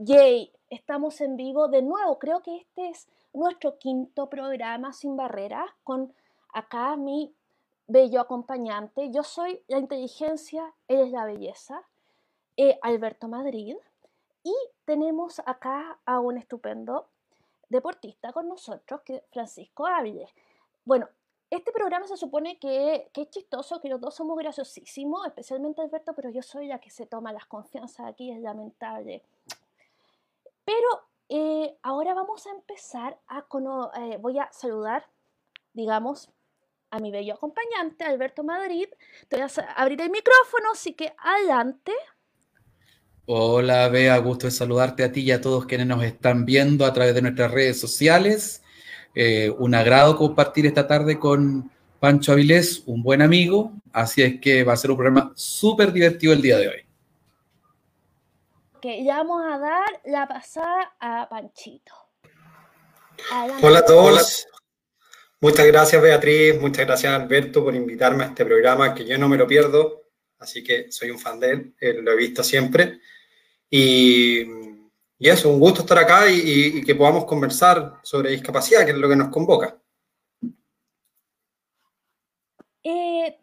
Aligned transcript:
Yay, 0.00 0.52
estamos 0.70 1.20
en 1.20 1.36
vivo 1.36 1.66
de 1.66 1.82
nuevo. 1.82 2.20
Creo 2.20 2.40
que 2.40 2.56
este 2.56 2.88
es 2.88 3.08
nuestro 3.32 3.78
quinto 3.78 4.30
programa 4.30 4.92
sin 4.92 5.16
barreras 5.16 5.68
con 5.82 6.14
acá 6.54 6.94
mi 6.94 7.34
bello 7.88 8.20
acompañante. 8.20 9.10
Yo 9.10 9.24
soy 9.24 9.60
la 9.66 9.78
inteligencia, 9.78 10.72
él 10.86 11.00
es 11.00 11.10
la 11.10 11.24
belleza, 11.24 11.82
eh, 12.56 12.78
Alberto 12.80 13.26
Madrid. 13.26 13.74
Y 14.44 14.54
tenemos 14.84 15.40
acá 15.44 15.98
a 16.04 16.20
un 16.20 16.38
estupendo 16.38 17.08
deportista 17.68 18.32
con 18.32 18.48
nosotros, 18.48 19.00
que 19.00 19.24
Francisco 19.32 19.84
Áviles. 19.84 20.30
Bueno, 20.84 21.08
este 21.50 21.72
programa 21.72 22.06
se 22.06 22.16
supone 22.16 22.56
que, 22.60 23.10
es 23.12 23.30
chistoso, 23.30 23.80
que 23.80 23.88
los 23.88 24.00
dos 24.00 24.14
somos 24.14 24.38
graciosísimos, 24.38 25.26
especialmente 25.26 25.82
Alberto, 25.82 26.12
pero 26.14 26.30
yo 26.30 26.40
soy 26.40 26.68
la 26.68 26.78
que 26.78 26.90
se 26.90 27.06
toma 27.06 27.32
las 27.32 27.46
confianzas 27.46 28.06
aquí, 28.06 28.30
es 28.30 28.40
lamentable. 28.40 29.24
Pero 30.68 31.08
eh, 31.30 31.78
ahora 31.82 32.12
vamos 32.12 32.46
a 32.46 32.50
empezar 32.50 33.18
a... 33.26 33.46
Eh, 34.02 34.18
voy 34.20 34.38
a 34.38 34.50
saludar, 34.52 35.06
digamos, 35.72 36.28
a 36.90 36.98
mi 36.98 37.10
bello 37.10 37.32
acompañante, 37.32 38.04
Alberto 38.04 38.44
Madrid. 38.44 38.86
Te 39.28 39.36
voy 39.36 39.46
a 39.46 39.62
abrir 39.80 39.98
el 40.02 40.10
micrófono, 40.10 40.72
así 40.74 40.92
que 40.92 41.14
adelante. 41.16 41.92
Hola, 43.24 43.88
Bea, 43.88 44.18
gusto 44.18 44.46
de 44.46 44.50
saludarte 44.50 45.04
a 45.04 45.10
ti 45.10 45.22
y 45.22 45.30
a 45.32 45.40
todos 45.40 45.64
quienes 45.64 45.86
nos 45.86 46.04
están 46.04 46.44
viendo 46.44 46.84
a 46.84 46.92
través 46.92 47.14
de 47.14 47.22
nuestras 47.22 47.50
redes 47.50 47.80
sociales. 47.80 48.62
Eh, 49.14 49.50
un 49.58 49.74
agrado 49.74 50.18
compartir 50.18 50.66
esta 50.66 50.86
tarde 50.86 51.18
con 51.18 51.70
Pancho 51.98 52.32
Avilés, 52.32 52.82
un 52.84 53.02
buen 53.02 53.22
amigo, 53.22 53.72
así 53.90 54.20
es 54.20 54.38
que 54.38 54.64
va 54.64 54.74
a 54.74 54.76
ser 54.76 54.90
un 54.90 54.98
programa 54.98 55.32
súper 55.34 55.94
divertido 55.94 56.34
el 56.34 56.42
día 56.42 56.58
de 56.58 56.68
hoy. 56.68 56.87
Que 58.80 59.04
ya 59.04 59.18
vamos 59.18 59.42
a 59.44 59.58
dar 59.58 60.00
la 60.04 60.28
pasada 60.28 60.94
a 61.00 61.28
Panchito. 61.28 61.92
Hola 63.62 63.80
a 63.80 63.84
todos. 63.84 64.46
Muchas 65.40 65.66
gracias 65.66 66.02
Beatriz, 66.02 66.60
muchas 66.60 66.86
gracias 66.86 67.12
Alberto 67.12 67.62
por 67.62 67.74
invitarme 67.74 68.24
a 68.24 68.26
este 68.28 68.44
programa 68.44 68.94
que 68.94 69.04
yo 69.04 69.16
no 69.18 69.28
me 69.28 69.36
lo 69.36 69.46
pierdo, 69.46 70.08
así 70.38 70.64
que 70.64 70.90
soy 70.90 71.10
un 71.10 71.18
fan 71.18 71.38
de 71.38 71.50
él, 71.50 71.74
eh, 71.80 71.94
lo 72.02 72.10
he 72.12 72.16
visto 72.16 72.42
siempre. 72.42 73.00
Y, 73.70 74.40
y, 75.18 75.28
eso, 75.28 75.48
un 75.48 75.60
gusto 75.60 75.82
estar 75.82 75.98
acá 75.98 76.28
y, 76.28 76.82
que 76.82 76.94
podamos 76.96 77.24
conversar 77.24 78.00
sobre 78.02 78.30
discapacidad, 78.30 78.84
que 78.84 78.90
es 78.90 78.96
lo 78.96 79.08
que 79.08 79.16
nos 79.16 79.28
convoca. 79.28 79.78
Eh, 82.82 83.38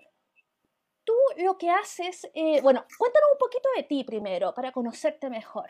lo 1.37 1.57
que 1.57 1.69
haces, 1.69 2.27
eh, 2.33 2.61
bueno, 2.61 2.85
cuéntanos 2.97 3.29
un 3.33 3.39
poquito 3.39 3.69
de 3.75 3.83
ti 3.83 4.03
primero 4.03 4.53
para 4.53 4.71
conocerte 4.71 5.29
mejor. 5.29 5.69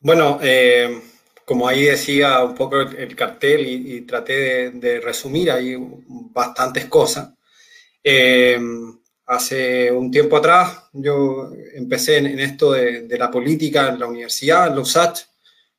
Bueno, 0.00 0.38
eh, 0.42 1.00
como 1.44 1.66
ahí 1.66 1.84
decía 1.84 2.42
un 2.44 2.54
poco 2.54 2.80
el, 2.80 3.16
cartel 3.16 3.66
y, 3.66 4.02
traté 4.02 4.70
de, 4.70 5.00
resumir 5.00 5.50
ahí 5.50 5.76
bastantes 5.78 6.86
cosas. 6.86 7.30
Eh, 8.04 8.58
hace 9.26 9.90
un 9.90 10.10
tiempo 10.10 10.36
atrás 10.36 10.84
yo 10.92 11.50
empecé 11.74 12.18
en, 12.18 12.38
esto 12.38 12.72
de, 12.72 13.18
la 13.18 13.30
política 13.30 13.88
en 13.88 13.98
la 13.98 14.06
universidad, 14.06 14.68
en 14.68 14.76
la 14.76 14.80
USACH, 14.80 15.20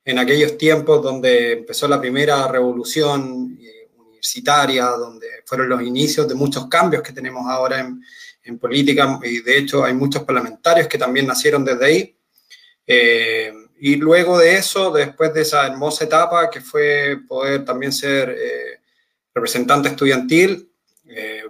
en 0.04 0.18
aquellos 0.18 0.58
tiempos 0.58 1.02
donde 1.02 1.52
empezó 1.52 1.88
la 1.88 2.00
primera 2.00 2.46
revolución 2.48 3.49
universitaria, 4.20 4.84
donde 4.86 5.26
fueron 5.46 5.68
los 5.68 5.82
inicios 5.82 6.28
de 6.28 6.34
muchos 6.34 6.68
cambios 6.68 7.02
que 7.02 7.12
tenemos 7.12 7.46
ahora 7.48 7.80
en, 7.80 8.02
en 8.44 8.58
política, 8.58 9.18
y 9.22 9.40
de 9.40 9.58
hecho 9.58 9.84
hay 9.84 9.94
muchos 9.94 10.24
parlamentarios 10.24 10.86
que 10.86 10.98
también 10.98 11.26
nacieron 11.26 11.64
desde 11.64 11.84
ahí. 11.84 12.16
Eh, 12.86 13.52
y 13.78 13.96
luego 13.96 14.38
de 14.38 14.56
eso, 14.56 14.90
después 14.90 15.32
de 15.32 15.42
esa 15.42 15.66
hermosa 15.66 16.04
etapa 16.04 16.50
que 16.50 16.60
fue 16.60 17.20
poder 17.26 17.64
también 17.64 17.92
ser 17.92 18.30
eh, 18.30 18.80
representante 19.34 19.88
estudiantil, 19.88 20.70
eh, 21.06 21.44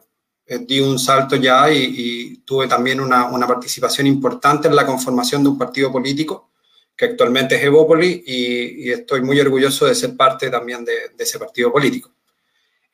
di 0.47 0.81
un 0.81 0.99
salto 0.99 1.37
ya 1.37 1.71
y, 1.73 2.43
tuve 2.45 2.67
también 2.67 3.01
una, 3.01 3.27
una, 3.27 3.47
participación 3.47 4.09
importante 4.09 4.67
en 4.67 4.75
la 4.75 4.85
conformación 4.85 5.45
de 5.45 5.51
un 5.51 5.59
partido 5.59 5.93
político 5.93 6.51
que 6.97 7.05
actualmente 7.05 7.55
es 7.55 7.63
Evópoli 7.63 8.25
y, 8.27 8.91
estoy 8.91 9.23
muy 9.23 9.39
orgulloso 9.41 9.87
de 9.87 9.95
ser 9.95 10.17
parte 10.17 10.51
también 10.51 10.85
de, 10.85 11.11
de 11.17 11.25
ese 11.25 11.39
partido 11.39 11.73
político. 11.73 12.13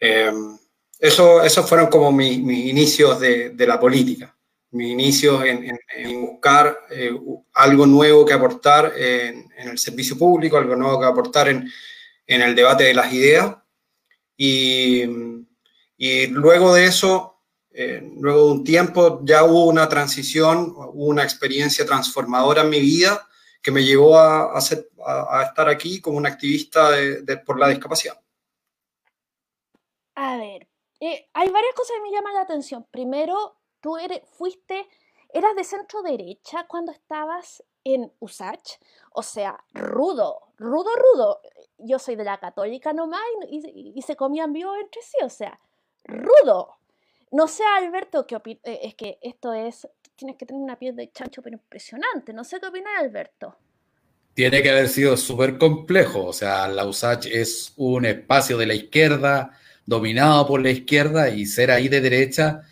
Eh, 0.01 0.33
eso, 0.99 1.43
esos 1.43 1.69
fueron 1.69 1.89
como 1.89 2.13
mis, 2.13 2.39
mis 2.39 2.67
inicios 2.67 3.21
de, 3.21 3.51
de 3.51 3.67
la 3.67 3.79
política 3.79 4.37
mis 4.77 4.93
inicios 4.93 5.43
en, 5.45 5.79
buscar 6.21 6.79
eh, 6.91 7.11
algo 7.55 7.87
nuevo 7.87 8.25
que 8.25 8.35
aportar 8.35 8.93
en, 8.97 9.51
el 9.57 9.79
servicio 9.79 10.17
público, 10.17 10.57
algo 10.57 10.77
nuevo 10.77 11.01
que 11.01 11.07
aportar 11.07 11.49
en, 11.49 11.69
el 12.27 12.55
debate 12.55 12.85
de 12.85 12.95
las 12.95 13.13
ideas. 13.13 13.57
Y, 14.37 15.05
luego 16.29 16.75
de 16.75 16.85
eso, 16.85 17.41
eh, 17.73 18.03
luego 18.19 18.47
de 18.47 18.53
un 18.53 18.65
tiempo, 18.65 19.21
ya 19.25 19.45
hubo 19.45 19.67
una 19.67 19.89
transición, 19.89 20.75
hubo 20.77 21.07
una 21.07 21.23
experiencia 21.23 21.87
transformadora 21.87 22.63
en 22.63 22.71
mi 22.71 22.81
vida 22.81 23.27
que 23.63 23.71
me 23.71 23.85
llevó 23.85 24.19
a, 24.19 24.57
a, 24.57 25.43
estar 25.43 25.69
aquí 25.69 26.01
como 26.01 26.19
un 26.19 26.27
activista 26.27 26.91
por 27.45 27.59
la 27.59 27.69
discapacidad. 27.69 28.21
A 30.17 30.39
ver, 30.39 30.67
eh, 31.01 31.29
hay 31.35 31.51
varias 31.51 31.75
cosas 31.75 31.97
que 31.97 32.03
me 32.03 32.11
llaman 32.11 32.35
la 32.35 32.41
atención. 32.41 32.87
Primero, 32.91 33.57
tú 33.81 33.97
fuiste, 34.33 34.89
eras 35.33 35.55
de 35.55 35.63
centro 35.63 36.03
derecha 36.03 36.67
cuando 36.67 36.91
estabas 36.91 37.63
en 37.85 38.11
USACH, 38.19 38.79
o 39.13 39.23
sea, 39.23 39.63
rudo, 39.73 40.41
rudo, 40.57 40.91
rudo. 40.97 41.41
Yo 41.79 41.99
soy 41.99 42.17
de 42.17 42.25
la 42.25 42.39
católica 42.39 42.93
nomás 42.93 43.21
y, 43.49 43.93
y, 43.95 44.03
se 44.03 44.17
comían 44.17 44.53
vivos 44.53 44.77
entre 44.81 45.03
sí, 45.03 45.19
o 45.23 45.29
sea, 45.29 45.61
rudo. 46.05 46.77
No 47.31 47.47
sé, 47.47 47.63
Alberto, 47.77 48.27
qué 48.27 48.37
eh, 48.65 48.81
es 48.85 48.95
que 48.95 49.19
esto 49.21 49.53
es, 49.53 49.87
tienes 50.17 50.37
que 50.37 50.47
tener 50.47 50.63
una 50.63 50.79
piel 50.79 50.97
de 50.97 51.13
chancho 51.13 51.43
pero 51.43 51.57
impresionante. 51.57 52.33
No 52.33 52.43
sé 52.43 52.59
qué 52.59 52.67
opina 52.67 52.99
Alberto. 52.99 53.57
Tiene 54.33 54.63
que 54.63 54.71
haber 54.71 54.89
sido 54.89 55.17
súper 55.17 55.59
complejo, 55.59 56.25
o 56.25 56.33
sea, 56.33 56.67
la 56.69 56.87
USACH 56.87 57.27
es 57.27 57.73
un 57.77 58.07
espacio 58.07 58.57
de 58.57 58.67
la 58.67 58.75
izquierda, 58.75 59.59
dominado 59.87 60.47
por 60.47 60.61
la 60.61 60.71
izquierda, 60.71 61.31
y 61.31 61.47
ser 61.47 61.71
ahí 61.71 61.89
de 61.89 62.01
derecha 62.01 62.63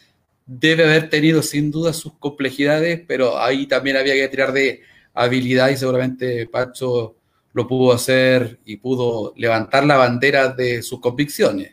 debe 0.47 0.85
haber 0.85 1.09
tenido 1.09 1.43
sin 1.43 1.71
duda 1.71 1.93
sus 1.93 2.15
complejidades, 2.19 3.01
pero 3.07 3.39
ahí 3.39 3.67
también 3.67 3.97
había 3.97 4.15
que 4.15 4.29
tirar 4.29 4.53
de 4.53 4.83
habilidad 5.15 5.71
y 5.71 5.77
seguramente 5.77 6.47
Pacho 6.47 7.17
lo 7.53 7.67
pudo 7.67 7.95
hacer 7.95 8.59
y 8.65 8.77
pudo 8.77 9.33
levantar 9.37 9.87
la 9.87 9.97
bandera 9.97 10.49
de 10.49 10.83
sus 10.83 11.01
convicciones. 11.01 11.73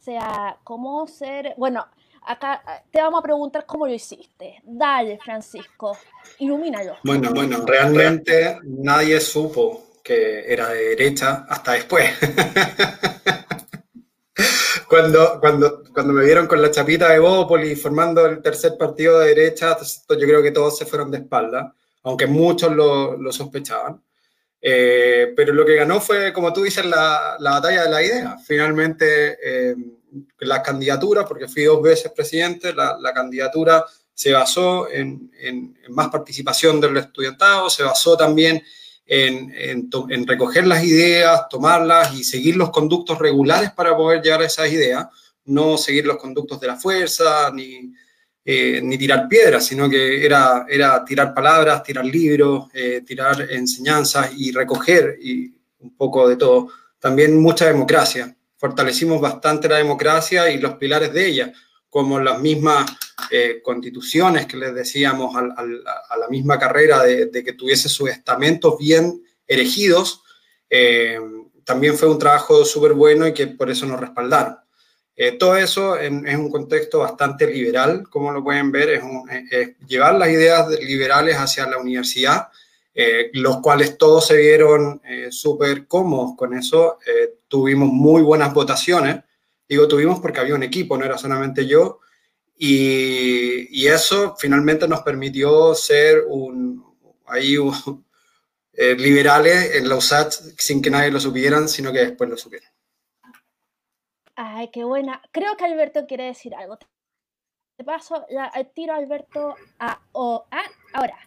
O 0.00 0.04
sea, 0.04 0.56
¿cómo 0.62 1.06
ser? 1.06 1.54
Bueno, 1.56 1.84
acá 2.22 2.62
te 2.90 3.00
vamos 3.00 3.20
a 3.20 3.22
preguntar 3.22 3.66
cómo 3.66 3.86
lo 3.86 3.92
hiciste. 3.92 4.60
Dale, 4.62 5.18
Francisco, 5.18 5.96
ilumínalo. 6.38 6.96
Bueno, 7.02 7.32
bueno, 7.34 7.64
realmente 7.66 8.58
nadie 8.62 9.20
supo 9.20 9.94
que 10.02 10.52
era 10.52 10.68
de 10.68 10.90
derecha 10.90 11.46
hasta 11.48 11.72
después. 11.72 12.10
cuando, 14.94 15.40
cuando, 15.40 15.82
cuando 15.92 16.12
me 16.12 16.24
vieron 16.24 16.46
con 16.46 16.62
la 16.62 16.70
chapita 16.70 17.08
de 17.08 17.18
Bópoli 17.18 17.74
formando 17.74 18.26
el 18.26 18.40
tercer 18.40 18.76
partido 18.78 19.18
de 19.18 19.34
derecha, 19.34 19.76
yo 20.08 20.16
creo 20.20 20.40
que 20.40 20.52
todos 20.52 20.78
se 20.78 20.86
fueron 20.86 21.10
de 21.10 21.18
espalda, 21.18 21.74
aunque 22.04 22.28
muchos 22.28 22.70
lo, 22.70 23.16
lo 23.16 23.32
sospechaban. 23.32 24.00
Eh, 24.62 25.32
pero 25.34 25.52
lo 25.52 25.66
que 25.66 25.74
ganó 25.74 26.00
fue, 26.00 26.32
como 26.32 26.52
tú 26.52 26.62
dices, 26.62 26.84
la, 26.84 27.36
la 27.40 27.50
batalla 27.50 27.82
de 27.82 27.90
la 27.90 28.02
idea. 28.04 28.36
Finalmente, 28.46 29.36
eh, 29.42 29.74
la 30.38 30.62
candidatura, 30.62 31.24
porque 31.24 31.48
fui 31.48 31.64
dos 31.64 31.82
veces 31.82 32.12
presidente, 32.12 32.72
la, 32.72 32.96
la 33.00 33.12
candidatura 33.12 33.84
se 34.14 34.30
basó 34.32 34.88
en, 34.88 35.32
en, 35.40 35.76
en, 35.84 35.92
más 35.92 36.08
participación 36.08 36.80
del 36.80 36.96
estudiantado, 36.98 37.68
se 37.68 37.82
basó 37.82 38.16
también 38.16 38.62
en, 39.06 40.26
recoger 40.26 40.66
las 40.66 40.84
ideas, 40.84 41.48
tomarlas 41.48 42.14
y 42.14 42.24
seguir 42.24 42.56
los 42.56 42.70
conductos 42.70 43.18
regulares 43.18 43.70
para 43.72 43.96
poder 43.96 44.22
llegar 44.22 44.42
a 44.42 44.46
esas 44.46 44.72
ideas, 44.72 45.06
no 45.44 45.76
seguir 45.76 46.06
los 46.06 46.16
conductos 46.16 46.60
de 46.60 46.66
la 46.66 46.76
fuerza, 46.76 47.50
ni, 47.52 47.92
eh, 48.44 48.80
ni 48.82 48.96
tirar 48.96 49.28
piedras, 49.28 49.66
sino 49.66 49.88
que 49.88 50.24
era, 50.24 50.66
era 50.68 51.04
tirar 51.04 51.34
palabras, 51.34 51.82
tirar 51.82 52.04
libros, 52.04 52.68
eh, 52.72 53.02
tirar 53.06 53.50
enseñanzas 53.50 54.30
y 54.36 54.52
recoger 54.52 55.18
y 55.20 55.52
un 55.78 55.96
poco 55.96 56.28
de 56.28 56.36
todo. 56.36 56.68
También 56.98 57.38
mucha 57.38 57.66
democracia. 57.66 58.34
Fortalecimos 58.56 59.20
bastante 59.20 59.68
la 59.68 59.76
democracia 59.76 60.50
y 60.50 60.58
los 60.58 60.74
pilares 60.76 61.12
de 61.12 61.26
ella 61.26 61.52
como 61.94 62.18
las 62.18 62.40
mismas 62.40 62.90
eh, 63.30 63.60
constituciones 63.62 64.46
que 64.46 64.56
les 64.56 64.74
decíamos 64.74 65.32
a, 65.36 65.42
la 65.44 66.28
misma 66.28 66.58
carrera 66.58 67.04
de, 67.04 67.30
que 67.44 67.52
tuviese 67.52 67.88
sus 67.88 68.10
estamentos 68.10 68.76
bien 68.78 69.22
erigidos, 69.46 70.24
eh, 70.68 71.20
también 71.62 71.96
fue 71.96 72.10
un 72.10 72.18
trabajo 72.18 72.64
súper 72.64 72.94
bueno 72.94 73.28
y 73.28 73.32
que 73.32 73.46
por 73.46 73.70
eso 73.70 73.86
nos 73.86 74.00
respaldaron. 74.00 74.56
todo 75.38 75.56
eso 75.56 75.96
es 75.96 76.10
un 76.10 76.50
contexto 76.50 76.98
bastante 76.98 77.46
liberal, 77.46 78.08
como 78.10 78.32
lo 78.32 78.42
pueden 78.42 78.72
ver, 78.72 79.00
es, 79.52 79.76
llevar 79.86 80.16
las 80.16 80.30
ideas 80.30 80.68
liberales 80.80 81.36
hacia 81.36 81.68
la 81.68 81.78
universidad, 81.78 82.48
los 83.34 83.60
cuales 83.60 83.96
todos 83.96 84.26
se 84.26 84.36
vieron 84.36 85.00
súper 85.30 85.86
cómodos 85.86 86.32
con 86.36 86.58
eso, 86.58 86.98
tuvimos 87.46 87.88
muy 87.88 88.22
buenas 88.22 88.52
votaciones, 88.52 89.22
digo 89.68 89.88
tuvimos 89.88 90.20
porque 90.20 90.40
había 90.40 90.54
un 90.54 90.62
equipo, 90.62 90.96
no 90.96 91.04
era 91.04 91.18
solamente 91.18 91.66
yo, 91.66 92.00
y, 92.56 93.86
eso 93.86 94.34
finalmente 94.36 94.88
nos 94.88 95.02
permitió 95.02 95.74
ser 95.74 96.24
un, 96.28 96.84
ahí 97.26 97.56
eh, 98.72 98.94
liberales 98.94 99.76
en 99.76 99.88
la 99.88 99.96
USAT 99.96 100.32
sin 100.56 100.80
que 100.80 100.90
nadie 100.90 101.10
lo 101.10 101.20
supieran, 101.20 101.68
sino 101.68 101.92
que 101.92 101.98
después 101.98 102.30
lo 102.30 102.36
supieran. 102.36 102.70
Ay, 104.36 104.70
qué 104.72 104.84
buena. 104.84 105.22
Creo 105.30 105.56
que 105.56 105.64
Alberto 105.64 106.06
quiere 106.06 106.24
decir 106.24 106.54
algo. 106.54 106.78
Te 107.76 107.84
paso 107.84 108.24
el 108.28 108.70
tiro 108.72 108.94
a 108.94 108.96
Alberto 108.96 109.54
a, 109.78 110.00
ahora. 110.12 111.18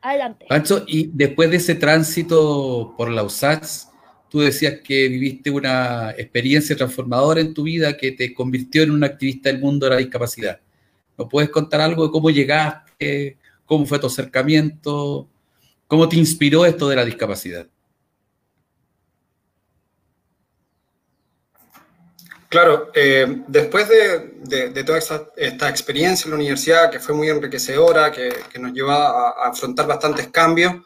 Adelante. 0.00 0.46
Pancho, 0.48 0.84
y 0.86 1.10
después 1.12 1.50
de 1.50 1.58
ese 1.58 1.76
tránsito 1.76 2.94
por 2.96 3.08
la 3.08 3.22
USAT, 3.22 3.64
tú 4.32 4.40
decías 4.40 4.80
que 4.82 5.08
viviste 5.08 5.50
una 5.50 6.12
experiencia 6.12 6.74
transformadora 6.74 7.42
en 7.42 7.52
tu 7.52 7.64
vida 7.64 7.98
que 7.98 8.12
te 8.12 8.32
convirtió 8.32 8.82
en 8.82 8.90
un 8.90 9.04
activista 9.04 9.50
del 9.50 9.60
mundo 9.60 9.84
de 9.84 9.90
la 9.90 9.98
discapacidad. 9.98 10.58
¿Nos 11.18 11.28
puedes 11.28 11.50
contar 11.50 11.82
algo 11.82 12.06
de 12.06 12.10
cómo 12.10 12.30
llegaste? 12.30 13.36
¿Cómo 13.66 13.84
fue 13.84 13.98
tu 13.98 14.06
acercamiento? 14.06 15.28
¿Cómo 15.86 16.08
te 16.08 16.16
inspiró 16.16 16.64
esto 16.64 16.88
de 16.88 16.96
la 16.96 17.04
discapacidad? 17.04 17.66
Claro, 22.48 22.90
eh, 22.94 23.42
después 23.48 23.86
de, 23.86 24.82
toda 24.82 24.96
esta, 25.36 25.68
experiencia 25.68 26.24
en 26.24 26.30
la 26.30 26.36
universidad, 26.36 26.90
que 26.90 27.00
fue 27.00 27.14
muy 27.14 27.28
enriquecedora, 27.28 28.10
que, 28.10 28.58
nos 28.58 28.72
llevó 28.72 28.92
a, 28.92 29.46
afrontar 29.46 29.86
bastantes 29.86 30.28
cambios, 30.28 30.76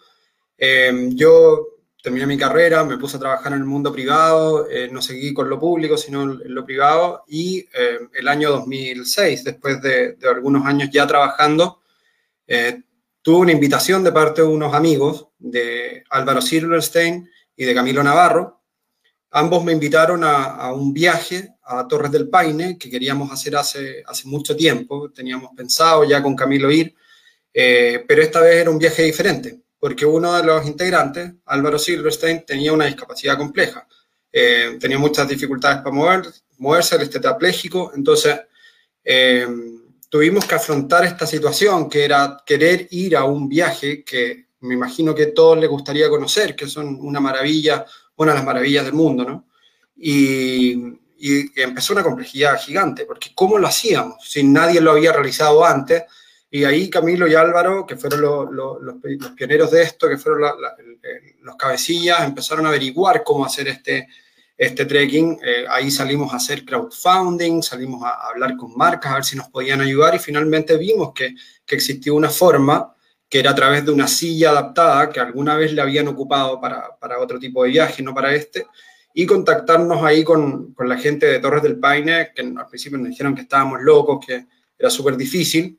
eh, 0.59 1.11
yo 1.11 1.76
terminé 2.07 2.25
mi 2.25 2.39
carrera, 2.39 2.85
me 2.85 2.99
puse 2.99 3.17
a 3.17 3.19
trabajar 3.19 3.53
en 3.53 3.59
el 3.59 3.65
mundo 3.65 3.93
privado, 3.93 4.71
eh, 4.71 4.89
no 4.93 5.03
seguí 5.03 5.35
con 5.35 5.51
lo 5.51 5.59
público, 5.59 5.97
sino 5.97 6.23
en 6.23 6.55
lo 6.55 6.65
privado, 6.65 7.25
y 7.27 7.67
eh, 7.75 7.99
el 8.15 8.29
año 8.29 8.51
2006, 8.51 9.43
después 9.43 9.83
de, 9.83 10.17
algunos 10.23 10.65
años 10.67 10.89
ya 10.93 11.05
trabajando, 11.05 11.81
eh, 12.47 12.81
tuve 13.23 13.39
una 13.39 13.51
invitación 13.51 14.05
de 14.05 14.13
parte 14.13 14.43
de 14.43 14.47
unos 14.47 14.73
amigos, 14.73 15.31
de 15.37 16.05
Álvaro 16.11 16.41
Silverstein 16.41 17.29
y 17.57 17.65
de 17.65 17.75
Camilo 17.75 18.05
Navarro. 18.05 18.63
Ambos 19.33 19.65
me 19.65 19.73
invitaron 19.73 20.23
a, 20.23 20.73
un 20.73 20.93
viaje 20.93 21.57
a 21.65 21.89
Torres 21.89 22.13
del 22.13 22.29
Paine, 22.29 22.79
que 22.79 22.89
queríamos 22.89 23.33
hacer 23.33 23.57
hace, 23.57 24.05
hace 24.07 24.29
mucho 24.29 24.55
tiempo, 24.55 25.11
teníamos 25.11 25.51
pensado 25.57 26.05
ya 26.05 26.23
con 26.23 26.37
Camilo 26.37 26.71
ir, 26.71 26.95
pero 27.53 28.23
esta 28.23 28.41
vez 28.43 28.61
era 28.61 28.71
un 28.71 28.79
viaje 28.79 29.03
diferente 29.03 29.66
porque 29.79 30.07
uno 30.07 30.35
de 30.35 30.45
los 30.45 30.67
integrantes, 30.67 31.33
Álvaro 31.47 31.79
Silverstein, 31.79 32.45
tenía 32.47 32.73
una 32.73 32.87
discapacidad 32.87 33.37
compleja. 33.37 33.87
Eh, 34.33 34.77
tenía 34.81 34.99
muchas 34.99 35.29
dificultades 35.29 35.79
para 35.79 35.95
mover, 35.95 36.23
moverse, 36.59 36.97
el 36.97 37.09
tetrapléjico, 37.09 37.93
entonces 37.95 38.39
eh, 39.05 39.47
tuvimos 40.09 40.45
que 40.45 40.55
afrontar 40.55 41.05
esta 41.05 41.27
situación, 41.27 41.89
que 41.89 42.05
era 42.05 42.43
querer 42.45 42.89
ir 42.91 43.17
a 43.17 43.25
un 43.25 43.49
viaje 43.49 44.05
que 44.05 44.47
me 44.61 44.75
imagino 44.75 45.15
que 45.15 45.25
a 45.25 45.35
todos 45.35 45.59
les 45.59 45.69
gustaría 45.69 46.09
conocer, 46.09 46.57
que 46.57 46.67
son 46.67 46.99
una 47.01 47.21
maravilla, 47.21 47.87
una 48.17 48.33
de 48.33 48.39
las 48.39 48.45
maravillas 48.45 48.85
del 48.85 48.95
mundo, 48.95 49.25
¿no? 49.25 49.49
Y, 49.97 50.99
y 51.19 51.61
empezó 51.61 51.93
una 51.93 52.03
complejidad 52.03 52.61
gigante, 52.61 53.05
porque 53.05 53.31
¿cómo 53.35 53.59
lo 53.59 53.67
hacíamos? 53.67 54.29
Si 54.29 54.43
nadie 54.43 54.81
lo 54.81 54.93
había 54.93 55.13
realizado 55.13 55.65
antes, 55.65 56.05
y 56.57 56.65
ahí 56.65 56.89
Camilo 56.89 57.29
y 57.29 57.35
Álvaro, 57.35 57.85
que 57.85 57.97
fueron 57.97 58.23
los, 58.23 58.97
pioneros 59.37 59.71
de 59.71 59.83
esto, 59.83 60.09
que 60.09 60.17
fueron 60.17 60.51
los 61.43 61.57
cabecillas, 61.57 62.25
empezaron 62.25 62.65
a 62.65 62.71
averiguar 62.71 63.23
cómo 63.23 63.45
hacer 63.45 63.69
este, 63.69 64.09
este 64.57 64.87
trekking. 64.87 65.39
Eh, 65.45 65.67
ahí 65.69 65.91
salimos 65.91 66.33
a 66.33 66.37
hacer 66.37 66.65
crowdfunding, 66.65 67.63
salimos 67.63 68.03
a, 68.03 68.29
hablar 68.29 68.57
con 68.57 68.75
marcas, 68.75 69.13
a 69.13 69.15
ver 69.17 69.25
si 69.25 69.37
nos 69.37 69.51
podían 69.51 69.83
ayudar 69.83 70.15
y 70.15 70.19
finalmente 70.19 70.79
vimos 70.79 71.13
que, 71.13 71.35
que 71.67 71.75
existía 71.75 72.15
una 72.15 72.31
forma 72.31 72.95
que 73.29 73.41
era 73.41 73.51
a 73.51 73.55
través 73.55 73.85
de 73.85 73.91
una 73.91 74.09
silla 74.09 74.49
adaptada 74.49 75.11
que 75.11 75.21
alguna 75.21 75.57
vez 75.57 75.75
le 75.75 75.83
habían 75.83 76.09
ocupado 76.09 76.59
para, 76.59 76.97
para 76.97 77.19
otro 77.19 77.39
tipo 77.39 77.65
de 77.65 77.71
viaje, 77.71 78.03
no 78.03 78.15
para 78.15 78.35
este, 78.35 78.65
y 79.13 79.27
contactarnos 79.27 80.03
ahí 80.03 80.25
con, 80.25 80.73
con, 80.73 80.89
la 80.89 80.97
gente 80.97 81.27
de 81.27 81.39
Torres 81.39 81.63
del 81.63 81.79
Paine, 81.79 82.31
que 82.35 82.41
al 82.41 82.67
principio 82.67 82.97
nos 82.97 83.09
dijeron 83.09 83.35
que 83.35 83.43
estábamos 83.43 83.83
locos, 83.83 84.25
que 84.25 84.47
era 84.79 84.89
súper 84.89 85.19
difícil, 85.19 85.79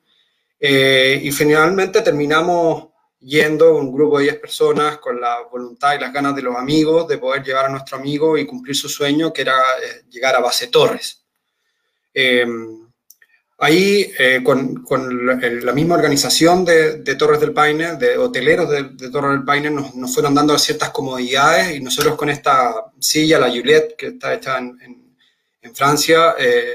eh, 0.60 1.20
y 1.22 1.30
finalmente 1.30 2.02
terminamos 2.02 2.88
yendo 3.20 3.76
un 3.76 3.92
grupo 3.92 4.18
de 4.18 4.24
10 4.24 4.38
personas 4.38 4.98
con 4.98 5.20
la 5.20 5.42
voluntad 5.50 5.94
y 5.94 6.00
las 6.00 6.12
ganas 6.12 6.34
de 6.34 6.42
los 6.42 6.56
amigos 6.56 7.06
de 7.08 7.18
poder 7.18 7.42
llevar 7.42 7.66
a 7.66 7.68
nuestro 7.68 7.96
amigo 7.96 8.36
y 8.36 8.46
cumplir 8.46 8.76
su 8.76 8.88
sueño, 8.88 9.32
que 9.32 9.42
era 9.42 9.54
eh, 9.54 10.04
llegar 10.08 10.34
a 10.36 10.40
Base 10.40 10.68
Torres. 10.68 11.24
Em, 12.12 12.88
ahí, 13.58 14.12
eh, 14.18 14.40
con, 14.42 14.82
con, 14.82 15.26
la 15.64 15.72
misma 15.72 15.96
organización 15.96 16.64
de, 16.64 16.98
de, 16.98 17.14
Torres 17.16 17.40
del 17.40 17.52
Paine, 17.52 17.96
de 17.96 18.16
hoteleros 18.16 18.70
de, 18.70 19.10
Torres 19.10 19.32
del 19.32 19.44
Paine, 19.44 19.70
nos, 19.70 19.94
nos, 19.94 20.12
fueron 20.12 20.34
dando 20.34 20.58
ciertas 20.58 20.90
comodidades 20.90 21.76
y 21.76 21.80
nosotros 21.80 22.16
con 22.16 22.30
esta 22.30 22.92
silla, 22.98 23.38
la 23.38 23.48
Juliette, 23.48 23.96
que 23.96 24.06
está 24.08 24.34
hecha 24.34 24.58
en, 24.58 24.78
en, 24.80 25.16
en 25.62 25.74
Francia, 25.74 26.34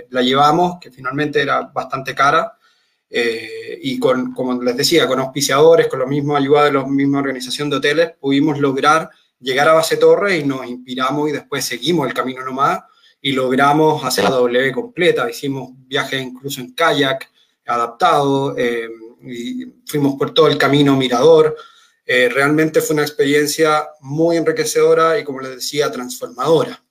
la 0.09 0.21
llevamos, 0.21 0.77
que 0.79 0.91
finalmente 0.91 1.41
era 1.41 1.61
bastante 1.61 2.13
cara, 2.13 2.57
eh, 3.15 3.77
y 3.83 3.99
con, 3.99 4.33
como 4.33 4.59
les 4.63 4.75
decía, 4.75 5.07
con 5.07 5.19
auspiciadores, 5.19 5.87
con 5.87 5.99
la 5.99 6.07
misma 6.07 6.39
ayuda 6.39 6.65
de 6.65 6.71
la 6.71 6.83
misma 6.83 7.19
organización 7.19 7.69
de 7.69 7.75
hoteles, 7.75 8.11
pudimos 8.19 8.57
lograr 8.57 9.07
llegar 9.39 9.69
a 9.69 9.73
Base 9.73 9.97
Torre 9.97 10.37
y 10.37 10.43
nos 10.43 10.65
inspiramos 10.65 11.29
y 11.29 11.33
después 11.33 11.63
seguimos 11.63 12.07
el 12.07 12.13
camino 12.15 12.43
nomás 12.43 12.79
y 13.21 13.33
logramos 13.33 14.03
hacer 14.03 14.23
la 14.23 14.31
W 14.31 14.71
completa. 14.71 15.29
Hicimos 15.29 15.69
viajes 15.85 16.23
incluso 16.23 16.59
en 16.59 16.73
kayak 16.73 17.29
adaptado 17.67 18.57
eh, 18.57 18.89
y 19.21 19.65
fuimos 19.85 20.15
por 20.15 20.33
todo 20.33 20.47
el 20.47 20.57
camino 20.57 20.97
mirador. 20.97 21.55
Eh, 22.07 22.29
realmente 22.29 22.81
fue 22.81 22.95
una 22.95 23.03
experiencia 23.03 23.89
muy 24.01 24.37
enriquecedora 24.37 25.19
y, 25.19 25.23
como 25.23 25.39
les 25.39 25.51
decía, 25.51 25.91
transformadora. 25.91 26.82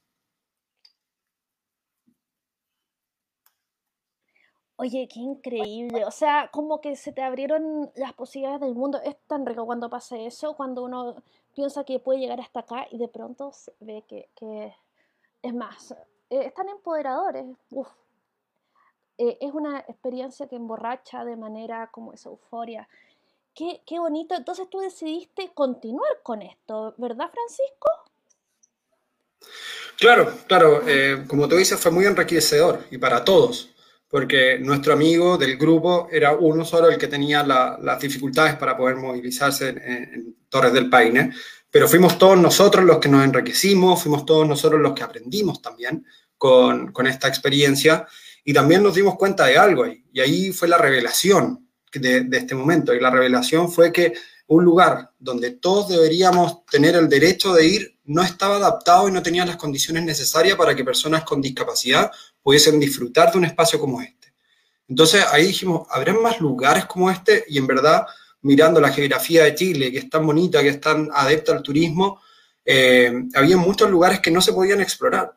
Oye, 4.82 5.06
qué 5.06 5.20
increíble. 5.20 6.04
O 6.04 6.10
sea, 6.10 6.48
como 6.52 6.80
que 6.80 6.96
se 6.96 7.12
te 7.12 7.22
abrieron 7.22 7.92
las 7.94 8.14
posibilidades 8.14 8.60
del 8.62 8.74
mundo. 8.74 9.00
Es 9.04 9.14
tan 9.28 9.46
rico 9.46 9.64
cuando 9.64 9.88
pasa 9.88 10.18
eso, 10.18 10.56
cuando 10.56 10.82
uno 10.82 11.22
piensa 11.54 11.84
que 11.84 12.00
puede 12.00 12.18
llegar 12.18 12.40
hasta 12.40 12.60
acá 12.60 12.88
y 12.90 12.98
de 12.98 13.06
pronto 13.06 13.52
ve 13.78 14.02
que, 14.08 14.74
es 15.40 15.54
más. 15.54 15.92
Eh, 16.30 16.46
están 16.46 16.68
empoderadores. 16.68 17.44
Uf. 17.70 17.86
Eh, 19.18 19.38
es 19.40 19.52
una 19.54 19.78
experiencia 19.86 20.48
que 20.48 20.56
emborracha 20.56 21.24
de 21.24 21.36
manera 21.36 21.88
como 21.92 22.12
esa 22.12 22.30
euforia. 22.30 22.88
Qué, 23.54 23.82
qué 23.86 24.00
bonito. 24.00 24.34
Entonces 24.34 24.68
tú 24.68 24.80
decidiste 24.80 25.52
continuar 25.54 26.22
con 26.24 26.42
esto, 26.42 26.92
¿verdad, 26.96 27.30
Francisco? 27.30 27.88
Claro, 29.96 30.32
claro. 30.48 30.82
Eh, 30.88 31.24
como 31.28 31.46
tú 31.46 31.54
dices, 31.54 31.78
fue 31.78 31.92
muy 31.92 32.04
enriquecedor 32.04 32.84
y 32.90 32.98
para 32.98 33.24
todos 33.24 33.71
porque 34.12 34.58
nuestro 34.58 34.92
amigo 34.92 35.38
del 35.38 35.56
grupo 35.56 36.06
era 36.12 36.34
uno 36.34 36.66
solo 36.66 36.90
el 36.90 36.98
que 36.98 37.08
tenía 37.08 37.42
las 37.42 37.98
dificultades 37.98 38.56
para 38.56 38.76
poder 38.76 38.96
movilizarse 38.96 39.70
en, 39.70 40.36
Torres 40.50 40.74
del 40.74 40.90
Paine, 40.90 41.32
pero 41.70 41.88
fuimos 41.88 42.18
todos 42.18 42.36
nosotros 42.36 42.84
los 42.84 42.98
que 42.98 43.08
nos 43.08 43.24
enriquecimos, 43.24 44.02
fuimos 44.02 44.26
todos 44.26 44.46
nosotros 44.46 44.82
los 44.82 44.92
que 44.92 45.02
aprendimos 45.02 45.62
también 45.62 46.04
con, 46.36 46.92
esta 47.06 47.26
experiencia 47.26 48.06
y 48.44 48.52
también 48.52 48.82
nos 48.82 48.94
dimos 48.94 49.16
cuenta 49.16 49.46
de 49.46 49.56
algo 49.56 49.84
ahí, 49.84 50.04
y 50.12 50.20
ahí 50.20 50.52
fue 50.52 50.68
la 50.68 50.76
revelación 50.76 51.66
de 51.90 52.28
este 52.32 52.54
momento, 52.54 52.92
y 52.92 53.00
la 53.00 53.08
revelación 53.08 53.72
fue 53.72 53.90
que 53.90 54.12
un 54.46 54.62
lugar 54.62 55.12
donde 55.18 55.52
todos 55.52 55.88
deberíamos 55.88 56.66
tener 56.66 56.96
el 56.96 57.08
derecho 57.08 57.54
de 57.54 57.66
ir 57.66 57.98
no 58.04 58.22
estaba 58.22 58.56
adaptado 58.56 59.08
y 59.08 59.12
no 59.12 59.22
tenía 59.22 59.46
las 59.46 59.56
condiciones 59.56 60.04
necesarias 60.04 60.56
para 60.56 60.74
que 60.74 60.84
personas 60.84 61.24
con 61.24 61.40
discapacidad 61.40 62.10
pudiesen 62.42 62.80
disfrutar 62.80 63.32
de 63.32 63.38
un 63.38 63.44
espacio 63.44 63.78
como 63.78 64.00
este. 64.00 64.32
Entonces 64.88 65.24
ahí 65.30 65.46
dijimos, 65.46 65.86
¿habrán 65.90 66.20
más 66.20 66.40
lugares 66.40 66.86
como 66.86 67.10
este? 67.10 67.44
Y 67.48 67.58
en 67.58 67.66
verdad, 67.66 68.06
mirando 68.42 68.80
la 68.80 68.92
geografía 68.92 69.44
de 69.44 69.54
Chile, 69.54 69.90
que 69.90 69.98
es 69.98 70.10
tan 70.10 70.26
bonita, 70.26 70.62
que 70.62 70.68
es 70.68 70.80
tan 70.80 71.08
adepta 71.12 71.52
al 71.52 71.62
turismo, 71.62 72.20
eh, 72.64 73.24
había 73.34 73.56
muchos 73.56 73.90
lugares 73.90 74.20
que 74.20 74.30
no 74.30 74.40
se 74.40 74.52
podían 74.52 74.80
explorar. 74.80 75.32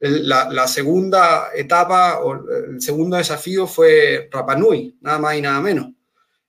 La, 0.00 0.66
segunda 0.66 1.50
etapa 1.54 2.20
o 2.20 2.32
el 2.32 2.80
segundo 2.80 3.18
desafío 3.18 3.66
fue 3.66 4.30
Rapa 4.32 4.56
Nui, 4.56 4.96
nada 5.02 5.18
más 5.18 5.36
y 5.36 5.42
nada 5.42 5.60
menos. 5.60 5.90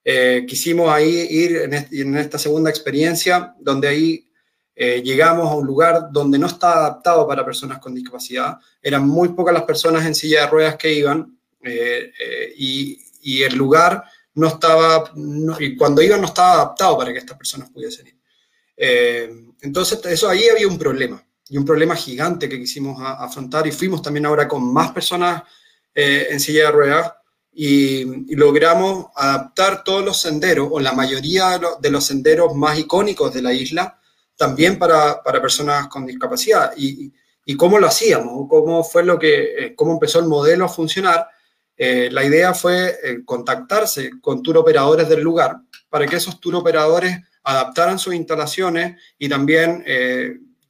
Eh, 0.06 0.46
quisimos 0.48 0.90
ahí 0.90 1.28
ir 1.30 1.58
en, 1.92 2.18
esta 2.18 2.40
segunda 2.40 2.70
experiencia, 2.70 3.54
donde 3.60 3.90
ahí 3.90 4.31
eh, 4.76 5.02
llegamos 5.04 5.50
a 5.50 5.56
un 5.56 5.66
lugar 5.66 6.08
donde 6.12 6.40
no 6.40 6.48
está 6.48 6.74
adaptado 6.74 7.28
para 7.28 7.46
personas 7.46 7.80
con 7.80 7.94
discapacidad. 7.94 8.58
Eran 8.82 9.08
muy 9.08 9.30
pocas 9.30 9.54
las 9.54 9.64
personas 9.64 10.06
en 10.06 10.16
silla 10.16 10.42
de 10.42 10.48
ruedas 10.48 10.76
que 10.78 10.94
iban 10.94 11.38
eh, 11.62 12.12
eh, 12.20 12.54
y, 12.58 13.00
y, 13.22 13.44
el 13.44 13.56
lugar 13.56 14.04
no 14.34 14.48
estaba, 14.48 15.12
y 15.60 15.76
cuando 15.76 16.02
iban 16.02 16.22
no 16.22 16.28
estaba 16.28 16.54
adaptado 16.54 16.98
para 16.98 17.12
que 17.12 17.20
estas 17.20 17.38
personas 17.38 17.70
pudiesen 17.70 18.08
ir. 18.08 18.16
entonces, 19.62 20.04
eso 20.06 20.28
ahí 20.28 20.48
había 20.48 20.68
un 20.68 20.80
problema 20.80 21.24
y 21.50 21.58
un 21.58 21.66
problema 21.66 21.96
gigante 21.96 22.50
que 22.50 22.58
quisimos 22.58 22.98
afrontar 23.00 23.68
y 23.68 23.72
fuimos 23.72 24.02
también 24.02 24.26
ahora 24.26 24.48
con 24.48 24.74
más 24.74 24.92
personas 24.92 25.44
en 25.94 26.40
silla 26.40 26.68
de 26.68 26.72
ruedas 26.72 27.12
y, 27.54 28.36
logramos 28.36 29.08
adaptar 29.16 29.84
todos 29.84 30.04
los 30.04 30.20
senderos 30.20 30.70
o 30.72 30.80
la 30.80 30.94
mayoría 30.94 31.60
de 31.80 31.92
los 31.92 32.06
senderos 32.06 32.56
más 32.56 32.80
icónicos 32.80 33.34
de 33.34 33.42
la 33.42 33.54
isla 33.54 34.01
también 34.42 34.80
para, 34.80 35.22
para 35.22 35.40
personas 35.40 35.88
con 35.88 36.04
discapacidad. 36.04 36.74
Y, 36.76 37.14
y, 37.46 37.56
cómo 37.56 37.78
lo 37.78 37.86
hacíamos, 37.86 38.48
cómo 38.50 38.84
fue 38.84 39.04
lo 39.04 39.20
que, 39.20 39.66
eh, 39.66 39.76
cómo 39.76 39.92
empezó 39.92 40.18
el 40.18 40.26
modelo 40.26 40.66
a 40.66 40.70
funcionar. 40.70 41.28
Eh, 41.78 42.10
la 42.12 42.24
idea 42.24 42.56
fue 42.56 42.98
eh, 43.04 43.20
contactarse 43.24 44.20
con 44.20 44.42
tour 44.42 44.58
operadores 44.58 45.08
del 45.08 45.22
lugar 45.22 45.58
para 45.90 46.08
que 46.08 46.16
esos 46.16 46.40
tour 46.40 46.56
operadores 46.56 47.20
adaptaran 47.44 48.00
sus 48.00 48.16
instalaciones 48.16 49.00
y 49.20 49.30
también 49.30 49.84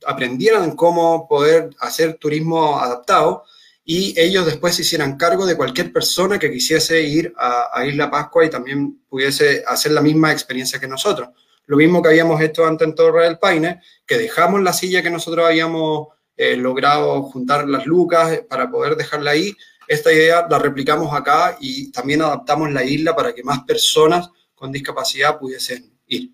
aprendieran 0.06 0.76
cómo 0.76 1.28
poder 1.30 1.70
hacer 1.80 2.16
turismo 2.16 2.78
adaptado 2.78 3.44
y 3.86 4.14
ellos 4.20 4.46
después 4.46 4.76
se 4.76 4.82
hicieran 4.82 5.18
cargo 5.18 5.46
de 5.46 5.56
cualquier 5.56 5.94
persona 5.94 6.40
que 6.40 6.52
quisiese 6.52 7.02
ir 7.02 7.34
a, 7.38 7.70
a 7.74 7.86
Isla 7.86 8.10
Pascua 8.10 8.46
y 8.46 8.50
también 8.50 9.02
pudiese 9.08 9.64
hacer 9.66 9.92
la 9.92 10.02
misma 10.02 10.32
experiencia 10.32 10.80
que 10.80 10.88
nosotros. 10.88 11.30
Lo 11.66 11.78
mismo 11.78 12.02
que 12.02 12.10
habíamos 12.10 12.42
hecho 12.42 12.66
antes 12.66 12.88
en 12.88 12.96
Torre 12.96 13.26
del 13.26 13.40
Paine, 13.40 13.82
que 14.06 14.18
dejamos 14.18 14.62
la 14.62 14.74
silla 14.74 15.02
que 15.02 15.10
nosotros 15.10 15.46
habíamos 15.46 16.10
eh, 16.36 16.56
logrado 16.56 17.22
juntar 17.24 17.68
las 17.68 17.86
lucas 17.86 18.32
eh, 18.32 18.46
para 18.48 18.70
poder 18.70 18.96
dejarla 18.96 19.32
ahí. 19.32 19.56
Esta 19.88 20.12
idea 20.12 20.48
la 20.50 20.60
replicamos 20.60 21.14
acá 21.14 21.58
y 21.60 21.92
también 21.92 22.22
adaptamos 22.22 22.72
la 22.72 22.84
isla 22.84 23.16
para 23.16 23.34
que 23.34 23.44
más 23.44 23.64
personas 23.64 24.30
con 24.56 24.72
discapacidad 24.72 25.38
pudiesen 25.38 25.98
ir. 26.08 26.32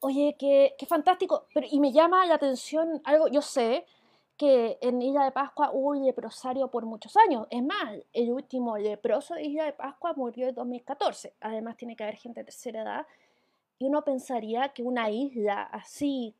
Oye, 0.00 0.36
qué, 0.38 0.74
qué 0.78 0.86
fantástico. 0.86 1.48
Pero, 1.52 1.66
y 1.70 1.80
me 1.80 1.92
llama 1.92 2.24
la 2.26 2.34
atención 2.34 3.00
algo, 3.04 3.28
yo 3.28 3.42
sé, 3.42 3.84
que 4.38 4.78
en 4.80 5.02
Isla 5.02 5.24
de 5.24 5.32
Pascua 5.32 5.72
hubo 5.72 5.90
un 5.90 6.06
leprosario 6.06 6.68
por 6.68 6.86
muchos 6.86 7.16
años. 7.16 7.48
Es 7.50 7.62
más, 7.62 7.98
el 8.12 8.30
último 8.30 8.78
leproso 8.78 9.34
de 9.34 9.42
Isla 9.42 9.64
de 9.64 9.72
Pascua 9.72 10.14
murió 10.14 10.48
en 10.48 10.54
2014. 10.54 11.34
Además, 11.40 11.76
tiene 11.76 11.96
que 11.96 12.04
haber 12.04 12.16
gente 12.16 12.40
de 12.40 12.44
tercera 12.44 12.82
edad. 12.82 13.06
Y 13.80 13.86
uno 13.86 14.04
pensaría 14.04 14.68
que 14.70 14.84
una 14.84 15.10
isla 15.10 15.62
así 15.64 16.36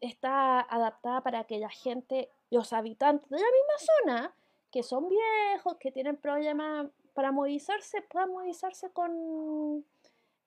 está 0.00 0.60
adaptada 0.60 1.22
para 1.22 1.44
que 1.44 1.58
la 1.58 1.68
gente, 1.68 2.30
los 2.50 2.72
habitantes 2.72 3.28
de 3.30 3.36
la 3.36 3.44
misma 3.44 3.94
zona, 4.02 4.34
que 4.72 4.82
son 4.82 5.08
viejos, 5.08 5.76
que 5.78 5.92
tienen 5.92 6.16
problemas 6.16 6.88
para 7.14 7.30
movilizarse, 7.30 8.02
puedan 8.02 8.32
movilizarse 8.32 8.90
con... 8.90 9.84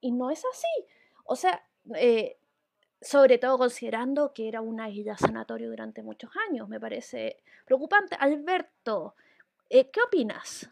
Y 0.02 0.12
no 0.12 0.32
es 0.32 0.44
así. 0.46 0.86
O 1.24 1.38
sea, 1.38 1.64
eh, 1.96 2.38
sobre 3.02 3.40
todo 3.40 3.58
considerando 3.58 4.32
que 4.34 4.48
era 4.48 4.62
una 4.62 4.90
isla 4.90 5.18
sanatorio 5.18 5.70
durante 5.70 6.04
muchos 6.04 6.30
años. 6.50 6.70
Me 6.70 6.80
parece 6.80 7.38
preocupante. 7.66 8.16
Alberto, 8.20 9.16
eh, 9.70 9.90
¿qué 9.92 10.02
opinas? 10.06 10.70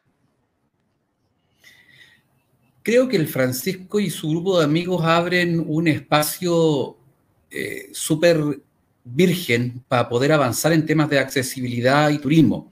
Creo 2.83 3.07
que 3.09 3.17
el 3.17 3.27
Francisco 3.27 3.99
y 3.99 4.09
su 4.09 4.29
grupo 4.29 4.59
de 4.59 4.65
amigos 4.65 5.03
abren 5.03 5.63
un 5.67 5.87
espacio 5.87 6.97
eh, 7.49 7.89
súper 7.91 8.61
virgen 9.03 9.83
para 9.87 10.07
poder 10.07 10.31
avanzar 10.31 10.71
en 10.71 10.85
temas 10.85 11.09
de 11.09 11.19
accesibilidad 11.19 12.09
y 12.09 12.19
turismo. 12.19 12.71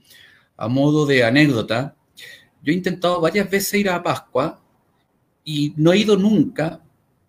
A 0.56 0.68
modo 0.68 1.04
de 1.04 1.24
anécdota, 1.24 1.96
yo 2.62 2.72
he 2.72 2.76
intentado 2.76 3.20
varias 3.20 3.50
veces 3.50 3.74
ir 3.74 3.90
a 3.90 4.02
Pascua 4.02 4.60
y 5.44 5.72
no 5.76 5.92
he 5.92 5.98
ido 5.98 6.16
nunca 6.16 6.80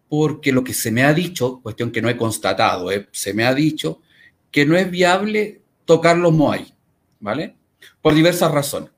porque 0.10 0.52
lo 0.52 0.64
que 0.64 0.74
se 0.74 0.92
me 0.92 1.04
ha 1.04 1.14
dicho, 1.14 1.62
cuestión 1.62 1.92
que 1.92 2.02
no 2.02 2.10
he 2.10 2.18
constatado, 2.18 2.92
eh, 2.92 3.08
se 3.12 3.34
me 3.34 3.46
ha 3.46 3.54
dicho 3.54 4.02
que 4.52 4.66
no 4.66 4.76
es 4.76 4.90
viable 4.90 5.62
tocar 5.86 6.18
los 6.18 6.34
Moai, 6.34 6.74
¿vale? 7.20 7.56
Por 8.02 8.16
diversas 8.16 8.52
razones. 8.52 8.90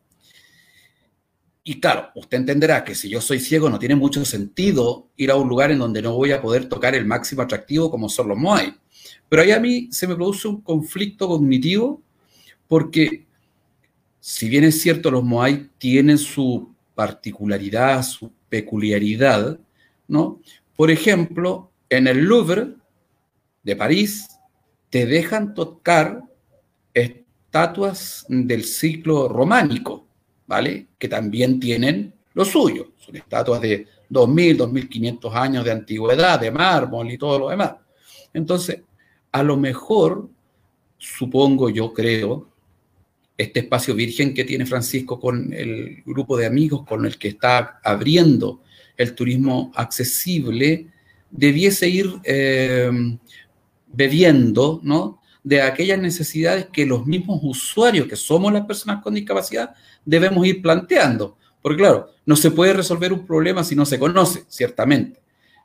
Y 1.64 1.80
claro, 1.80 2.10
usted 2.16 2.38
entenderá 2.38 2.84
que 2.84 2.96
si 2.96 3.10
yo 3.10 3.22
soy 3.22 3.40
ciego 3.40 3.70
no 3.70 3.78
tiene 3.78 3.96
mucho 3.96 4.24
sentido 4.26 5.10
ir 5.18 5.30
a 5.30 5.36
un 5.36 5.48
lugar 5.48 5.70
en 5.70 5.80
donde 5.80 6.02
no 6.02 6.16
voy 6.16 6.32
a 6.32 6.42
poder 6.42 6.68
tocar 6.68 6.96
el 6.96 7.06
máximo 7.06 7.44
atractivo 7.44 7.92
como 7.92 8.10
son 8.10 8.30
los 8.30 8.38
Moai. 8.38 8.74
Pero 9.30 9.42
ahí 9.44 9.52
a 9.52 9.60
mí 9.60 9.90
se 9.92 10.08
me 10.08 10.16
produce 10.16 10.48
un 10.48 10.62
conflicto 10.62 11.28
cognitivo 11.28 12.02
porque 12.68 13.26
si 14.20 14.50
bien 14.50 14.64
es 14.64 14.82
cierto 14.82 15.12
los 15.12 15.24
Moai 15.24 15.70
tienen 15.78 16.18
su 16.18 16.74
particularidad, 16.96 18.04
su 18.04 18.32
peculiaridad, 18.50 19.60
¿no? 20.08 20.42
Por 20.76 20.92
ejemplo, 20.92 21.72
en 21.90 22.08
el 22.08 22.20
Louvre 22.20 22.76
de 23.64 23.76
París 23.76 24.28
te 24.90 25.06
dejan 25.06 25.54
tocar 25.54 26.24
estatuas 26.94 28.26
del 28.28 28.64
ciclo 28.64 29.28
románico, 29.28 30.08
¿vale? 30.48 30.88
Que 30.98 31.08
también 31.08 31.60
tienen 31.60 32.14
lo 32.34 32.46
suyo. 32.46 32.92
Son 32.98 33.16
estatuas 33.16 33.62
de 33.62 33.88
2.000, 34.10 34.58
2.500 34.58 35.34
años 35.34 35.66
de 35.66 35.72
antigüedad, 35.72 36.40
de 36.40 36.52
mármol 36.52 37.12
y 37.12 37.18
todo 37.18 37.40
lo 37.40 37.50
demás. 37.50 37.76
Entonces, 38.34 38.82
a 39.32 39.44
lo 39.44 39.58
mejor, 39.58 40.30
supongo 40.98 41.70
yo 41.70 41.94
creo, 41.94 42.48
este 43.38 43.62
espacio 43.62 43.96
virgen 43.96 44.34
que 44.34 44.44
tiene 44.44 44.66
Francisco 44.66 45.20
con 45.20 45.52
el 45.54 46.04
grupo 46.06 46.38
de 46.38 46.46
amigos 46.46 46.86
con 46.86 47.06
el 47.06 47.18
que 47.18 47.30
está 47.30 47.80
abriendo 47.84 48.62
el 48.98 49.16
turismo 49.16 49.72
accesible 49.76 50.88
debiese 51.32 51.88
ir 51.88 52.14
eh, 52.24 52.92
bebiendo 53.88 54.80
¿no? 54.84 55.22
de 55.44 55.62
aquellas 55.62 56.00
necesidades 56.00 56.68
que 56.72 56.86
los 56.86 57.06
mismos 57.06 57.40
usuarios, 57.44 58.08
que 58.08 58.16
somos 58.16 58.54
las 58.54 58.66
personas 58.66 59.02
con 59.02 59.14
discapacidad, 59.14 59.74
debemos 60.06 60.46
ir 60.46 60.62
planteando. 60.62 61.38
Porque 61.62 61.78
claro, 61.78 62.10
no 62.26 62.36
se 62.36 62.52
puede 62.52 62.74
resolver 62.74 63.14
un 63.14 63.26
problema 63.26 63.64
si 63.64 63.76
no 63.76 63.86
se 63.86 64.00
conoce, 64.00 64.44
ciertamente. 64.48 65.22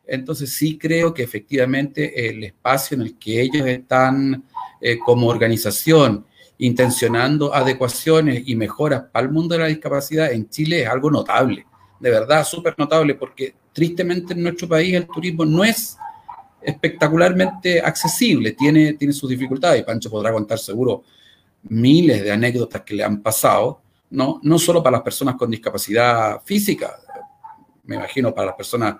Entonces 0.06 0.52
sí 0.52 0.78
creo 0.78 1.12
que 1.12 1.24
efectivamente 1.24 2.28
el 2.28 2.44
espacio 2.44 2.94
en 2.94 3.02
el 3.02 3.18
que 3.18 3.42
ellos 3.42 3.66
están 3.66 4.44
eh, 4.80 4.98
como 4.98 5.26
organización 5.26 6.24
intencionando 6.58 7.52
adecuaciones 7.52 8.44
y 8.46 8.54
mejoras 8.54 9.04
para 9.12 9.26
el 9.26 9.32
mundo 9.32 9.54
de 9.54 9.60
la 9.62 9.66
discapacidad 9.66 10.32
en 10.32 10.48
Chile 10.48 10.82
es 10.82 10.88
algo 10.88 11.10
notable 11.10 11.66
de 12.00 12.10
verdad 12.10 12.44
súper 12.44 12.74
notable, 12.76 13.14
porque 13.14 13.54
tristemente 13.72 14.34
en 14.34 14.42
nuestro 14.42 14.68
país 14.68 14.94
el 14.94 15.06
turismo 15.06 15.44
no 15.44 15.64
es 15.64 15.96
espectacularmente 16.62 17.80
accesible, 17.80 18.52
tiene, 18.52 18.94
tiene 18.94 19.12
sus 19.12 19.30
dificultades, 19.30 19.80
y 19.80 19.84
Pancho 19.84 20.10
podrá 20.10 20.32
contar 20.32 20.58
seguro 20.58 21.04
miles 21.62 22.22
de 22.22 22.32
anécdotas 22.32 22.82
que 22.82 22.94
le 22.94 23.04
han 23.04 23.22
pasado, 23.22 23.80
¿no? 24.10 24.40
no 24.42 24.58
solo 24.58 24.82
para 24.82 24.96
las 24.96 25.02
personas 25.02 25.36
con 25.36 25.50
discapacidad 25.50 26.40
física, 26.44 26.96
me 27.84 27.96
imagino 27.96 28.34
para 28.34 28.48
las 28.48 28.56
personas 28.56 28.96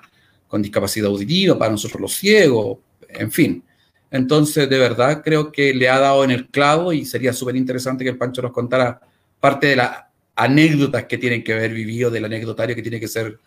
con 0.46 0.62
discapacidad 0.62 1.08
auditiva, 1.08 1.58
para 1.58 1.72
nosotros 1.72 2.00
los 2.00 2.14
ciegos, 2.14 2.78
en 3.08 3.30
fin. 3.32 3.64
Entonces, 4.10 4.68
de 4.70 4.78
verdad, 4.78 5.22
creo 5.22 5.50
que 5.50 5.74
le 5.74 5.88
ha 5.88 5.98
dado 5.98 6.22
en 6.22 6.30
el 6.30 6.48
clavo 6.48 6.92
y 6.92 7.04
sería 7.04 7.32
súper 7.32 7.56
interesante 7.56 8.04
que 8.04 8.10
el 8.10 8.18
Pancho 8.18 8.42
nos 8.42 8.52
contara 8.52 9.00
parte 9.40 9.68
de 9.68 9.76
la 9.76 10.05
anécdotas 10.36 11.04
que 11.06 11.18
tienen 11.18 11.42
que 11.42 11.54
haber 11.54 11.72
vivido 11.72 12.10
del 12.10 12.26
anecdotario 12.26 12.76
que 12.76 12.82
tiene 12.82 13.00
que 13.00 13.08
ser 13.08 13.38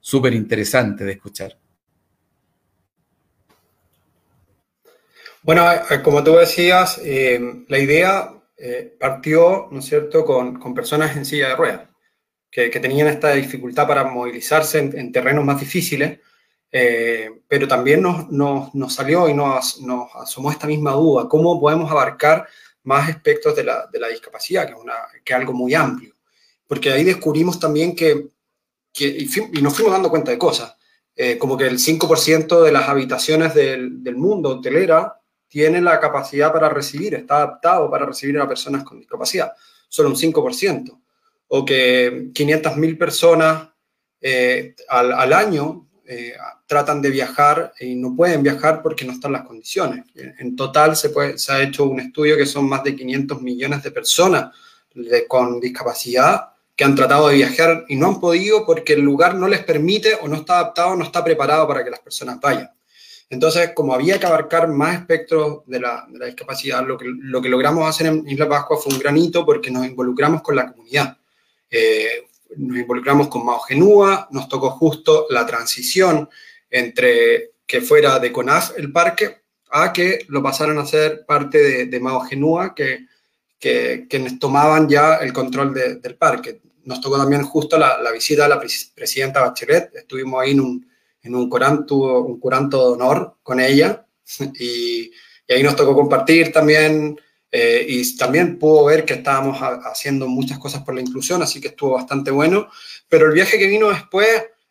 súper 0.00 0.34
interesante 0.34 1.04
de 1.04 1.12
escuchar. 1.12 1.56
Bueno, 5.42 5.68
eh, 5.72 6.02
como 6.02 6.22
tú 6.22 6.36
decías, 6.36 7.00
eh, 7.04 7.64
la 7.68 7.78
idea 7.78 8.32
eh, 8.56 8.96
partió, 8.98 9.68
¿no 9.72 9.80
es 9.80 9.86
cierto?, 9.86 10.24
con, 10.24 10.74
personas 10.74 11.16
en 11.16 11.24
silla 11.24 11.48
de 11.48 11.56
ruedas, 11.56 11.88
que, 12.50 12.68
tenían 12.68 13.08
esta 13.08 13.32
dificultad 13.32 13.88
para 13.88 14.04
movilizarse 14.04 14.78
en, 14.78 15.10
terrenos 15.10 15.44
más 15.44 15.58
difíciles, 15.58 16.20
pero 16.70 17.66
también 17.68 18.02
nos, 18.02 18.94
salió 18.94 19.28
y 19.28 19.34
nos, 19.34 19.80
nos, 19.80 20.14
asomó 20.14 20.50
esta 20.50 20.66
misma 20.66 20.92
duda, 20.92 21.28
¿cómo 21.28 21.58
podemos 21.60 21.90
abarcar 21.90 22.46
más 22.84 23.08
aspectos 23.08 23.56
de 23.56 23.64
la, 23.64 23.88
discapacidad, 24.10 24.66
que 24.66 24.72
es, 24.72 24.78
una, 24.78 24.94
que 25.24 25.32
es 25.32 25.38
algo 25.38 25.54
muy 25.54 25.74
amplio? 25.74 26.14
Porque 26.72 26.90
ahí 26.90 27.04
descubrimos 27.04 27.60
también 27.60 27.94
que, 27.94 28.28
y, 28.98 29.60
nos 29.60 29.74
fuimos 29.74 29.92
dando 29.92 30.08
cuenta 30.08 30.30
de 30.30 30.38
cosas, 30.38 30.74
eh, 31.14 31.36
como 31.36 31.54
que 31.54 31.66
el 31.66 31.78
5% 31.78 32.62
de 32.62 32.72
las 32.72 32.88
habitaciones 32.88 33.52
del, 33.52 34.02
del, 34.02 34.16
mundo 34.16 34.48
hotelera 34.48 35.20
tiene 35.48 35.82
la 35.82 36.00
capacidad 36.00 36.50
para 36.50 36.70
recibir, 36.70 37.12
está 37.12 37.36
adaptado 37.36 37.90
para 37.90 38.06
recibir 38.06 38.40
a 38.40 38.48
personas 38.48 38.84
con 38.84 38.98
discapacidad, 38.98 39.52
solo 39.86 40.08
un 40.08 40.16
5%, 40.16 40.98
o 41.48 41.62
que 41.62 42.30
500.000 42.32 42.96
personas 42.96 43.68
eh, 44.22 44.74
al, 44.88 45.12
al, 45.12 45.34
año 45.34 45.90
eh, 46.06 46.32
tratan 46.66 47.02
de 47.02 47.10
viajar 47.10 47.74
y 47.80 47.96
no 47.96 48.16
pueden 48.16 48.42
viajar 48.42 48.80
porque 48.80 49.04
no 49.04 49.12
están 49.12 49.32
las 49.32 49.42
condiciones. 49.42 50.06
En 50.14 50.56
total 50.56 50.96
se, 50.96 51.12
se 51.36 51.52
ha 51.52 51.62
hecho 51.62 51.84
un 51.84 52.00
estudio 52.00 52.34
que 52.34 52.46
son 52.46 52.66
más 52.66 52.82
de 52.82 52.96
500 52.96 53.42
millones 53.42 53.82
de 53.82 53.90
personas 53.90 54.56
con 55.28 55.60
discapacidad 55.60 56.51
que 56.82 56.86
han 56.86 56.96
tratado 56.96 57.28
de 57.28 57.36
viajar 57.36 57.84
y 57.86 57.94
no 57.94 58.08
han 58.08 58.18
podido 58.18 58.66
porque 58.66 58.94
el 58.94 59.02
lugar 59.02 59.36
no 59.36 59.46
les 59.46 59.62
permite 59.62 60.16
o 60.20 60.26
no 60.26 60.34
está 60.34 60.54
adaptado, 60.58 60.96
no 60.96 61.04
está 61.04 61.22
preparado 61.22 61.68
para 61.68 61.84
que 61.84 61.90
las 61.90 62.00
personas 62.00 62.40
vayan. 62.40 62.68
Entonces, 63.30 63.70
como 63.72 63.94
había 63.94 64.18
que 64.18 64.26
abarcar 64.26 64.66
más 64.66 64.98
espectros 64.98 65.60
de 65.66 65.78
la, 65.78 66.08
discapacidad, 66.26 66.84
lo 66.84 66.98
que, 66.98 67.04
lo 67.06 67.40
que, 67.40 67.48
logramos 67.48 67.88
hacer 67.88 68.08
en 68.08 68.28
Isla 68.28 68.48
Pascua 68.48 68.78
fue 68.78 68.92
un 68.92 68.98
granito 68.98 69.46
porque 69.46 69.70
nos 69.70 69.86
involucramos 69.86 70.42
con 70.42 70.56
la 70.56 70.72
comunidad. 70.72 71.16
Eh, 71.70 72.26
nos 72.56 72.76
involucramos 72.76 73.28
con 73.28 73.46
Mao 73.46 73.60
Genúa, 73.60 74.26
nos 74.32 74.48
tocó 74.48 74.70
justo 74.70 75.26
la 75.30 75.46
transición 75.46 76.28
entre 76.68 77.52
que 77.64 77.80
fuera 77.80 78.18
de 78.18 78.32
CONAF 78.32 78.76
el 78.76 78.90
parque 78.90 79.42
a 79.70 79.92
que 79.92 80.24
lo 80.26 80.42
pasaran 80.42 80.78
a 80.78 80.84
ser 80.84 81.24
parte 81.26 81.58
de, 81.58 81.86
de 81.86 82.00
Mao 82.00 82.22
Genúa, 82.22 82.74
que, 82.74 83.06
que, 83.60 84.36
tomaban 84.40 84.88
ya 84.88 85.18
el 85.18 85.32
control 85.32 85.72
del 85.72 86.16
parque. 86.16 86.60
Nos 86.84 87.00
tocó 87.00 87.18
también 87.18 87.42
justo 87.44 87.78
la, 87.78 88.00
la 88.00 88.10
visita 88.10 88.44
de 88.44 88.48
la 88.48 88.60
presidenta 88.94 89.40
Bachelet, 89.40 89.94
estuvimos 89.94 90.42
ahí 90.42 90.52
en 90.52 90.60
un, 90.60 90.86
en 91.22 91.34
un 91.34 91.48
curanto, 91.48 92.22
un 92.22 92.40
curanto 92.40 92.78
de 92.88 92.94
honor 92.94 93.36
con 93.42 93.60
ella 93.60 94.06
y, 94.58 95.10
y 95.46 95.52
ahí 95.52 95.62
nos 95.62 95.76
tocó 95.76 95.94
compartir 95.94 96.52
también 96.52 97.16
eh, 97.54 97.84
y 97.86 98.16
también 98.16 98.58
pudo 98.58 98.86
ver 98.86 99.04
que 99.04 99.14
estábamos 99.14 99.58
haciendo 99.60 100.26
muchas 100.26 100.58
cosas 100.58 100.82
por 100.82 100.94
la 100.94 101.02
inclusión, 101.02 101.42
así 101.42 101.60
que 101.60 101.68
estuvo 101.68 101.92
bastante 101.92 102.30
bueno. 102.30 102.68
Pero 103.08 103.26
el 103.26 103.32
viaje 103.32 103.58
que 103.58 103.66
vino 103.66 103.90
después 103.90 104.26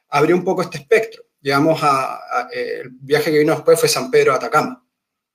abrió 0.10 0.36
un 0.36 0.44
poco 0.44 0.64
este 0.64 0.80
espectro. 0.80 1.24
Llegamos 1.42 1.80
a, 1.84 2.48
eh, 2.54 2.82
el 2.84 2.90
viaje 2.90 3.32
que 3.32 3.38
vino 3.38 3.54
después 3.54 3.80
fue 3.80 3.88
San 3.88 4.10
Pedro 4.10 4.32
de 4.32 4.38
Atacama, 4.38 4.84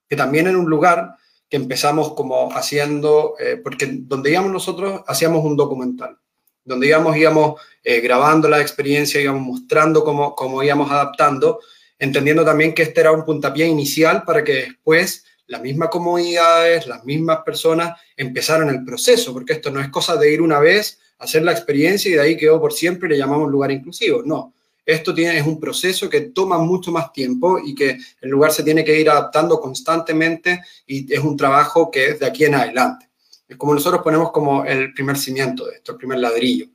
que 0.09 0.17
también 0.17 0.49
era 0.49 0.59
un 0.59 0.69
lugar 0.69 1.15
que 1.49 1.57
empezamos 1.57 2.15
como 2.15 2.53
haciendo, 2.53 3.37
eh, 3.39 3.61
porque 3.63 3.89
donde 3.93 4.31
íbamos 4.31 4.51
nosotros 4.51 5.03
hacíamos 5.07 5.45
un 5.45 5.57
documental, 5.57 6.19
donde 6.67 6.89
íbamos, 6.89 7.17
íbamos 7.17 7.61
grabando 8.03 8.49
la 8.49 8.61
experiencia, 8.61 9.21
íbamos 9.21 9.43
mostrando 9.43 10.05
cómo, 10.05 10.35
cómo 10.35 10.63
íbamos 10.63 10.91
adaptando, 10.91 11.61
entendiendo 11.99 12.45
también 12.45 12.75
que 12.75 12.83
este 12.83 13.01
era 13.01 13.13
un 13.13 13.25
puntapié 13.25 13.67
inicial 13.67 14.25
para 14.25 14.45
que 14.45 14.53
después 14.53 15.25
las 15.47 15.63
mismas 15.63 15.89
comunidades, 15.91 16.87
las 16.87 17.05
mismas 17.05 17.39
personas 17.45 17.99
empezaron 18.17 18.69
el 18.69 18.85
proceso, 18.85 19.33
porque 19.33 19.55
esto 19.55 19.71
no 19.71 19.81
es 19.81 19.89
cosa 19.89 20.17
de 20.17 20.33
ir 20.33 20.43
una 20.43 20.59
vez, 20.59 20.99
hacer 21.19 21.43
la 21.43 21.53
experiencia 21.53 22.11
y 22.11 22.15
de 22.15 22.21
ahí 22.21 22.37
quedó 22.37 22.61
por 22.61 22.73
siempre 22.73 23.09
y 23.09 23.13
le 23.13 23.19
llamamos 23.19 23.51
lugar 23.51 23.71
inclusivo. 23.71 24.23
No, 24.25 24.55
esto 24.85 25.15
tiene, 25.15 25.39
es 25.39 25.47
un 25.47 25.61
proceso 25.61 26.09
que 26.11 26.23
toma 26.23 26.59
mucho 26.59 26.91
más 26.91 27.13
tiempo 27.13 27.59
y 27.59 27.75
que 27.75 27.99
el 28.21 28.31
lugar 28.31 28.53
se 28.53 28.63
tiene 28.63 28.85
que 28.85 29.01
ir 29.01 29.09
adaptando 29.09 29.61
constantemente 29.61 30.61
y 30.87 31.13
es 31.13 31.21
un 31.21 31.37
trabajo 31.37 31.91
que 31.91 32.11
es 32.11 32.21
de 32.21 32.27
aquí 32.27 32.45
en 32.45 32.55
adelante. 32.55 33.09
Es 33.49 33.57
como 33.57 33.75
nosotros 33.75 34.03
ponemos 34.03 34.33
como 34.33 34.65
el 34.65 34.93
primer 34.93 35.17
cimiento 35.17 35.67
de 35.67 35.77
esto, 35.77 35.93
el 35.93 35.99
primer 35.99 36.19
ladrillo. 36.19 36.67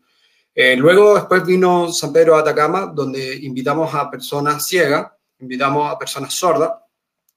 Eh, 0.54 0.76
luego 0.76 1.16
después 1.16 1.46
vino 1.46 1.92
San 1.92 2.12
Pedro 2.12 2.36
de 2.36 2.42
Atacama, 2.42 2.92
donde 2.94 3.36
invitamos 3.36 3.94
a 3.94 4.10
personas 4.10 4.66
ciegas, 4.66 5.12
invitamos 5.40 5.92
a 5.92 5.98
personas 5.98 6.34
sordas, 6.34 6.72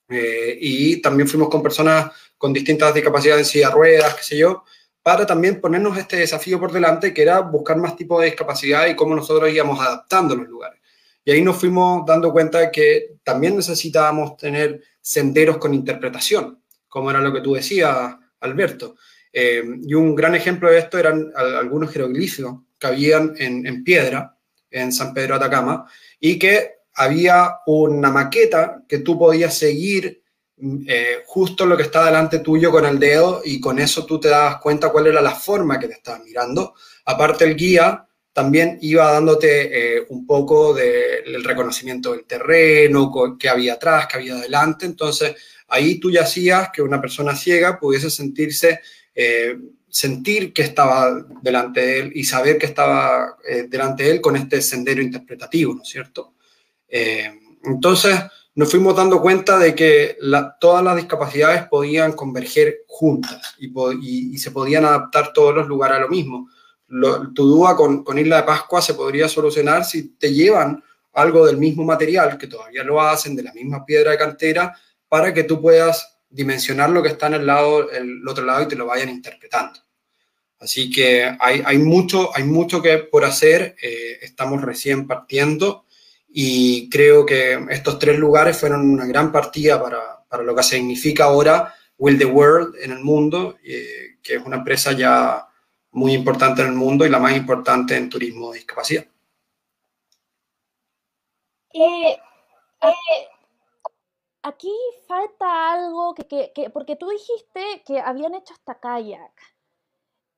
eh, 0.08 0.58
y 0.60 1.00
también 1.00 1.28
fuimos 1.28 1.48
con 1.48 1.62
personas 1.62 2.10
con 2.36 2.52
distintas 2.52 2.92
discapacidades, 2.92 3.48
silla 3.48 3.70
ruedas, 3.70 4.14
qué 4.14 4.22
sé 4.22 4.38
yo, 4.38 4.64
para 5.02 5.24
también 5.26 5.60
ponernos 5.60 5.96
este 5.96 6.16
desafío 6.16 6.58
por 6.58 6.72
delante, 6.72 7.14
que 7.14 7.22
era 7.22 7.40
buscar 7.40 7.76
más 7.76 7.96
tipos 7.96 8.20
de 8.20 8.26
discapacidad 8.26 8.86
y 8.86 8.96
cómo 8.96 9.14
nosotros 9.14 9.50
íbamos 9.50 9.80
adaptando 9.80 10.34
los 10.36 10.48
lugares. 10.48 10.80
Y 11.24 11.30
ahí 11.30 11.42
nos 11.42 11.56
fuimos 11.56 12.04
dando 12.04 12.32
cuenta 12.32 12.58
de 12.58 12.70
que 12.70 13.16
también 13.22 13.56
necesitábamos 13.56 14.36
tener 14.36 14.82
senderos 15.00 15.56
con 15.58 15.72
interpretación, 15.72 16.62
como 16.88 17.10
era 17.10 17.20
lo 17.20 17.32
que 17.32 17.40
tú 17.40 17.54
decías, 17.54 18.14
Alberto. 18.40 18.96
Eh, 19.36 19.64
y 19.82 19.94
un 19.94 20.14
gran 20.14 20.36
ejemplo 20.36 20.70
de 20.70 20.78
esto 20.78 20.96
eran 20.96 21.32
algunos 21.34 21.90
jeroglíficos 21.90 22.60
que 22.78 22.86
habían 22.86 23.34
en, 23.36 23.82
piedra 23.82 24.38
en 24.70 24.92
San 24.92 25.12
Pedro 25.12 25.34
Atacama 25.34 25.90
y 26.20 26.38
que 26.38 26.74
había 26.94 27.56
una 27.66 28.12
maqueta 28.12 28.84
que 28.88 28.98
tú 28.98 29.18
podías 29.18 29.58
seguir 29.58 30.22
mm, 30.56 30.84
eh, 30.86 31.16
justo 31.26 31.66
lo 31.66 31.76
que 31.76 31.82
está 31.82 32.06
delante 32.06 32.38
tuyo 32.38 32.70
con 32.70 32.86
el 32.86 33.00
dedo 33.00 33.42
y 33.44 33.60
con 33.60 33.80
eso 33.80 34.06
tú 34.06 34.20
te 34.20 34.28
dabas 34.28 34.58
cuenta 34.58 34.90
cuál 34.90 35.08
era 35.08 35.20
la 35.20 35.34
forma 35.34 35.80
que 35.80 35.88
te 35.88 35.94
estabas 35.94 36.22
mirando. 36.22 36.74
Aparte 37.04 37.44
el 37.44 37.56
guía 37.56 38.06
también 38.32 38.78
iba 38.82 39.10
dándote 39.10 39.96
eh, 39.96 40.06
un 40.10 40.24
poco 40.26 40.74
del 40.74 41.42
reconocimiento 41.42 42.12
del 42.12 42.24
terreno, 42.24 43.10
qué 43.36 43.48
había 43.48 43.74
atrás, 43.74 44.06
qué 44.06 44.18
había 44.18 44.34
adelante. 44.36 44.86
Entonces 44.86 45.34
ahí 45.66 45.98
tú 45.98 46.12
ya 46.12 46.22
hacías 46.22 46.70
que 46.72 46.82
una 46.82 47.00
persona 47.00 47.34
ciega 47.34 47.80
pudiese 47.80 48.10
sentirse, 48.10 48.80
eh, 49.14 49.56
sentir 49.88 50.52
que 50.52 50.62
estaba 50.62 51.24
delante 51.42 51.80
de 51.80 51.98
él 52.00 52.12
y 52.14 52.24
saber 52.24 52.58
que 52.58 52.66
estaba 52.66 53.36
delante 53.68 54.02
de 54.02 54.10
él 54.10 54.20
con 54.20 54.34
este 54.36 54.60
sendero 54.60 55.00
interpretativo, 55.00 55.74
¿no 55.74 55.82
es 55.82 55.88
cierto? 55.88 56.34
Eh, 56.96 57.40
entonces 57.64 58.20
nos 58.54 58.70
fuimos 58.70 58.94
dando 58.94 59.20
cuenta 59.20 59.58
de 59.58 59.74
que 59.74 60.16
todas 60.60 60.84
las 60.84 60.94
discapacidades 60.94 61.66
podían 61.66 62.12
converger 62.12 62.84
juntas 62.86 63.56
y, 63.58 64.38
se 64.38 64.52
podían 64.52 64.84
adaptar 64.84 65.32
todos 65.32 65.54
los 65.56 65.66
lugares 65.66 65.96
a 65.96 66.00
lo 66.00 66.08
mismo. 66.08 66.48
tu 67.34 67.46
duda 67.48 67.74
con, 67.74 68.04
Isla 68.16 68.36
de 68.36 68.42
Pascua 68.44 68.80
se 68.80 68.94
podría 68.94 69.28
solucionar 69.28 69.84
si 69.84 70.10
te 70.10 70.32
llevan 70.32 70.82
algo 71.12 71.44
del 71.46 71.56
mismo 71.56 71.84
material, 71.84 72.38
que 72.38 72.46
todavía 72.46 72.84
lo 72.84 73.00
hacen, 73.00 73.34
de 73.34 73.42
la 73.42 73.52
misma 73.52 73.84
piedra 73.84 74.12
de 74.12 74.18
cantera, 74.18 74.76
para 75.08 75.34
que 75.34 75.42
tú 75.42 75.60
puedas 75.60 76.13
dimensionar 76.34 76.90
lo 76.90 77.02
que 77.02 77.10
está 77.10 77.28
en 77.28 77.34
el, 77.34 77.46
lado, 77.46 77.90
el 77.90 78.26
otro 78.26 78.44
lado 78.44 78.62
y 78.62 78.68
te 78.68 78.76
lo 78.76 78.86
vayan 78.86 79.08
interpretando. 79.08 79.80
Así 80.58 80.90
que 80.90 81.36
hay, 81.38 81.78
mucho, 81.78 82.34
hay 82.34 82.44
mucho 82.44 82.80
que 82.80 82.98
por 82.98 83.24
hacer, 83.24 83.76
eh, 83.82 84.18
estamos 84.22 84.62
recién 84.62 85.06
partiendo 85.06 85.84
y 86.28 86.88
creo 86.88 87.24
que 87.26 87.64
estos 87.70 87.98
tres 87.98 88.18
lugares 88.18 88.58
fueron 88.58 88.88
una 88.90 89.06
gran 89.06 89.30
partida 89.30 89.80
para, 89.82 90.24
para 90.28 90.42
lo 90.42 90.54
que 90.54 90.62
significa 90.62 91.24
ahora 91.24 91.74
Will 91.98 92.18
the 92.18 92.24
World 92.24 92.76
en 92.82 92.92
el 92.92 93.00
mundo, 93.00 93.56
eh, 93.62 94.16
que 94.22 94.34
es 94.34 94.42
una 94.44 94.56
empresa 94.56 94.92
ya 94.92 95.46
muy 95.92 96.12
importante 96.12 96.62
en 96.62 96.68
el 96.68 96.74
mundo 96.74 97.06
y 97.06 97.08
la 97.08 97.20
más 97.20 97.36
importante 97.36 97.96
en 97.96 98.08
turismo 98.08 98.50
de 98.50 98.58
discapacidad. 98.58 99.06
Eh, 101.72 102.16
eh, 102.82 103.28
aquí 104.44 104.72
falta 105.08 105.72
algo 105.72 106.14
que, 106.14 106.26
que, 106.28 106.52
que, 106.54 106.70
porque 106.70 106.94
tú 106.94 107.08
dijiste 107.08 107.82
que 107.84 107.98
habían 107.98 108.34
hecho 108.34 108.54
hasta 108.54 108.78
kayak. 108.78 109.32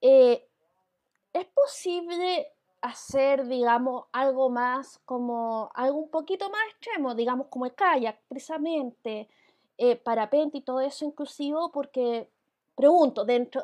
¿Es 0.01 1.47
posible 1.53 2.49
hacer, 2.81 3.47
digamos, 3.47 4.05
algo 4.13 4.49
más 4.49 5.01
como 5.05 5.71
algo 5.75 5.99
un 5.99 6.11
poquito 6.11 6.49
más 6.51 6.61
extremo, 6.71 7.15
digamos, 7.15 7.49
como 7.49 7.67
el 7.67 7.75
kayak, 7.75 8.19
precisamente, 8.29 9.29
eh, 9.77 9.97
parapente 9.97 10.59
y 10.59 10.63
todo 10.63 10.81
eso 10.81 11.05
inclusivo, 11.05 11.71
porque 11.73 12.31
pregunto, 12.75 13.25
dentro, 13.25 13.63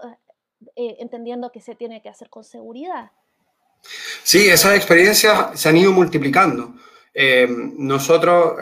eh, 0.76 0.96
entendiendo 0.98 1.50
que 1.52 1.60
se 1.60 1.74
tiene 1.74 2.02
que 2.02 2.08
hacer 2.08 2.28
con 2.28 2.44
seguridad. 2.44 3.10
Sí, 4.22 4.48
esas 4.48 4.76
experiencias 4.76 5.58
se 5.58 5.68
han 5.68 5.76
ido 5.76 5.92
multiplicando. 5.92 6.74
Eh, 7.14 7.46
nosotros, 7.76 8.54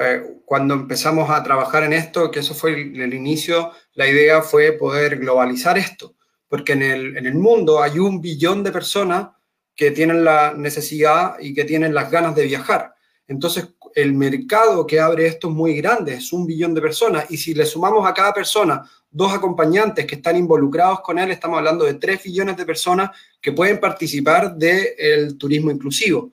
cuando 0.45 0.75
empezamos 0.75 1.31
a 1.31 1.43
trabajar 1.43 1.85
en 1.85 1.93
esto, 1.93 2.31
que 2.31 2.41
eso 2.41 2.55
fue 2.55 2.73
el, 2.73 3.01
el, 3.01 3.15
inicio, 3.15 3.71
la 3.95 4.09
idea 4.09 4.43
fue 4.43 4.73
poder 4.73 5.19
globalizar 5.19 5.79
esto, 5.79 6.17
porque 6.49 6.73
en 6.73 6.83
el, 6.83 7.17
en 7.17 7.27
el 7.27 7.35
mundo 7.35 7.83
hay 7.83 7.99
un 7.99 8.21
billón 8.21 8.63
de 8.65 8.73
personas 8.73 9.29
que 9.75 9.93
tienen 9.93 10.25
la 10.25 10.53
necesidad 10.53 11.37
y 11.41 11.55
que 11.55 11.65
tienen 11.65 11.95
las 11.95 12.11
ganas 12.11 12.35
de 12.35 12.45
viajar. 12.45 12.95
Entonces, 13.27 13.69
el 13.95 14.13
mercado 14.13 14.87
que 14.87 15.01
abre 15.01 15.27
esto 15.27 15.49
es 15.49 15.55
muy 15.55 15.75
grande, 15.75 16.15
es 16.15 16.33
un 16.33 16.47
billón 16.47 16.75
de 16.75 16.81
personas. 16.81 17.31
Y 17.31 17.37
si 17.37 17.55
le 17.55 17.65
sumamos 17.65 18.07
a 18.07 18.13
cada 18.13 18.33
persona 18.33 18.83
dos 19.11 19.33
acompañantes 19.33 20.05
que 20.07 20.17
están 20.17 20.37
involucrados 20.37 21.01
con 21.01 21.19
él, 21.19 21.31
estamos 21.31 21.59
hablando 21.59 21.85
de 21.85 21.95
tres 21.95 22.23
billones 22.23 22.57
de 22.57 22.67
personas 22.67 23.11
que 23.41 23.53
pueden 23.53 23.81
participar 23.81 24.57
del 24.57 25.39
turismo 25.39 25.71
inclusivo. 25.71 26.33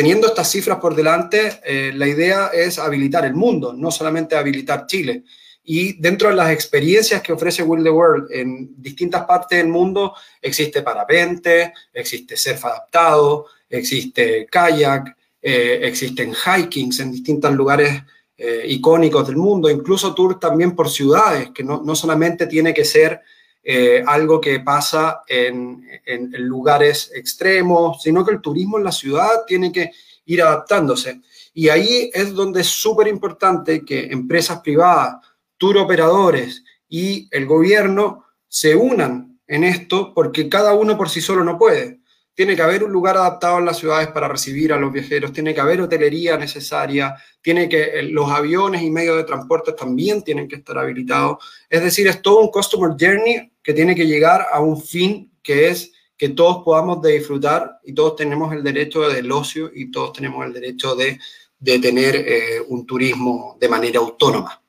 Teniendo 0.00 0.28
estas 0.28 0.50
cifras 0.50 0.78
por 0.78 0.94
delante, 0.94 1.60
eh, 1.62 1.92
la 1.94 2.08
idea 2.08 2.46
es 2.54 2.78
habilitar 2.78 3.26
el 3.26 3.34
mundo, 3.34 3.74
no 3.74 3.90
solamente 3.90 4.34
habilitar 4.34 4.86
Chile. 4.86 5.24
Y 5.62 6.00
dentro 6.00 6.30
de 6.30 6.36
las 6.36 6.50
experiencias 6.52 7.20
que 7.20 7.34
ofrece 7.34 7.62
Will 7.62 7.84
the 7.84 7.90
World 7.90 8.32
en 8.32 8.70
distintas 8.78 9.26
partes 9.26 9.58
del 9.58 9.68
mundo, 9.68 10.14
existe 10.40 10.80
parapente, 10.80 11.74
existe 11.92 12.34
surf 12.38 12.64
adaptado, 12.64 13.48
existe 13.68 14.46
kayak, 14.50 15.14
eh, 15.42 15.80
existen 15.82 16.32
hikings 16.32 17.00
en 17.00 17.12
distintos 17.12 17.52
lugares 17.52 18.02
eh, 18.38 18.64
icónicos 18.68 19.26
del 19.26 19.36
mundo, 19.36 19.68
incluso 19.68 20.14
tour 20.14 20.40
también 20.40 20.74
por 20.74 20.88
ciudades, 20.88 21.50
que 21.50 21.62
no, 21.62 21.82
no 21.84 21.94
solamente 21.94 22.46
tiene 22.46 22.72
que 22.72 22.86
ser 22.86 23.20
eh, 23.62 24.02
algo 24.06 24.40
que 24.40 24.60
pasa 24.60 25.22
en, 25.28 25.86
en, 26.06 26.30
lugares 26.46 27.12
extremos, 27.14 28.02
sino 28.02 28.24
que 28.24 28.32
el 28.32 28.40
turismo 28.40 28.78
en 28.78 28.84
la 28.84 28.92
ciudad 28.92 29.44
tiene 29.46 29.70
que 29.70 29.90
ir 30.24 30.42
adaptándose. 30.42 31.20
Y 31.52 31.68
ahí 31.68 32.10
es 32.14 32.32
donde 32.32 32.62
es 32.62 32.68
súper 32.68 33.08
importante 33.08 33.84
que 33.84 34.06
empresas 34.06 34.60
privadas, 34.60 35.16
tour 35.58 35.76
operadores 35.76 36.64
y 36.88 37.28
el 37.30 37.46
gobierno 37.46 38.24
se 38.48 38.74
unan 38.74 39.38
en 39.46 39.64
esto 39.64 40.14
porque 40.14 40.48
cada 40.48 40.74
uno 40.74 40.96
por 40.96 41.08
sí 41.08 41.20
solo 41.20 41.44
no 41.44 41.58
puede. 41.58 42.00
Tiene 42.34 42.56
que 42.56 42.62
haber 42.62 42.84
un 42.84 42.92
lugar 42.92 43.16
adaptado 43.16 43.58
en 43.58 43.66
las 43.66 43.78
ciudades 43.78 44.08
para 44.08 44.28
recibir 44.28 44.72
a 44.72 44.78
los 44.78 44.92
viajeros, 44.92 45.32
tiene 45.32 45.52
que 45.52 45.60
haber 45.60 45.82
hotelería 45.82 46.38
necesaria, 46.38 47.16
tiene 47.42 47.68
que 47.68 47.82
eh, 47.82 48.02
los 48.04 48.30
aviones 48.30 48.82
y 48.82 48.90
medios 48.90 49.16
de 49.16 49.24
transporte 49.24 49.72
también 49.72 50.22
tienen 50.22 50.48
que 50.48 50.56
estar 50.56 50.78
habilitados. 50.78 51.44
Es 51.68 51.82
decir, 51.82 52.06
es 52.06 52.22
todo 52.22 52.40
un 52.40 52.48
customer 52.48 52.90
journey 52.98 53.49
que 53.70 53.74
tiene 53.74 53.94
que 53.94 54.08
llegar 54.08 54.48
a 54.50 54.60
un 54.60 54.82
fin 54.82 55.30
que 55.44 55.68
es 55.68 55.92
que 56.16 56.30
todos 56.30 56.64
podamos 56.64 57.00
disfrutar 57.00 57.78
y 57.84 57.92
todos 57.94 58.16
tenemos 58.16 58.52
el 58.52 58.64
derecho 58.64 59.02
del 59.02 59.30
ocio 59.30 59.70
y 59.72 59.92
todos 59.92 60.12
tenemos 60.12 60.44
el 60.44 60.52
derecho 60.52 60.96
de, 60.96 61.20
tener 61.62 62.16
eh, 62.16 62.60
un 62.66 62.84
turismo 62.84 63.56
de 63.60 63.68
manera 63.68 64.00
autónoma. 64.00 64.60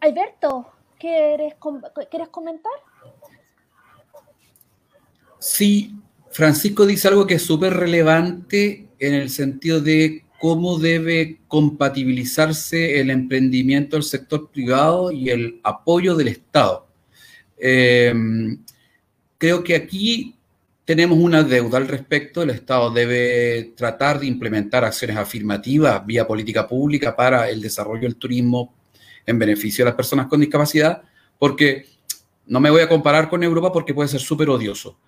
Alberto, 0.00 0.72
¿quieres, 0.98 1.56
¿quieres 2.10 2.28
comentar? 2.30 2.72
Sí, 5.38 5.92
Francisco 6.30 6.86
dice 6.86 7.08
algo 7.08 7.26
que 7.26 7.34
es 7.34 7.42
súper 7.42 7.74
relevante 7.74 8.88
en 8.98 9.12
el 9.12 9.28
sentido 9.28 9.82
de 9.82 10.24
cómo 10.40 10.78
debe 10.78 11.40
compatibilizarse 11.48 13.00
el 13.00 13.10
emprendimiento 13.10 13.96
del 13.96 14.04
sector 14.04 14.50
privado 14.50 15.10
y 15.10 15.30
el 15.30 15.60
apoyo 15.64 16.14
del 16.14 16.28
Estado. 16.28 16.86
Em, 17.58 18.58
creo 19.36 19.64
que 19.64 19.74
aquí 19.74 20.36
tenemos 20.84 21.18
una 21.18 21.42
deuda 21.42 21.78
al 21.78 21.88
respecto. 21.88 22.42
El 22.42 22.50
Estado 22.50 22.90
debe 22.90 23.72
tratar 23.76 24.20
de 24.20 24.26
implementar 24.26 24.84
acciones 24.84 25.16
afirmativas 25.16 26.06
vía 26.06 26.26
política 26.26 26.66
pública 26.66 27.14
para 27.14 27.50
el 27.50 27.60
desarrollo 27.60 28.02
del 28.02 28.16
turismo 28.16 28.74
en 29.26 29.38
beneficio 29.38 29.84
de 29.84 29.90
las 29.90 29.96
personas 29.96 30.28
con 30.28 30.40
discapacidad, 30.40 31.02
porque 31.38 31.86
no 32.46 32.60
me 32.60 32.70
voy 32.70 32.80
a 32.80 32.88
comparar 32.88 33.28
con 33.28 33.42
Europa 33.42 33.72
porque 33.72 33.92
puede 33.92 34.08
ser 34.08 34.20
súper 34.20 34.48
odioso. 34.48 34.98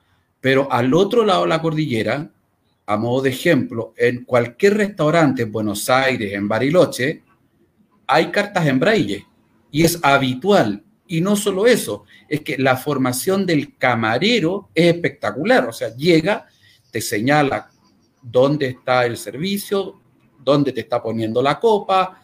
Pero 0.40 0.70
al 0.70 0.92
otro 0.92 1.24
lado 1.24 1.42
de 1.42 1.48
la 1.48 1.62
cordillera, 1.62 2.30
a 2.90 2.96
modo 2.96 3.22
de 3.22 3.30
ejemplo, 3.30 3.94
en 3.96 4.24
cualquier 4.24 4.76
restaurante 4.76 5.42
en 5.42 5.52
Buenos 5.52 5.88
Aires, 5.88 6.32
en 6.32 6.48
Bariloche, 6.48 7.22
hay 8.04 8.32
cartas 8.32 8.66
en 8.66 8.80
braille 8.80 9.24
y 9.70 9.84
es 9.84 10.00
habitual 10.02 10.82
y 11.06 11.20
no 11.20 11.36
solo 11.36 11.68
eso, 11.68 12.02
es 12.28 12.40
que 12.40 12.58
la 12.58 12.76
formación 12.76 13.46
del 13.46 13.76
camarero 13.76 14.70
es 14.74 14.92
espectacular. 14.92 15.68
O 15.68 15.72
sea, 15.72 15.94
llega, 15.94 16.48
te 16.90 17.00
señala 17.00 17.70
dónde 18.20 18.66
está 18.66 19.06
el 19.06 19.16
servicio, 19.16 20.00
dónde 20.40 20.72
te 20.72 20.80
está 20.80 21.00
poniendo 21.00 21.40
la 21.40 21.60
copa. 21.60 22.20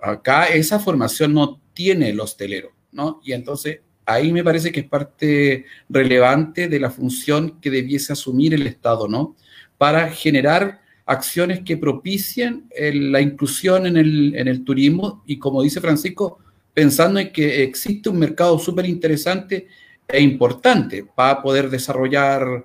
Acá 0.00 0.46
esa 0.46 0.80
formación 0.80 1.32
no 1.32 1.60
tiene 1.72 2.10
el 2.10 2.18
hostelero, 2.18 2.72
¿no? 2.90 3.20
Y 3.22 3.34
entonces 3.34 3.82
ahí 4.04 4.32
me 4.32 4.42
parece 4.42 4.72
que 4.72 4.80
es 4.80 4.88
parte 4.88 5.64
relevante 5.88 6.66
de 6.66 6.80
la 6.80 6.90
función 6.90 7.60
que 7.60 7.70
debiese 7.70 8.12
asumir 8.12 8.52
el 8.52 8.66
Estado, 8.66 9.06
¿no? 9.06 9.36
Para 9.82 10.12
generar 10.12 10.80
acciones 11.06 11.62
que 11.64 11.76
propicien 11.76 12.68
la 12.78 13.20
inclusión 13.20 13.84
en 13.84 13.96
el, 13.96 14.32
en 14.36 14.46
el 14.46 14.62
turismo 14.62 15.24
y, 15.26 15.40
como 15.40 15.60
dice 15.60 15.80
Francisco, 15.80 16.38
pensando 16.72 17.18
en 17.18 17.32
que 17.32 17.64
existe 17.64 18.08
un 18.08 18.20
mercado 18.20 18.60
súper 18.60 18.86
interesante 18.86 19.66
e 20.06 20.20
importante 20.20 21.04
para 21.16 21.42
poder 21.42 21.68
desarrollar 21.68 22.64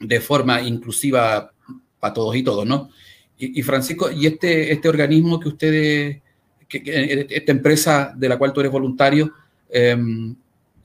de 0.00 0.20
forma 0.22 0.62
inclusiva 0.62 1.52
para 1.98 2.14
todos 2.14 2.34
y 2.34 2.42
todos, 2.42 2.66
¿no? 2.66 2.88
Y, 3.36 3.62
Francisco, 3.62 4.10
y 4.10 4.26
este, 4.26 4.72
este 4.72 4.88
organismo 4.88 5.38
que 5.38 5.48
ustedes, 5.48 6.22
que, 6.66 7.26
esta 7.28 7.52
empresa 7.52 8.14
de 8.16 8.30
la 8.30 8.38
cual 8.38 8.54
tú 8.54 8.60
eres 8.60 8.72
voluntario, 8.72 9.30
em, 9.68 10.34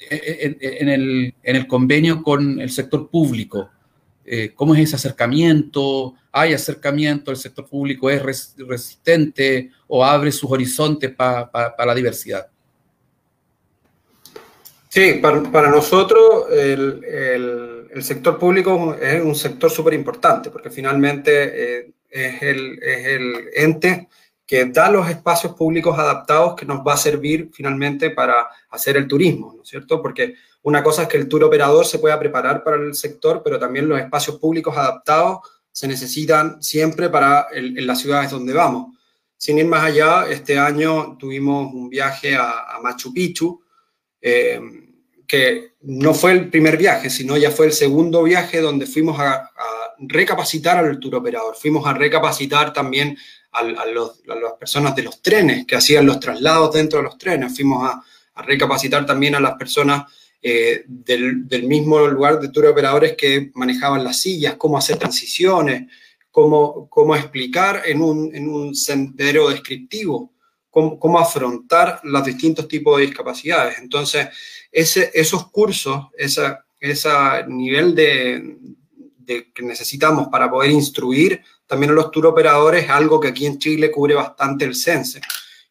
en, 0.09 0.89
el, 0.89 1.33
en, 1.41 1.55
el, 1.55 1.65
convenio 1.65 2.21
con 2.21 2.59
el 2.59 2.69
sector 2.69 3.09
público, 3.09 3.69
eh, 4.25 4.51
¿cómo 4.55 4.73
es 4.73 4.81
ese 4.81 4.95
acercamiento? 4.95 6.15
¿Hay 6.31 6.53
acercamiento? 6.53 7.31
¿El 7.31 7.37
sector 7.37 7.67
público 7.67 8.09
es 8.09 8.21
resistente 8.57 9.69
o 9.87 10.03
abre 10.03 10.31
sus 10.31 10.49
horizontes 10.51 11.11
para 11.11 11.85
la 11.85 11.95
diversidad? 11.95 12.47
Sí, 14.89 15.19
para, 15.21 15.69
nosotros 15.69 16.45
el, 16.51 17.03
el, 17.93 18.03
sector 18.03 18.39
público 18.39 18.95
es 18.95 19.21
un 19.21 19.35
sector 19.35 19.69
súper 19.69 19.93
importante 19.93 20.49
porque 20.49 20.69
finalmente 20.69 21.79
eh, 21.79 21.91
es, 22.09 22.41
el, 22.41 22.79
es 22.81 23.05
el 23.05 23.49
ente 23.55 24.07
que 24.45 24.65
da 24.65 24.89
los 24.89 25.09
espacios 25.09 25.53
públicos 25.53 25.97
adaptados 25.99 26.55
que 26.55 26.65
nos 26.65 26.79
va 26.79 26.93
a 26.93 26.97
servir 26.97 27.49
finalmente 27.51 28.11
para 28.11 28.47
hacer 28.69 28.95
el 28.95 29.07
turismo, 29.07 29.53
¿no 29.55 29.63
es 29.63 29.69
cierto? 29.69 30.01
Porque 30.01 30.35
una 30.65 30.81
cosa 30.81 31.03
es 31.03 31.07
que 31.07 31.17
el 31.17 31.29
tour 31.29 31.43
operador 31.43 31.85
se 31.85 31.99
pueda 31.99 32.17
preparar 32.17 32.63
para 32.63 32.77
el 32.77 32.95
sector, 32.95 33.41
pero 33.43 33.59
también 33.59 33.87
los 33.87 33.99
espacios 33.99 34.37
públicos 34.37 34.75
adaptados 34.75 35.37
se 35.71 35.87
necesitan 35.87 36.61
siempre 36.61 37.07
para 37.07 37.47
en 37.53 37.85
las 37.85 37.99
ciudades 37.99 38.31
donde 38.31 38.51
vamos. 38.51 38.95
Sin 39.37 39.59
ir 39.59 39.67
más 39.67 39.83
allá, 39.83 40.25
este 40.27 40.57
año 40.57 41.17
tuvimos 41.19 41.71
un 41.71 41.87
viaje 41.87 42.35
a, 42.35 42.79
Machu 42.81 43.13
Picchu, 43.13 43.61
eh, 44.19 44.59
que 45.27 45.75
no 45.81 46.15
fue 46.15 46.31
el 46.31 46.49
primer 46.49 46.77
viaje, 46.77 47.11
sino 47.11 47.37
ya 47.37 47.51
fue 47.51 47.67
el 47.67 47.71
segundo 47.71 48.23
viaje 48.23 48.59
donde 48.59 48.87
fuimos 48.87 49.19
a, 49.19 49.51
recapacitar 49.99 50.83
al 50.83 50.99
tour 50.99 51.15
operador, 51.15 51.55
fuimos 51.55 51.85
a 51.85 51.93
recapacitar 51.93 52.73
también 52.73 53.15
a, 53.51 53.63
las 53.63 54.53
personas 54.59 54.95
de 54.95 55.03
los 55.03 55.21
trenes 55.21 55.67
que 55.67 55.75
hacían 55.75 56.07
los 56.07 56.19
traslados 56.19 56.73
dentro 56.73 56.99
de 56.99 57.03
los 57.05 57.19
trenes, 57.19 57.55
fuimos 57.55 57.87
a, 57.87 58.03
a 58.33 58.41
recapacitar 58.41 59.05
también 59.05 59.35
a 59.35 59.39
las 59.39 59.53
personas 59.53 60.05
eh, 60.47 60.83
del, 60.85 61.63
mismo 61.63 62.05
lugar 62.05 62.39
de 62.39 62.49
tour 62.49 62.67
operadores 62.67 63.15
que 63.17 63.49
manejaban 63.55 64.03
las 64.03 64.21
sillas, 64.21 64.57
cómo 64.57 64.77
hacer 64.77 64.95
transiciones, 64.95 65.91
cómo, 66.29 66.87
cómo 66.87 67.15
explicar 67.15 67.81
en 67.83 67.99
un, 68.03 68.29
en 68.35 68.47
un 68.47 68.75
sendero 68.75 69.49
descriptivo, 69.49 70.35
cómo, 70.69 71.17
afrontar 71.17 71.99
los 72.03 72.23
distintos 72.23 72.67
tipos 72.67 72.95
de 72.99 73.07
discapacidades. 73.07 73.79
Entonces, 73.79 74.27
ese, 74.71 75.09
esos 75.15 75.49
cursos, 75.49 76.09
ese 76.15 76.43
nivel 77.47 77.95
de, 77.95 78.55
que 79.51 79.63
necesitamos 79.63 80.27
para 80.27 80.47
poder 80.51 80.69
instruir 80.69 81.41
también 81.65 81.89
a 81.89 81.95
los 81.95 82.11
tour 82.11 82.27
operadores 82.27 82.83
es 82.83 82.91
algo 82.91 83.19
que 83.19 83.29
aquí 83.29 83.47
en 83.47 83.57
Chile 83.57 83.89
cubre 83.89 84.13
bastante 84.13 84.65
el 84.65 84.75
CENSE 84.75 85.21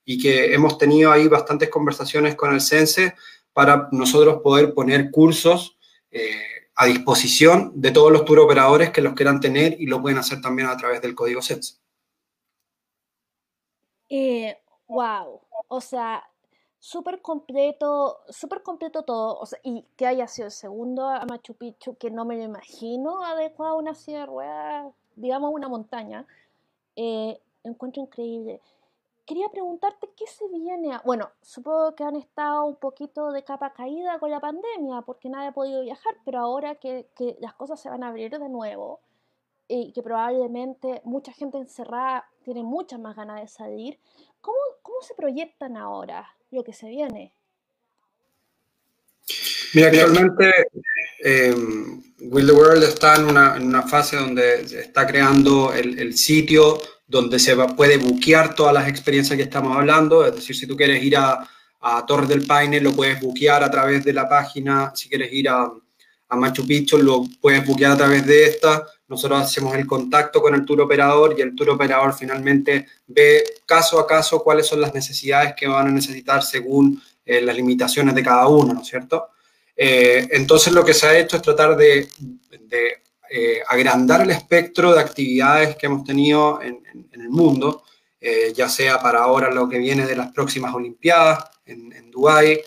y 0.04 0.18
que 0.18 0.52
hemos 0.52 0.78
tenido 0.78 1.12
ahí 1.12 1.28
bastantes 1.28 1.68
conversaciones 1.68 2.34
con 2.34 2.52
el 2.52 2.60
CENSE 2.60 3.14
para 3.54 3.88
nosotros 3.92 4.42
poder 4.42 4.74
poner 4.74 5.10
cursos 5.10 5.78
eh, 6.10 6.28
a 6.74 6.86
disposición 6.86 7.72
de 7.74 7.92
todos 7.92 8.12
los 8.12 8.24
tour 8.24 8.40
operadores 8.40 8.90
que 8.90 9.00
los 9.00 9.14
quieran 9.14 9.40
tener 9.40 9.80
y 9.80 9.86
lo 9.86 10.02
pueden 10.02 10.18
hacer 10.18 10.42
también 10.42 10.68
a 10.68 10.76
través 10.76 11.00
del 11.00 11.14
código 11.14 11.40
SETS. 11.40 11.80
Eh, 14.10 14.58
wow, 14.88 15.40
o 15.68 15.80
sea, 15.80 16.22
súper 16.78 17.22
completo, 17.22 18.18
súper 18.28 18.62
completo 18.62 19.04
todo, 19.04 19.38
o 19.38 19.46
sea, 19.46 19.58
y 19.62 19.84
que 19.96 20.06
haya 20.06 20.26
sido 20.26 20.46
el 20.46 20.52
segundo 20.52 21.08
a 21.08 21.24
Machu 21.24 21.54
Picchu, 21.54 21.96
que 21.96 22.10
no 22.10 22.24
me 22.24 22.36
lo 22.36 22.42
imagino 22.42 23.24
adecuado 23.24 23.74
a 23.74 23.78
una 23.78 23.94
sierra, 23.94 24.90
digamos 25.16 25.52
una 25.54 25.68
montaña, 25.68 26.26
eh, 26.96 27.40
encuentro 27.62 28.02
increíble 28.02 28.60
quería 29.26 29.48
preguntarte 29.48 30.10
qué 30.16 30.26
se 30.26 30.46
viene. 30.48 30.98
Bueno, 31.04 31.30
supongo 31.42 31.94
que 31.94 32.04
han 32.04 32.16
estado 32.16 32.64
un 32.64 32.76
poquito 32.76 33.32
de 33.32 33.44
capa 33.44 33.72
caída 33.72 34.18
con 34.18 34.30
la 34.30 34.40
pandemia 34.40 35.02
porque 35.02 35.28
nadie 35.28 35.48
ha 35.48 35.52
podido 35.52 35.82
viajar, 35.82 36.16
pero 36.24 36.40
ahora 36.40 36.76
que, 36.76 37.08
las 37.40 37.54
cosas 37.54 37.80
se 37.80 37.88
van 37.88 38.04
a 38.04 38.08
abrir 38.08 38.38
de 38.38 38.48
nuevo 38.48 39.00
y 39.66 39.92
que 39.92 40.02
probablemente 40.02 41.00
mucha 41.04 41.32
gente 41.32 41.58
encerrada 41.58 42.26
tiene 42.42 42.62
muchas 42.62 43.00
más 43.00 43.16
ganas 43.16 43.40
de 43.40 43.48
salir, 43.48 43.98
¿cómo, 44.40 44.58
cómo 44.82 45.00
se 45.00 45.14
proyectan 45.14 45.76
ahora 45.76 46.28
lo 46.50 46.62
que 46.62 46.74
se 46.74 46.88
viene? 46.88 47.32
Mira, 49.74 49.88
actualmente 49.88 50.52
eh, 51.22 51.54
Will 52.20 52.46
the 52.46 52.52
World 52.52 52.82
está 52.84 53.16
en 53.16 53.24
una, 53.24 53.56
en 53.56 53.66
una, 53.66 53.82
fase 53.82 54.16
donde 54.16 54.62
está 54.62 55.06
creando 55.06 55.72
el, 55.72 55.98
el 55.98 56.16
sitio 56.16 56.80
donde 57.06 57.38
se 57.38 57.56
puede 57.56 57.98
buquear 57.98 58.54
todas 58.54 58.72
las 58.72 58.88
experiencias 58.88 59.36
que 59.36 59.42
estamos 59.42 59.76
hablando, 59.76 60.24
es 60.24 60.34
decir, 60.34 60.56
si 60.56 60.66
tú 60.66 60.76
quieres 60.76 61.02
ir 61.02 61.16
a, 61.16 61.46
a 61.80 62.06
Torres 62.06 62.28
del 62.28 62.46
Paine, 62.46 62.80
lo 62.80 62.92
puedes 62.92 63.20
buquear 63.20 63.62
a 63.62 63.70
través 63.70 64.04
de 64.04 64.12
la 64.12 64.28
página, 64.28 64.92
si 64.94 65.08
quieres 65.08 65.32
ir 65.32 65.48
a, 65.48 65.70
a 66.28 66.36
Machu 66.36 66.66
Picchu, 66.66 66.98
lo 66.98 67.24
puedes 67.40 67.66
buquear 67.66 67.92
a 67.92 67.96
través 67.96 68.26
de 68.26 68.46
esta, 68.46 68.86
nosotros 69.06 69.42
hacemos 69.42 69.74
el 69.74 69.86
contacto 69.86 70.40
con 70.40 70.54
el 70.54 70.64
tour 70.64 70.80
operador 70.80 71.34
y 71.36 71.42
el 71.42 71.54
tour 71.54 71.70
operador 71.70 72.14
finalmente 72.14 72.86
ve 73.06 73.44
caso 73.66 74.00
a 74.00 74.06
caso 74.06 74.42
cuáles 74.42 74.66
son 74.66 74.80
las 74.80 74.94
necesidades 74.94 75.54
que 75.54 75.66
van 75.66 75.88
a 75.88 75.90
necesitar 75.90 76.42
según 76.42 77.00
eh, 77.24 77.42
las 77.42 77.54
limitaciones 77.54 78.14
de 78.14 78.22
cada 78.22 78.48
uno, 78.48 78.72
¿no 78.72 78.80
es 78.80 78.88
cierto? 78.88 79.28
Eh, 79.76 80.28
entonces 80.30 80.72
lo 80.72 80.84
que 80.84 80.94
se 80.94 81.06
ha 81.06 81.18
hecho 81.18 81.36
es 81.36 81.42
tratar 81.42 81.76
de, 81.76 82.08
eh, 83.30 83.62
agrandar 83.66 84.22
el 84.22 84.30
espectro 84.30 84.94
de 84.94 85.00
actividades 85.00 85.76
que 85.76 85.86
hemos 85.86 86.04
tenido 86.04 86.60
en, 86.62 86.82
el 87.12 87.28
mundo, 87.28 87.82
eh, 88.20 88.52
ya 88.54 88.68
sea 88.68 89.00
para 89.00 89.20
ahora 89.20 89.50
lo 89.50 89.68
que 89.68 89.78
viene 89.78 90.06
de 90.06 90.16
las 90.16 90.32
próximas 90.32 90.74
Olimpiadas 90.74 91.44
en, 91.64 91.92
en 91.92 92.10
Dubái, 92.10 92.60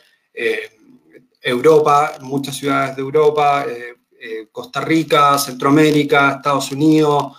Europa, 1.41 2.17
muchas 2.21 2.55
ciudades 2.55 2.95
de 2.95 3.01
Europa, 3.01 3.65
Costa 4.51 4.81
Rica, 4.81 5.37
Centroamérica, 5.37 6.33
Estados 6.33 6.71
Unidos, 6.71 7.33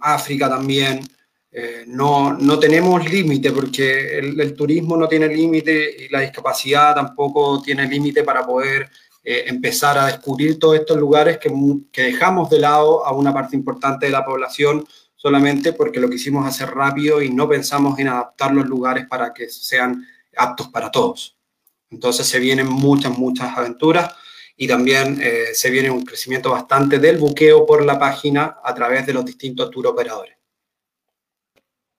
África 0.00 0.48
también. 0.48 1.00
No, 1.86 2.32
no, 2.32 2.58
tenemos 2.58 3.08
límite 3.08 3.52
porque 3.52 4.18
el, 4.18 4.54
turismo 4.54 4.96
no 4.96 5.06
tiene 5.06 5.28
límite 5.28 6.04
y 6.04 6.08
la 6.08 6.20
discapacidad 6.20 6.94
tampoco 6.94 7.62
tiene 7.62 7.86
límite 7.86 8.24
para 8.24 8.44
poder 8.44 8.90
eh, 9.22 9.44
empezar 9.46 9.96
a 9.96 10.06
descubrir 10.06 10.58
todos 10.58 10.74
estos 10.74 10.98
lugares 10.98 11.38
que, 11.38 11.50
que, 11.92 12.02
dejamos 12.02 12.50
de 12.50 12.58
lado 12.58 13.06
a 13.06 13.12
una 13.12 13.32
parte 13.32 13.56
importante 13.56 14.06
de 14.06 14.12
la 14.12 14.24
población 14.24 14.84
solamente 15.14 15.72
porque 15.72 16.00
lo 16.00 16.10
quisimos 16.10 16.46
hacer 16.46 16.70
rápido 16.70 17.22
y 17.22 17.30
no 17.30 17.48
pensamos 17.48 17.98
en 17.98 18.08
adaptar 18.08 18.52
los 18.52 18.66
lugares 18.66 19.06
para 19.08 19.32
que 19.32 19.48
sean 19.48 20.04
aptos 20.36 20.68
para 20.68 20.90
todos. 20.90 21.38
Entonces 21.88 22.26
se 22.26 22.38
vienen 22.38 22.66
muchas, 22.66 23.16
muchas 23.16 23.56
aventuras 23.56 24.12
y 24.56 24.68
también 24.68 25.18
eh, 25.22 25.54
se 25.54 25.70
viene 25.70 25.90
un 25.90 26.04
crecimiento 26.04 26.50
bastante 26.50 26.98
del 26.98 27.18
buqueo 27.18 27.64
por 27.64 27.84
la 27.84 27.98
página 27.98 28.58
a 28.62 28.74
través 28.74 29.06
de 29.06 29.14
los 29.14 29.24
distintos 29.24 29.70
tour 29.70 29.86
operadores. 29.86 30.36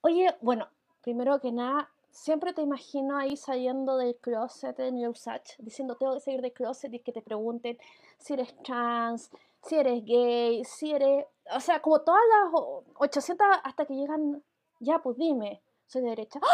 Oye, 0.07 0.37
bueno, 0.39 0.69
primero 1.01 1.39
que 1.39 1.51
nada, 1.51 1.89
siempre 2.11 2.53
te 2.53 2.61
imagino 2.61 3.17
ahí 3.17 3.35
saliendo 3.35 3.97
del 3.97 4.15
closet 4.17 4.79
en 4.79 5.07
Usage, 5.07 5.55
diciendo 5.57 5.95
tengo 5.95 6.13
que 6.13 6.19
salir 6.19 6.41
del 6.43 6.53
closet 6.53 6.93
y 6.93 6.99
que 6.99 7.11
te 7.11 7.23
pregunten 7.23 7.79
si 8.19 8.33
eres 8.33 8.55
trans, 8.61 9.31
si 9.63 9.75
eres 9.77 10.05
gay, 10.05 10.63
si 10.63 10.91
eres, 10.91 11.25
o 11.51 11.59
sea, 11.59 11.81
como 11.81 12.01
todas 12.01 12.21
las 12.29 12.61
800 12.97 13.47
hasta 13.63 13.87
que 13.87 13.95
llegan, 13.95 14.43
ya 14.79 14.99
pues 14.99 15.17
dime, 15.17 15.63
soy 15.87 16.03
de 16.03 16.09
derecha. 16.09 16.39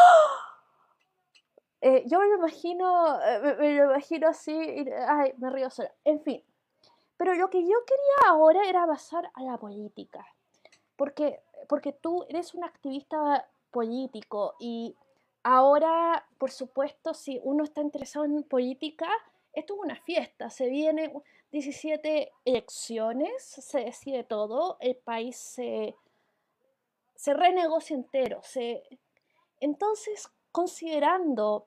Eh, 1.84 2.04
yo 2.06 2.20
me 2.20 2.28
lo 2.28 2.36
imagino, 2.36 3.20
eh, 3.24 3.56
me, 3.58 3.74
lo 3.74 3.86
imagino 3.86 4.28
así, 4.28 4.86
ay, 5.08 5.34
me 5.40 5.50
río 5.50 5.68
sola. 5.72 5.92
En 6.04 6.22
fin, 6.22 6.44
pero 7.18 7.34
lo 7.34 7.50
que 7.50 7.64
yo 7.64 7.76
quería 7.88 8.30
ahora 8.30 8.70
era 8.70 8.86
pasar 8.86 9.32
a 9.34 9.42
la 9.42 9.58
política, 9.58 10.24
porque, 11.02 11.42
porque 11.68 11.94
tú 11.94 12.28
eres 12.30 12.54
un 12.54 12.64
activista 12.64 13.50
político 13.72 14.54
y 14.60 14.96
Ahora, 15.44 16.28
por 16.38 16.52
supuesto, 16.52 17.16
si 17.16 17.40
uno 17.44 17.64
está 17.64 17.82
interesado 17.82 18.26
en 18.26 18.44
política, 18.44 19.10
esto 19.54 19.74
es 19.74 19.80
una 19.80 19.96
fiesta, 19.96 20.52
se 20.52 20.70
vienen 20.70 21.12
17 21.52 22.32
elecciones, 22.46 23.44
se 23.44 23.80
decide 23.80 24.24
todo, 24.24 24.78
el 24.80 24.96
país 24.96 25.36
se, 25.38 25.96
se 27.16 27.34
renegocia 27.34 27.96
entero. 27.96 28.40
Se, 28.44 28.84
entonces, 29.60 30.30
considerando 30.52 31.66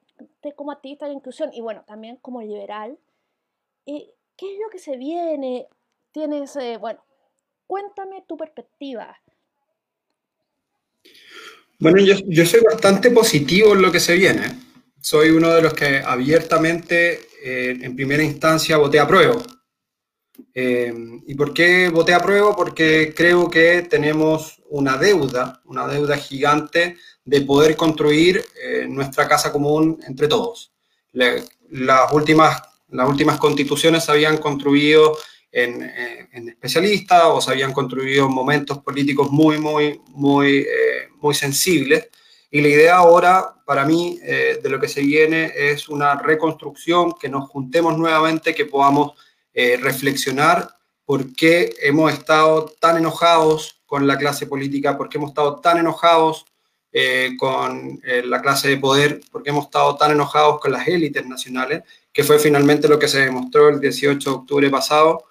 como 0.55 0.70
activista 0.70 1.07
de 1.07 1.11
la 1.11 1.16
inclusión 1.16 1.53
y 1.53 1.61
bueno, 1.61 1.83
también 1.85 2.16
como 2.18 2.40
liberal, 2.40 2.97
eh, 3.87 4.14
¿qué 4.37 4.55
es 4.55 4.61
lo 4.61 4.70
que 4.70 4.79
se 4.79 4.97
viene? 4.97 5.66
Tienes, 6.12 6.55
eh, 6.55 6.77
bueno, 6.77 7.03
cuéntame 7.66 8.23
tu 8.23 8.37
perspectiva. 8.37 9.20
Bueno, 11.79 11.99
yo, 12.01 12.47
soy 12.47 12.61
bastante 12.61 13.11
positivo 13.11 13.75
en 13.75 13.83
lo 13.83 13.93
que 13.93 14.01
se 14.01 14.14
viene. 14.14 14.61
Soy 15.01 15.31
uno 15.31 15.53
de 15.53 15.62
los 15.62 15.75
que 15.75 15.99
abiertamente, 15.99 17.29
eh, 17.43 17.77
en 17.81 17.95
primera 17.95 18.23
instancia, 18.23 18.79
voté 18.79 18.99
a 19.01 19.07
prueba. 19.07 19.43
Eh, 20.55 20.95
¿Y 21.27 21.35
por 21.35 21.53
qué 21.53 21.88
voté 21.88 22.14
a 22.14 22.21
prueba? 22.21 22.57
Porque 22.57 23.12
creo 23.14 23.51
que 23.51 23.83
tenemos 23.83 24.62
una 24.71 24.97
deuda, 24.97 25.61
una 25.67 25.87
deuda 25.87 26.17
gigante 26.17 26.97
de 27.25 27.40
poder 27.43 27.77
construir 27.77 28.45
eh, 28.62 28.87
nuestra 28.88 29.29
casa 29.29 29.53
común 29.53 30.01
entre 30.07 30.29
todos. 30.29 30.73
las, 31.12 32.12
últimas, 32.12 32.62
las 32.88 33.09
últimas 33.09 33.38
constituciones 33.38 34.09
habían 34.09 34.38
construido 34.38 35.19
en, 35.55 35.83
en, 36.33 36.49
especialistas 36.49 37.23
o 37.27 37.40
se 37.40 37.53
habían 37.53 37.73
construido 37.73 38.29
momentos 38.29 38.79
políticos 38.79 39.31
muy, 39.31 39.59
muy, 39.59 40.01
muy 40.09 40.67
muy 41.25 41.35
sensibles. 41.35 42.09
Y 42.51 42.61
la 42.61 42.69
idea 42.69 42.97
ahora, 42.97 43.55
para 43.64 43.85
mí, 43.85 44.21
eh, 44.23 44.61
de 44.62 44.69
lo 44.69 44.79
que 44.79 44.88
se 44.88 45.01
viene 45.01 45.51
es 45.57 45.88
una 45.88 46.14
reconstrucción, 46.17 47.14
que 47.19 47.29
nos 47.29 47.49
juntemos 47.49 47.97
nuevamente, 47.99 48.55
que 48.55 48.67
podamos 48.67 49.12
eh, 49.55 49.79
reflexionar 49.81 50.69
por 51.05 51.35
qué 51.35 51.75
hemos 51.81 52.12
estado 52.12 52.67
tan 52.79 52.99
enojados 52.99 53.83
con 53.87 54.07
la 54.07 54.19
clase 54.19 54.47
política, 54.47 54.97
por 54.97 55.09
qué 55.09 55.17
hemos 55.17 55.31
estado 55.31 55.61
tan 55.61 55.79
enojados 55.79 56.45
eh, 56.93 57.31
con 57.38 58.01
la 58.05 58.40
clase 58.40 58.69
de 58.69 58.77
poder, 58.77 59.21
por 59.33 59.43
qué 59.43 59.51
hemos 59.51 59.64
estado 59.64 59.97
tan 59.97 60.12
enojados 60.12 60.61
con 60.61 60.73
las 60.73 60.87
élites 60.87 61.27
nacionales, 61.27 61.83
que 62.12 62.23
fue 62.23 62.38
finalmente 62.38 62.87
lo 62.87 62.99
que 62.99 63.09
se 63.09 63.21
demostró 63.21 63.69
el 63.69 63.81
18 63.81 64.31
de 64.31 64.37
octubre 64.37 64.71
pasado, 64.71 65.25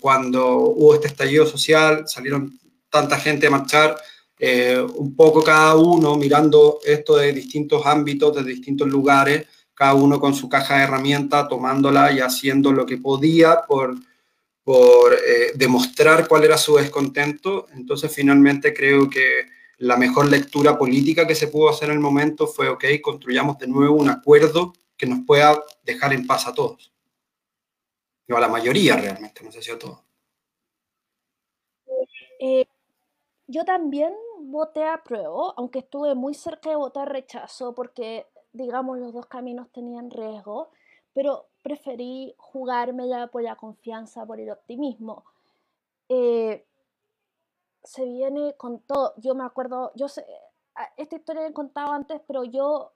cuando 0.00 0.56
hubo 0.56 0.94
este 0.94 1.06
estallido 1.06 1.46
social, 1.46 2.04
salieron 2.08 2.58
tanta 2.90 3.18
gente 3.18 3.46
a 3.46 3.50
marchar 3.50 3.96
eh, 4.38 4.84
un 4.96 5.14
poco 5.14 5.42
cada 5.42 5.76
uno 5.76 6.16
mirando 6.16 6.78
esto 6.84 7.16
de 7.16 7.32
distintos 7.32 7.86
ámbitos, 7.86 8.34
de 8.34 8.44
distintos 8.44 8.88
lugares, 8.88 9.46
cada 9.74 9.94
uno 9.94 10.20
con 10.20 10.34
su 10.34 10.48
caja 10.48 10.76
de 10.76 10.84
herramientas, 10.84 11.48
tomándola 11.48 12.12
y 12.12 12.20
haciendo 12.20 12.72
lo 12.72 12.84
que 12.86 12.98
podía 12.98 13.62
por, 13.66 13.94
por 14.62 15.14
eh, 15.14 15.52
demostrar 15.54 16.28
cuál 16.28 16.44
era 16.44 16.58
su 16.58 16.76
descontento. 16.76 17.66
Entonces, 17.74 18.12
finalmente 18.12 18.74
creo 18.74 19.08
que 19.08 19.48
la 19.78 19.96
mejor 19.96 20.28
lectura 20.28 20.78
política 20.78 21.26
que 21.26 21.34
se 21.34 21.48
pudo 21.48 21.70
hacer 21.70 21.90
en 21.90 21.96
el 21.96 22.00
momento 22.00 22.46
fue, 22.46 22.68
ok, 22.68 22.84
construyamos 23.02 23.58
de 23.58 23.66
nuevo 23.66 23.96
un 23.96 24.08
acuerdo 24.08 24.72
que 24.96 25.06
nos 25.06 25.20
pueda 25.26 25.60
dejar 25.84 26.12
en 26.12 26.26
paz 26.26 26.46
a 26.46 26.54
todos. 26.54 26.93
O 28.30 28.36
a 28.36 28.40
la 28.40 28.48
mayoría 28.48 28.96
realmente, 28.96 29.44
no 29.44 29.52
sé 29.52 29.60
si 29.60 29.70
a 29.70 29.78
todos. 29.78 30.02
Eh, 32.38 32.66
yo 33.46 33.64
también 33.64 34.14
voté 34.40 34.84
a 34.84 35.02
prueba, 35.02 35.52
aunque 35.56 35.80
estuve 35.80 36.14
muy 36.14 36.34
cerca 36.34 36.70
de 36.70 36.76
votar 36.76 37.10
rechazo 37.10 37.74
porque, 37.74 38.26
digamos, 38.52 38.98
los 38.98 39.12
dos 39.12 39.26
caminos 39.26 39.70
tenían 39.70 40.10
riesgo, 40.10 40.70
pero 41.12 41.46
preferí 41.62 42.34
jugármela 42.38 43.28
por 43.28 43.42
la 43.42 43.56
confianza, 43.56 44.26
por 44.26 44.40
el 44.40 44.50
optimismo. 44.50 45.24
Eh, 46.08 46.64
se 47.82 48.04
viene 48.04 48.54
con 48.56 48.80
todo. 48.80 49.14
Yo 49.18 49.34
me 49.34 49.44
acuerdo, 49.44 49.92
yo 49.94 50.08
sé, 50.08 50.26
esta 50.96 51.16
historia 51.16 51.42
la 51.42 51.48
he 51.48 51.52
contado 51.52 51.92
antes, 51.92 52.20
pero 52.26 52.44
yo 52.44 52.92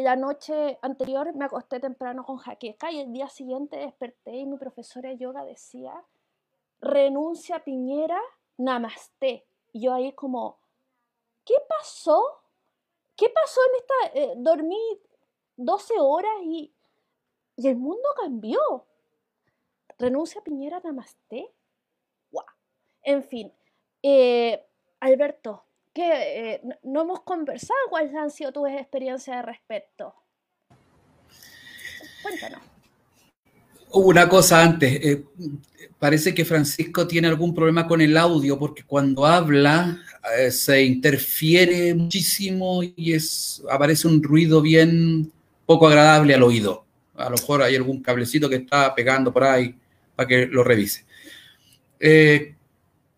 la 0.00 0.16
noche 0.16 0.78
anterior 0.80 1.34
me 1.34 1.44
acosté 1.44 1.78
temprano 1.78 2.24
con 2.24 2.38
jaqueca 2.38 2.90
y 2.90 3.00
el 3.00 3.12
día 3.12 3.28
siguiente 3.28 3.76
desperté 3.76 4.36
y 4.36 4.46
mi 4.46 4.56
profesora 4.56 5.10
de 5.10 5.18
yoga 5.18 5.44
decía, 5.44 5.92
renuncia 6.80 7.62
Piñera, 7.62 8.20
namaste. 8.56 9.46
Y 9.72 9.82
yo 9.82 9.92
ahí 9.92 10.12
como, 10.12 10.58
¿qué 11.44 11.54
pasó? 11.68 12.22
¿Qué 13.16 13.28
pasó 13.28 13.60
en 13.68 13.76
esta... 13.76 14.18
Eh, 14.18 14.34
dormí 14.38 14.80
12 15.56 15.94
horas 16.00 16.32
y, 16.42 16.72
y 17.56 17.68
el 17.68 17.76
mundo 17.76 18.08
cambió. 18.18 18.86
Renuncia 19.98 20.40
a 20.40 20.44
Piñera 20.44 20.80
Namaste. 20.82 21.52
¡Wow! 22.30 22.44
En 23.02 23.22
fin, 23.22 23.52
eh, 24.02 24.66
Alberto, 25.00 25.64
que 25.92 26.54
eh, 26.54 26.62
no 26.82 27.02
hemos 27.02 27.20
conversado 27.22 27.78
cuáles 27.90 28.14
han 28.14 28.30
sido 28.30 28.52
tus 28.52 28.68
experiencias 28.68 29.36
al 29.36 29.44
respecto. 29.44 30.14
Cuéntanos. 32.22 32.60
Una 33.94 34.26
cosa 34.26 34.62
antes, 34.62 35.20
parece 35.98 36.34
que 36.34 36.46
Francisco 36.46 37.06
tiene 37.06 37.28
algún 37.28 37.54
problema 37.54 37.86
con 37.86 38.00
el 38.00 38.16
audio 38.16 38.58
porque 38.58 38.84
cuando 38.84 39.26
habla 39.26 40.00
eh, 40.36 40.50
se 40.50 40.82
interfiere 40.82 41.94
muchísimo 41.94 42.82
y 42.82 43.12
es, 43.12 43.62
aparece 43.70 44.08
un 44.08 44.22
ruido 44.22 44.62
bien 44.62 45.30
poco 45.66 45.88
agradable 45.88 46.34
al 46.34 46.42
oído. 46.42 46.86
A 47.14 47.24
lo 47.24 47.36
mejor 47.36 47.62
hay 47.62 47.76
algún 47.76 48.02
cablecito 48.02 48.48
que 48.48 48.56
está 48.56 48.94
pegando 48.94 49.32
por 49.32 49.44
ahí 49.44 49.74
para 50.16 50.26
que 50.26 50.46
lo 50.46 50.64
revise. 50.64 51.04
Eh, 52.00 52.54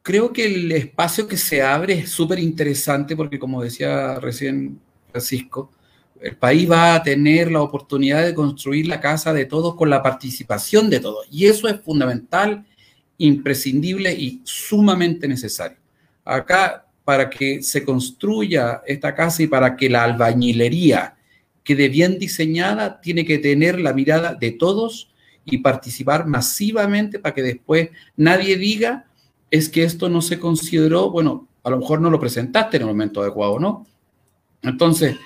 creo 0.04 0.34
que 0.34 0.44
el 0.44 0.70
espacio 0.70 1.26
que 1.26 1.38
se 1.38 1.62
abre 1.62 1.94
es 1.94 2.10
súper 2.10 2.38
interesante 2.38 3.16
porque, 3.16 3.38
como 3.38 3.62
decía 3.62 4.20
recién 4.20 4.78
Francisco, 5.10 5.72
el 6.20 6.36
país 6.36 6.70
va 6.70 6.94
a 6.94 7.02
tener 7.02 7.50
la 7.50 7.62
oportunidad 7.62 8.22
de 8.22 8.34
construir 8.34 8.86
la 8.86 9.00
casa 9.00 9.32
de 9.32 9.46
todos 9.46 9.74
con 9.76 9.88
la 9.88 10.02
participación 10.02 10.90
de 10.90 11.00
todos. 11.00 11.26
Y 11.30 11.46
eso 11.46 11.68
es 11.68 11.80
fundamental 11.80 12.66
imprescindible 13.16 14.12
y 14.12 14.42
sumamente 14.44 15.26
necesario. 15.26 15.78
Acá, 16.22 16.86
para 17.02 17.30
que 17.30 17.62
se 17.62 17.82
construya 17.82 18.82
esta 18.86 19.14
casa 19.14 19.42
y 19.42 19.46
para 19.46 19.74
que 19.74 19.88
la 19.88 20.04
albañilería 20.04 21.16
quede 21.62 21.88
bien 21.88 22.18
diseñada, 22.18 23.00
tiene 23.00 23.24
que 23.24 23.38
tener 23.38 23.80
la 23.80 23.94
mirada 23.94 24.34
de 24.34 24.50
todos 24.50 25.10
y 25.46 25.58
participar 25.58 26.26
masivamente 26.26 27.18
para 27.18 27.34
que 27.34 27.42
después 27.42 27.88
nadie 28.16 28.58
diga 28.58 29.06
es 29.54 29.68
que 29.68 29.84
esto 29.84 30.08
no 30.08 30.20
se 30.20 30.40
consideró, 30.40 31.12
bueno, 31.12 31.46
a 31.62 31.70
lo 31.70 31.78
mejor 31.78 32.00
no 32.00 32.10
lo 32.10 32.18
presentaste 32.18 32.76
en 32.76 32.82
el 32.82 32.88
momento 32.88 33.22
adecuado, 33.22 33.60
¿no? 33.60 33.86
Entonces, 34.62 35.16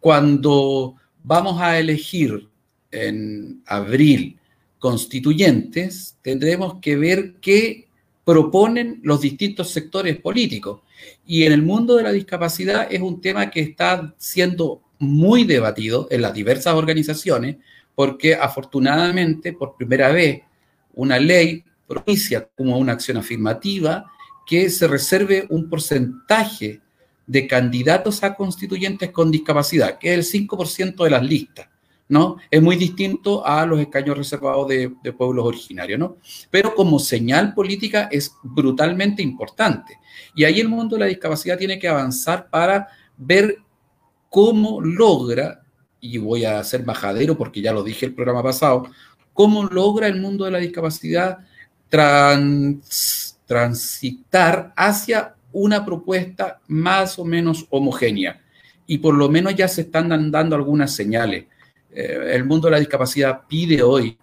cuando 0.00 0.96
vamos 1.24 1.58
a 1.62 1.78
elegir 1.78 2.46
en 2.90 3.62
abril 3.64 4.38
constituyentes, 4.78 6.18
tendremos 6.20 6.74
que 6.82 6.96
ver 6.96 7.36
qué 7.40 7.88
proponen 8.22 9.00
los 9.02 9.22
distintos 9.22 9.70
sectores 9.70 10.18
políticos. 10.20 10.82
Y 11.24 11.44
en 11.44 11.52
el 11.52 11.62
mundo 11.62 11.96
de 11.96 12.02
la 12.02 12.12
discapacidad 12.12 12.86
es 12.92 13.00
un 13.00 13.22
tema 13.22 13.50
que 13.50 13.60
está 13.60 14.14
siendo 14.18 14.82
muy 14.98 15.44
debatido 15.44 16.06
en 16.10 16.20
las 16.20 16.34
diversas 16.34 16.74
organizaciones, 16.74 17.56
porque 17.94 18.34
afortunadamente 18.34 19.54
por 19.54 19.74
primera 19.74 20.12
vez 20.12 20.42
una 20.92 21.18
ley 21.18 21.64
propicia 21.90 22.48
como 22.56 22.78
una 22.78 22.92
acción 22.92 23.16
afirmativa 23.16 24.04
que 24.46 24.70
se 24.70 24.86
reserve 24.86 25.46
un 25.50 25.68
porcentaje 25.68 26.80
de 27.26 27.48
candidatos 27.48 28.22
a 28.22 28.36
constituyentes 28.36 29.10
con 29.10 29.28
discapacidad, 29.28 29.98
que 29.98 30.14
es 30.14 30.32
el 30.32 30.48
5% 30.48 31.02
de 31.02 31.10
las 31.10 31.22
listas. 31.24 31.68
¿no? 32.08 32.36
Es 32.48 32.62
muy 32.62 32.76
distinto 32.76 33.44
a 33.44 33.66
los 33.66 33.80
escaños 33.80 34.16
reservados 34.16 34.68
de, 34.68 34.90
pueblos 35.16 35.44
originarios, 35.46 35.98
¿no? 35.98 36.16
Pero 36.48 36.74
como 36.74 36.98
señal 36.98 37.54
política 37.54 38.08
es 38.10 38.34
brutalmente 38.42 39.20
importante. 39.22 39.98
Y 40.34 40.44
ahí 40.44 40.60
el 40.60 40.68
mundo 40.68 40.94
de 40.94 41.00
la 41.00 41.06
discapacidad 41.06 41.58
tiene 41.58 41.78
que 41.78 41.88
avanzar 41.88 42.50
para 42.50 42.88
ver 43.16 43.58
cómo 44.28 44.80
logra, 44.80 45.62
y 46.00 46.18
voy 46.18 46.44
a 46.44 46.62
ser 46.62 46.84
majadero 46.84 47.36
porque 47.36 47.60
ya 47.60 47.72
lo 47.72 47.82
dije 47.82 48.06
el 48.06 48.14
programa 48.14 48.44
pasado, 48.44 48.88
cómo 49.32 49.64
logra 49.64 50.06
el 50.06 50.20
mundo 50.20 50.44
de 50.44 50.50
la 50.52 50.58
discapacidad 50.58 51.38
transitar 51.90 54.72
hacia 54.76 55.34
una 55.52 55.84
propuesta 55.84 56.60
más 56.68 57.18
o 57.18 57.24
menos 57.24 57.66
homogénea. 57.70 58.40
Y 58.86 58.98
por 58.98 59.14
lo 59.14 59.28
menos 59.28 59.54
ya 59.54 59.68
se 59.68 59.82
están 59.82 60.30
dando 60.30 60.56
algunas 60.56 60.94
señales. 60.94 61.44
Eh, 61.92 62.30
el 62.32 62.44
mundo 62.44 62.68
de 62.68 62.72
la 62.72 62.78
discapacidad 62.78 63.42
pide 63.48 63.82
hoy 63.82 64.16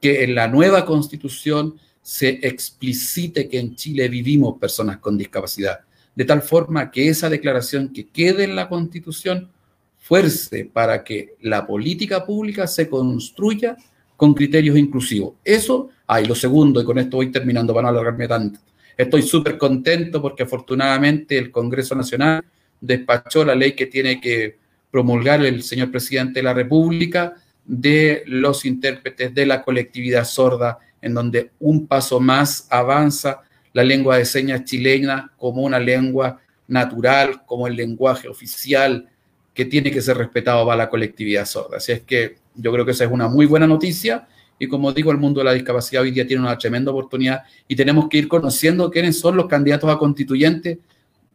que 0.00 0.24
en 0.24 0.34
la 0.34 0.48
nueva 0.48 0.84
constitución 0.84 1.76
se 2.00 2.40
explicite 2.42 3.48
que 3.48 3.58
en 3.58 3.74
Chile 3.74 4.08
vivimos 4.08 4.58
personas 4.58 4.98
con 4.98 5.18
discapacidad, 5.18 5.80
de 6.14 6.24
tal 6.24 6.42
forma 6.42 6.90
que 6.90 7.08
esa 7.08 7.28
declaración 7.28 7.92
que 7.92 8.06
quede 8.06 8.44
en 8.44 8.56
la 8.56 8.68
constitución 8.68 9.50
fuerce 9.98 10.64
para 10.64 11.04
que 11.04 11.34
la 11.42 11.66
política 11.66 12.24
pública 12.24 12.66
se 12.66 12.88
construya 12.88 13.76
con 14.16 14.32
criterios 14.32 14.78
inclusivos. 14.78 15.34
Eso, 15.44 15.90
ah, 16.08 16.20
y 16.20 16.26
lo 16.26 16.34
segundo, 16.34 16.80
y 16.80 16.84
con 16.84 16.98
esto 16.98 17.18
voy 17.18 17.30
terminando 17.30 17.72
para 17.72 17.84
no 17.84 17.88
alargarme 17.90 18.26
tanto, 18.26 18.60
estoy 18.96 19.22
súper 19.22 19.56
contento 19.56 20.20
porque 20.20 20.42
afortunadamente 20.42 21.38
el 21.38 21.50
Congreso 21.52 21.94
Nacional 21.94 22.44
despachó 22.80 23.44
la 23.44 23.54
ley 23.54 23.72
que 23.72 23.86
tiene 23.86 24.20
que 24.20 24.56
promulgar 24.90 25.44
el 25.44 25.62
señor 25.62 25.90
presidente 25.90 26.40
de 26.40 26.44
la 26.44 26.54
República 26.54 27.34
de 27.64 28.22
los 28.26 28.64
intérpretes 28.64 29.34
de 29.34 29.46
la 29.46 29.62
colectividad 29.62 30.24
sorda, 30.24 30.78
en 31.00 31.14
donde 31.14 31.50
un 31.60 31.86
paso 31.86 32.18
más 32.18 32.66
avanza 32.70 33.42
la 33.72 33.84
lengua 33.84 34.16
de 34.16 34.24
señas 34.24 34.64
chilena 34.64 35.30
como 35.36 35.62
una 35.62 35.78
lengua 35.78 36.40
natural, 36.66 37.42
como 37.44 37.66
el 37.66 37.76
lenguaje 37.76 38.28
oficial 38.28 39.08
que 39.54 39.66
tiene 39.66 39.90
que 39.90 40.00
ser 40.00 40.16
respetado 40.16 40.64
para 40.64 40.78
la 40.78 40.88
colectividad 40.88 41.44
sorda. 41.44 41.76
Así 41.76 41.92
es 41.92 42.02
que 42.02 42.36
yo 42.54 42.72
creo 42.72 42.84
que 42.84 42.92
esa 42.92 43.04
es 43.04 43.10
una 43.10 43.28
muy 43.28 43.46
buena 43.46 43.66
noticia 43.66 44.26
y 44.58 44.66
como 44.66 44.92
digo, 44.92 45.12
el 45.12 45.18
mundo 45.18 45.40
de 45.40 45.44
la 45.44 45.52
discapacidad 45.52 46.02
hoy 46.02 46.10
día 46.10 46.26
tiene 46.26 46.42
una 46.42 46.58
tremenda 46.58 46.90
oportunidad 46.90 47.42
y 47.66 47.76
tenemos 47.76 48.08
que 48.08 48.18
ir 48.18 48.28
conociendo 48.28 48.90
quiénes 48.90 49.18
son 49.18 49.36
los 49.36 49.46
candidatos 49.46 49.90
a 49.90 49.98
constituyentes 49.98 50.78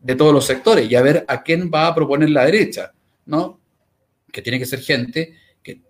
de 0.01 0.15
todos 0.15 0.33
los 0.33 0.45
sectores 0.45 0.91
y 0.91 0.95
a 0.95 1.01
ver 1.01 1.23
a 1.27 1.41
quién 1.41 1.71
va 1.73 1.87
a 1.87 1.95
proponer 1.95 2.29
la 2.29 2.45
derecha. 2.45 2.93
¿no? 3.25 3.59
Que 4.31 4.41
tiene 4.41 4.59
que 4.59 4.65
ser 4.65 4.79
gente 4.79 5.33
que 5.61 5.81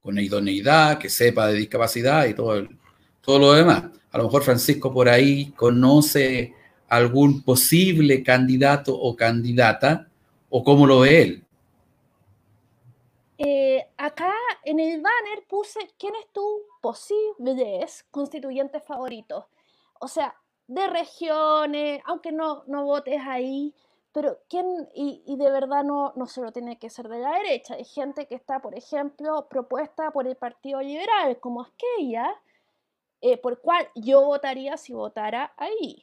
con 0.00 0.18
idoneidad, 0.18 0.98
que 0.98 1.10
sepa 1.10 1.48
de 1.48 1.54
discapacidad 1.54 2.26
y 2.26 2.34
todo, 2.34 2.66
todo 3.20 3.38
lo 3.38 3.52
demás. 3.52 3.84
A 4.10 4.18
lo 4.18 4.24
mejor 4.24 4.42
Francisco 4.42 4.92
por 4.92 5.08
ahí 5.08 5.52
conoce 5.56 6.54
algún 6.88 7.42
posible 7.42 8.22
candidato 8.22 8.98
o 8.98 9.14
candidata 9.14 10.08
o 10.48 10.64
cómo 10.64 10.86
lo 10.86 11.00
ve 11.00 11.22
él. 11.22 11.44
Eh, 13.38 13.88
acá 13.96 14.34
en 14.64 14.80
el 14.80 15.00
banner 15.00 15.46
puse 15.48 15.80
quién 15.98 16.14
es 16.16 16.26
tu 16.32 16.62
posible 16.80 17.86
constituyente 18.10 18.80
favorito. 18.80 19.48
O 20.00 20.08
sea, 20.08 20.34
de 20.66 20.86
regiones, 20.88 22.02
aunque 22.04 22.32
no, 22.32 22.64
no 22.66 22.84
votes 22.84 23.20
ahí, 23.24 23.74
pero 24.12 24.38
¿quién? 24.48 24.88
Y, 24.94 25.36
de 25.36 25.50
verdad 25.50 25.84
no, 25.84 26.12
no 26.16 26.26
solo 26.26 26.52
tiene 26.52 26.78
que 26.78 26.90
ser 26.90 27.08
de 27.08 27.20
la 27.20 27.32
derecha, 27.32 27.74
hay 27.74 27.84
gente 27.84 28.26
que 28.26 28.34
está, 28.34 28.60
por 28.60 28.74
ejemplo, 28.76 29.48
propuesta 29.48 30.10
por 30.10 30.26
el 30.26 30.36
Partido 30.36 30.80
Liberal, 30.80 31.38
como 31.40 31.62
aquella, 31.62 32.34
eh, 33.20 33.36
por 33.36 33.60
cual 33.60 33.88
yo 33.94 34.24
votaría 34.24 34.76
si 34.76 34.92
votara 34.92 35.52
ahí. 35.56 36.02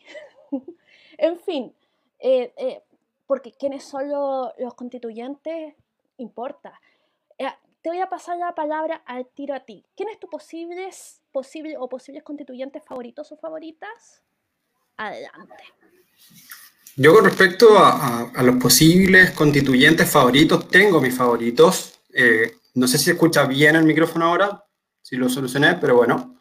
en 1.17 1.39
fin, 1.39 1.75
eh, 2.19 2.53
eh, 2.57 2.83
porque 3.27 3.51
quiénes 3.51 3.83
son 3.83 4.09
los, 4.09 4.73
constituyentes 4.75 5.75
importa. 6.17 6.79
Te 7.85 7.89
voy 7.89 7.99
a 7.99 8.09
pasar 8.09 8.39
la 8.39 8.55
palabra 8.55 9.03
al 9.05 9.27
tiro 9.27 9.53
a 9.53 9.59
ti. 9.59 9.85
¿Quién 9.95 10.09
es 10.09 10.19
tu 10.19 10.27
posibles, 10.27 11.21
posible 11.31 11.75
o 11.77 11.87
posibles 11.87 12.23
constituyentes 12.23 12.83
favoritos 12.83 13.31
o 13.31 13.37
favoritas? 13.37 14.23
Adelante. 14.97 15.63
Yo 16.95 17.13
con 17.13 17.25
respecto 17.25 17.77
a, 17.77 18.31
los 18.41 18.55
posibles 18.55 19.29
constituyentes 19.33 20.09
favoritos, 20.09 20.67
tengo 20.67 20.99
mis 20.99 21.15
favoritos. 21.15 21.99
Eh, 22.11 22.57
no 22.73 22.87
sé 22.87 22.97
si 22.97 23.05
se 23.05 23.11
escucha 23.11 23.45
bien 23.45 23.75
el 23.75 23.83
micrófono 23.83 24.25
ahora, 24.25 24.65
si 25.03 25.15
lo 25.15 25.29
solucioné, 25.29 25.75
pero 25.75 25.95
bueno. 25.95 26.39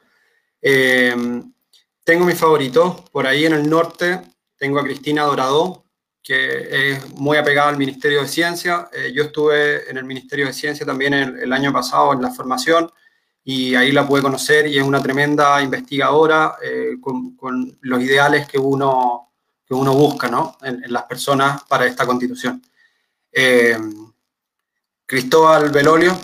Eh, 0.62 1.14
tengo 2.04 2.24
mis 2.24 2.38
favoritos. 2.38 3.02
Por 3.10 3.26
ahí 3.26 3.44
en 3.44 3.52
el 3.52 3.68
norte 3.68 4.22
tengo 4.56 4.78
a 4.78 4.84
Cristina 4.84 5.24
Dorado, 5.24 5.83
que 6.24 6.90
es 6.90 7.10
muy 7.12 7.36
apegada 7.36 7.68
al 7.68 7.76
Ministerio 7.76 8.22
de 8.22 8.28
Ciencia. 8.28 8.88
Eh, 8.92 9.12
yo 9.14 9.22
estuve 9.22 9.88
en 9.88 9.98
el 9.98 10.04
Ministerio 10.04 10.46
de 10.46 10.52
Ciencia 10.52 10.84
también 10.84 11.14
el, 11.14 11.52
año 11.52 11.72
pasado 11.72 12.12
en 12.14 12.22
la 12.22 12.30
formación 12.30 12.90
y 13.44 13.76
ahí 13.76 13.92
la 13.92 14.08
pude 14.08 14.22
conocer 14.22 14.66
y 14.66 14.78
es 14.78 14.82
una 14.82 15.02
tremenda 15.02 15.62
investigadora 15.62 16.56
con, 17.00 17.36
con, 17.36 17.78
los 17.82 18.02
ideales 18.02 18.48
que 18.48 18.58
uno 18.58 19.24
que 19.66 19.74
uno 19.74 19.94
busca 19.94 20.28
¿no? 20.28 20.56
en, 20.62 20.80
las 20.92 21.04
personas 21.04 21.62
para 21.64 21.86
esta 21.86 22.06
constitución. 22.06 22.62
Eh, 23.32 23.78
Cristóbal 25.06 25.70
Belolio, 25.70 26.18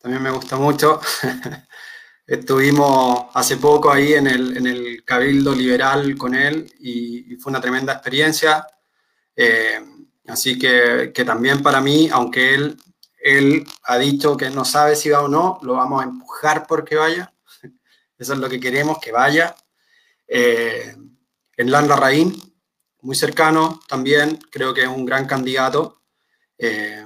también 0.00 0.22
me 0.22 0.30
gusta 0.30 0.56
mucho. 0.56 1.00
Estuvimos 2.26 3.26
hace 3.34 3.56
poco 3.56 3.90
ahí 3.90 4.12
en 4.12 4.26
el, 4.26 4.56
en 4.56 4.66
el 4.66 5.04
Cabildo 5.04 5.54
Liberal 5.54 6.16
con 6.16 6.34
él 6.34 6.70
y, 6.80 7.36
fue 7.36 7.50
una 7.50 7.60
tremenda 7.60 7.92
experiencia. 7.94 8.66
Eh, 9.40 9.80
así 10.26 10.58
que, 10.58 11.12
que, 11.14 11.24
también 11.24 11.62
para 11.62 11.80
mí, 11.80 12.08
aunque 12.10 12.54
él, 12.54 12.76
él 13.20 13.64
ha 13.84 13.98
dicho 13.98 14.36
que 14.36 14.50
no 14.50 14.64
sabe 14.64 14.96
si 14.96 15.10
va 15.10 15.22
o 15.22 15.28
no, 15.28 15.60
lo 15.62 15.74
vamos 15.74 16.02
a 16.02 16.08
empujar 16.08 16.66
porque 16.66 16.96
vaya. 16.96 17.32
Eso 18.18 18.32
es 18.32 18.38
lo 18.40 18.48
que 18.48 18.58
queremos, 18.58 18.98
que 18.98 19.12
vaya. 19.12 19.54
Eh, 20.26 20.96
en 21.56 21.70
Landa 21.70 21.94
Raín, 21.94 22.34
muy 23.02 23.14
cercano 23.14 23.80
también, 23.88 24.40
creo 24.50 24.74
que 24.74 24.82
es 24.82 24.88
un 24.88 25.06
gran 25.06 25.26
candidato. 25.26 26.02
Eh, 26.58 27.04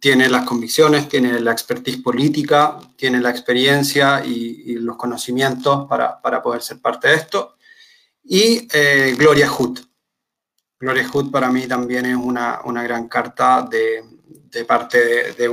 tiene 0.00 0.30
las 0.30 0.46
convicciones, 0.46 1.10
tiene 1.10 1.40
la 1.40 1.52
expertise 1.52 1.98
política, 1.98 2.78
tiene 2.96 3.20
la 3.20 3.28
experiencia 3.30 4.24
y, 4.24 4.76
los 4.76 4.96
conocimientos 4.96 5.86
para, 5.88 6.42
poder 6.42 6.62
ser 6.62 6.80
parte 6.80 7.08
de 7.08 7.14
esto. 7.16 7.56
Y 8.24 8.66
eh, 8.72 9.14
Gloria 9.18 9.48
Hood. 9.48 9.80
Gloria 10.78 11.08
Hood 11.08 11.30
para 11.30 11.50
mí 11.50 11.66
también 11.66 12.06
es 12.06 12.16
una, 12.16 12.60
gran 12.82 13.08
carta 13.08 13.66
de, 13.68 14.04
parte 14.64 15.04
de, 15.04 15.32
de 15.32 15.48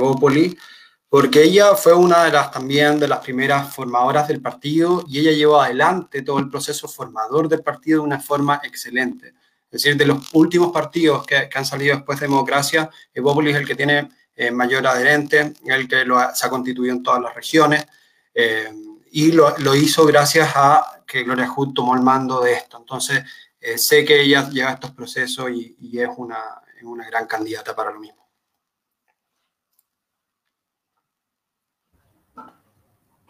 porque 1.14 1.44
ella 1.44 1.76
fue 1.76 1.94
una 1.94 2.24
de 2.24 2.32
las 2.32 2.50
también 2.50 2.98
de 2.98 3.06
las 3.06 3.20
primeras 3.20 3.72
formadoras 3.72 4.26
del 4.26 4.42
partido 4.42 5.04
y 5.06 5.20
ella 5.20 5.30
llevó 5.30 5.60
adelante 5.60 6.22
todo 6.22 6.40
el 6.40 6.50
proceso 6.50 6.88
formador 6.88 7.48
del 7.48 7.62
partido 7.62 8.00
de 8.00 8.06
una 8.06 8.18
forma 8.18 8.60
excelente. 8.64 9.28
Es 9.74 9.82
decir, 9.82 9.96
de 9.96 10.06
los 10.06 10.28
últimos 10.32 10.72
partidos 10.72 11.24
que, 11.24 11.48
han 11.54 11.64
salido 11.64 11.94
después 11.94 12.18
de 12.18 12.26
democracia, 12.26 12.90
Evópolis 13.12 13.54
es 13.54 13.60
el 13.60 13.66
que 13.66 13.76
tiene 13.76 14.08
eh, 14.34 14.50
mayor 14.50 14.86
adherente, 14.88 15.52
el 15.66 15.86
que 15.86 16.04
se 16.34 16.46
ha 16.46 16.50
constituido 16.50 16.92
en 16.92 17.02
todas 17.04 17.22
las 17.22 17.32
regiones, 17.32 17.86
eh, 18.34 18.72
y 19.12 19.30
lo, 19.30 19.54
hizo 19.76 20.04
gracias 20.06 20.50
a 20.56 21.02
que 21.06 21.22
Gloria 21.22 21.46
Hood 21.46 21.74
tomó 21.74 21.94
el 21.94 22.02
mando 22.02 22.40
de 22.40 22.54
esto. 22.54 22.78
Entonces, 22.78 23.22
eh, 23.64 23.78
sé 23.78 24.04
que 24.04 24.20
ella 24.20 24.46
lleva 24.50 24.72
estos 24.72 24.90
procesos 24.90 25.50
y, 25.50 25.98
es 25.98 26.08
una, 26.18 26.60
una 26.82 27.06
gran 27.06 27.26
candidata 27.26 27.74
para 27.74 27.92
lo 27.92 27.98
mismo. 27.98 28.28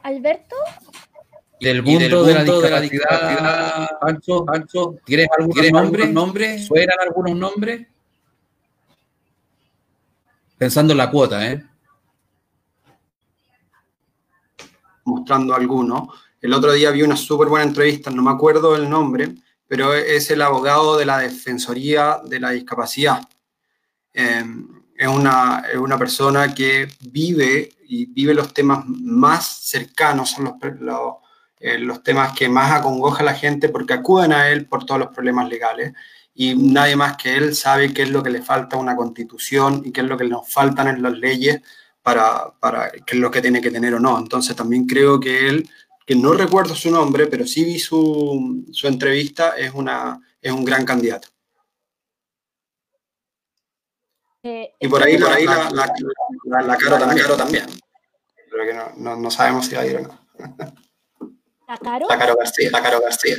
Alberto. 0.02 0.56
del 1.60 1.84
mundo, 1.84 2.24
de, 2.24 2.34
la 2.68 2.80
discapacidad, 2.80 3.88
Pancho, 4.00 4.44
Pancho, 4.44 4.96
¿tienes 5.04 5.28
algún 5.38 5.70
nombre? 5.70 6.06
nombre? 6.08 6.58
¿Suenan 6.58 6.98
algunos 7.00 7.36
nombres? 7.36 7.86
Pensando 10.58 10.92
en 10.94 10.98
la 10.98 11.10
cuota, 11.12 11.46
¿eh? 11.46 11.64
Mostrando 15.04 15.54
algunos. 15.54 16.08
El 16.40 16.52
otro 16.52 16.72
día 16.72 16.90
vi 16.90 17.02
una 17.02 17.16
súper 17.16 17.46
buena 17.46 17.66
entrevista, 17.66 18.10
no 18.10 18.22
me 18.22 18.32
acuerdo 18.32 18.74
el 18.74 18.90
nombre, 18.90 19.36
pero 19.66 19.94
es 19.94 20.30
el 20.30 20.42
abogado 20.42 20.96
de 20.96 21.06
la 21.06 21.18
Defensoría 21.18 22.20
de 22.24 22.40
la 22.40 22.50
Discapacidad. 22.50 23.20
Em, 24.12 24.68
es, 24.96 25.08
una, 25.08 25.64
es, 25.72 25.78
una, 25.78 25.98
persona 25.98 26.54
que 26.54 26.88
vive 27.00 27.70
y 27.88 28.06
vive 28.06 28.34
los 28.34 28.54
temas 28.54 28.84
más 28.86 29.60
cercanos, 29.62 30.30
son 30.30 30.44
los, 30.44 30.54
los, 30.80 31.14
eh, 31.58 31.78
los 31.78 32.02
temas 32.02 32.32
que 32.32 32.48
más 32.48 32.72
acongoja 32.72 33.22
a 33.22 33.26
la 33.26 33.34
gente 33.34 33.68
porque 33.68 33.94
acuden 33.94 34.32
a 34.32 34.48
él 34.48 34.66
por 34.66 34.84
todos 34.84 35.00
los 35.00 35.14
problemas 35.14 35.48
legales 35.48 35.92
y 36.34 36.54
nadie 36.54 36.96
más 36.96 37.16
que 37.16 37.36
él 37.36 37.54
sabe 37.54 37.92
qué 37.94 38.02
es 38.02 38.10
lo 38.10 38.22
que 38.22 38.30
le 38.30 38.42
falta 38.42 38.76
a 38.76 38.80
una 38.80 38.96
constitución 38.96 39.82
y 39.84 39.92
qué 39.92 40.00
es 40.00 40.06
lo 40.06 40.18
que 40.18 40.24
nos 40.24 40.52
faltan 40.52 40.88
en 40.88 41.02
las 41.02 41.12
leyes 41.12 41.62
para, 42.02 42.52
para 42.60 42.90
qué 42.90 43.14
es 43.14 43.18
lo 43.18 43.30
que 43.30 43.40
tiene 43.40 43.60
que 43.60 43.70
tener 43.70 43.94
o 43.94 44.00
no. 44.00 44.18
Entonces 44.18 44.54
también 44.54 44.86
creo 44.86 45.18
que 45.18 45.48
él 45.48 45.70
que 46.04 46.14
no 46.14 46.32
recuerdo 46.32 46.74
su 46.74 46.90
nombre, 46.90 47.26
pero 47.26 47.46
sí 47.46 47.64
vi 47.64 47.78
su, 47.78 48.64
su 48.72 48.86
entrevista, 48.88 49.56
es, 49.56 49.72
una, 49.72 50.20
es 50.40 50.52
un 50.52 50.64
gran 50.64 50.84
candidato. 50.84 51.28
Eh, 54.42 54.74
y 54.78 54.88
por 54.88 55.02
ahí, 55.02 55.16
por 55.16 55.32
ahí 55.32 55.46
la, 55.46 55.70
la, 55.70 55.92
la, 56.44 56.62
la 56.62 56.76
Caro, 56.76 56.98
también. 56.98 57.26
también. 57.36 57.66
Pero 58.50 58.64
que 58.66 58.74
no, 58.74 58.92
no, 58.96 59.16
no, 59.16 59.30
sabemos 59.30 59.66
si 59.66 59.74
va 59.74 59.80
a 59.80 59.86
ir 59.86 59.96
o 59.96 60.00
no. 60.02 60.24
¿La 61.66 61.78
Caro? 61.78 62.06
La 62.08 62.18
Caro 62.18 62.36
García. 62.36 62.70
La 62.70 62.82
Caro 62.82 63.00
García. 63.00 63.36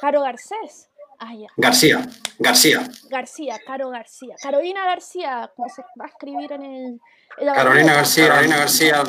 Caro 0.00 0.22
Garcés. 0.22 0.88
Ah, 1.20 1.34
ya. 1.34 1.48
García, 1.56 2.08
García. 2.38 2.88
García, 3.10 3.60
Caro 3.64 3.90
García. 3.90 4.34
Carolina 4.42 4.86
García, 4.86 5.52
¿cómo 5.54 5.68
se 5.68 5.82
va 6.00 6.06
a 6.06 6.08
escribir 6.08 6.50
en 6.52 6.62
el, 6.62 7.00
Carolina 7.36 7.94
García, 7.94 8.28
Carolina 8.28 8.56
García, 8.58 9.02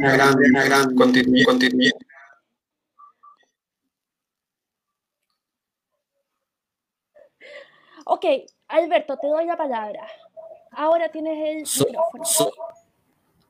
una 0.00 0.12
gran, 0.12 0.34
una 0.38 0.64
gran 0.64 0.94
constituyente. 0.94 1.70
Ok, 8.04 8.24
Alberto, 8.68 9.18
te 9.18 9.26
doy 9.26 9.46
la 9.46 9.56
palabra. 9.56 10.06
Ahora 10.70 11.08
tienes 11.10 11.38
el 11.38 11.86
micrófono. 11.86 12.24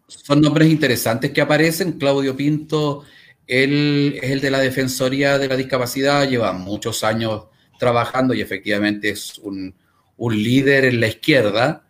son 0.07 0.41
nombres 0.41 0.69
interesantes 0.69 1.33
que 1.33 1.43
aparecen. 1.43 1.99
Claudio 1.99 2.35
Pinto, 2.35 3.05
él 3.47 4.19
es 4.23 4.31
el 4.31 4.41
de 4.41 4.51
la 4.51 4.61
Defensoría 4.61 5.39
de 5.39 5.49
la 5.49 5.57
Discapacidad, 5.57 6.27
lleva 6.27 6.53
muchos 6.53 7.05
años 7.05 7.49
trabajando 7.79 8.33
y 8.33 8.41
efectivamente 8.41 9.11
es 9.11 9.39
un, 9.39 9.75
un 10.17 10.43
líder 10.43 10.87
en 10.87 11.01
la 11.01 11.09
izquierda. 11.09 11.86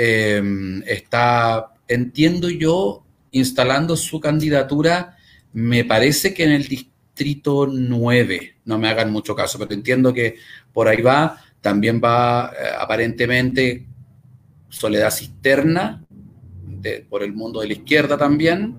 Em, 0.00 0.80
está, 0.86 1.72
entiendo 1.88 2.48
yo, 2.48 3.04
instalando 3.32 3.96
su 3.96 4.20
candidatura, 4.20 5.16
me 5.52 5.84
parece 5.84 6.32
que 6.32 6.44
en 6.44 6.52
el 6.52 6.68
distrito 6.68 7.66
9, 7.66 8.58
no 8.64 8.78
me 8.78 8.88
hagan 8.88 9.10
mucho 9.10 9.34
caso, 9.34 9.58
pero 9.58 9.74
entiendo 9.74 10.14
que 10.14 10.36
por 10.72 10.86
ahí 10.86 11.02
va, 11.02 11.42
también 11.60 12.00
va 12.00 12.52
eh, 12.52 12.68
aparentemente 12.78 13.88
Soledad 14.68 15.10
Cisterna, 15.10 16.04
por 17.10 17.24
el 17.24 17.32
mundo 17.32 17.60
de 17.60 17.66
la 17.66 17.72
izquierda 17.72 18.16
también, 18.16 18.78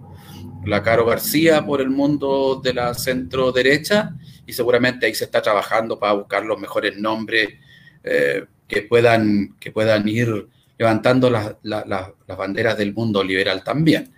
la 0.63 0.81
Caro 0.83 1.05
García 1.05 1.65
por 1.65 1.81
el 1.81 1.89
mundo 1.89 2.61
de 2.63 2.73
la 2.73 2.93
centro 2.93 3.51
derecha, 3.51 4.15
y 4.47 4.53
seguramente 4.53 5.05
ahí 5.05 5.13
se 5.13 5.25
está 5.25 5.41
trabajando 5.41 5.99
para 5.99 6.13
buscar 6.13 6.45
los 6.45 6.57
mejores 6.57 6.97
nombres 6.97 7.49
eh, 8.05 8.45
que, 8.69 8.83
puedan, 8.83 9.57
que 9.59 9.73
puedan 9.73 10.07
ir 10.07 10.47
levantando 10.79 11.29
las, 11.29 11.55
banderas 12.25 12.77
del 12.77 12.93
mundo 12.93 13.21
liberal 13.21 13.63
también. 13.63 14.13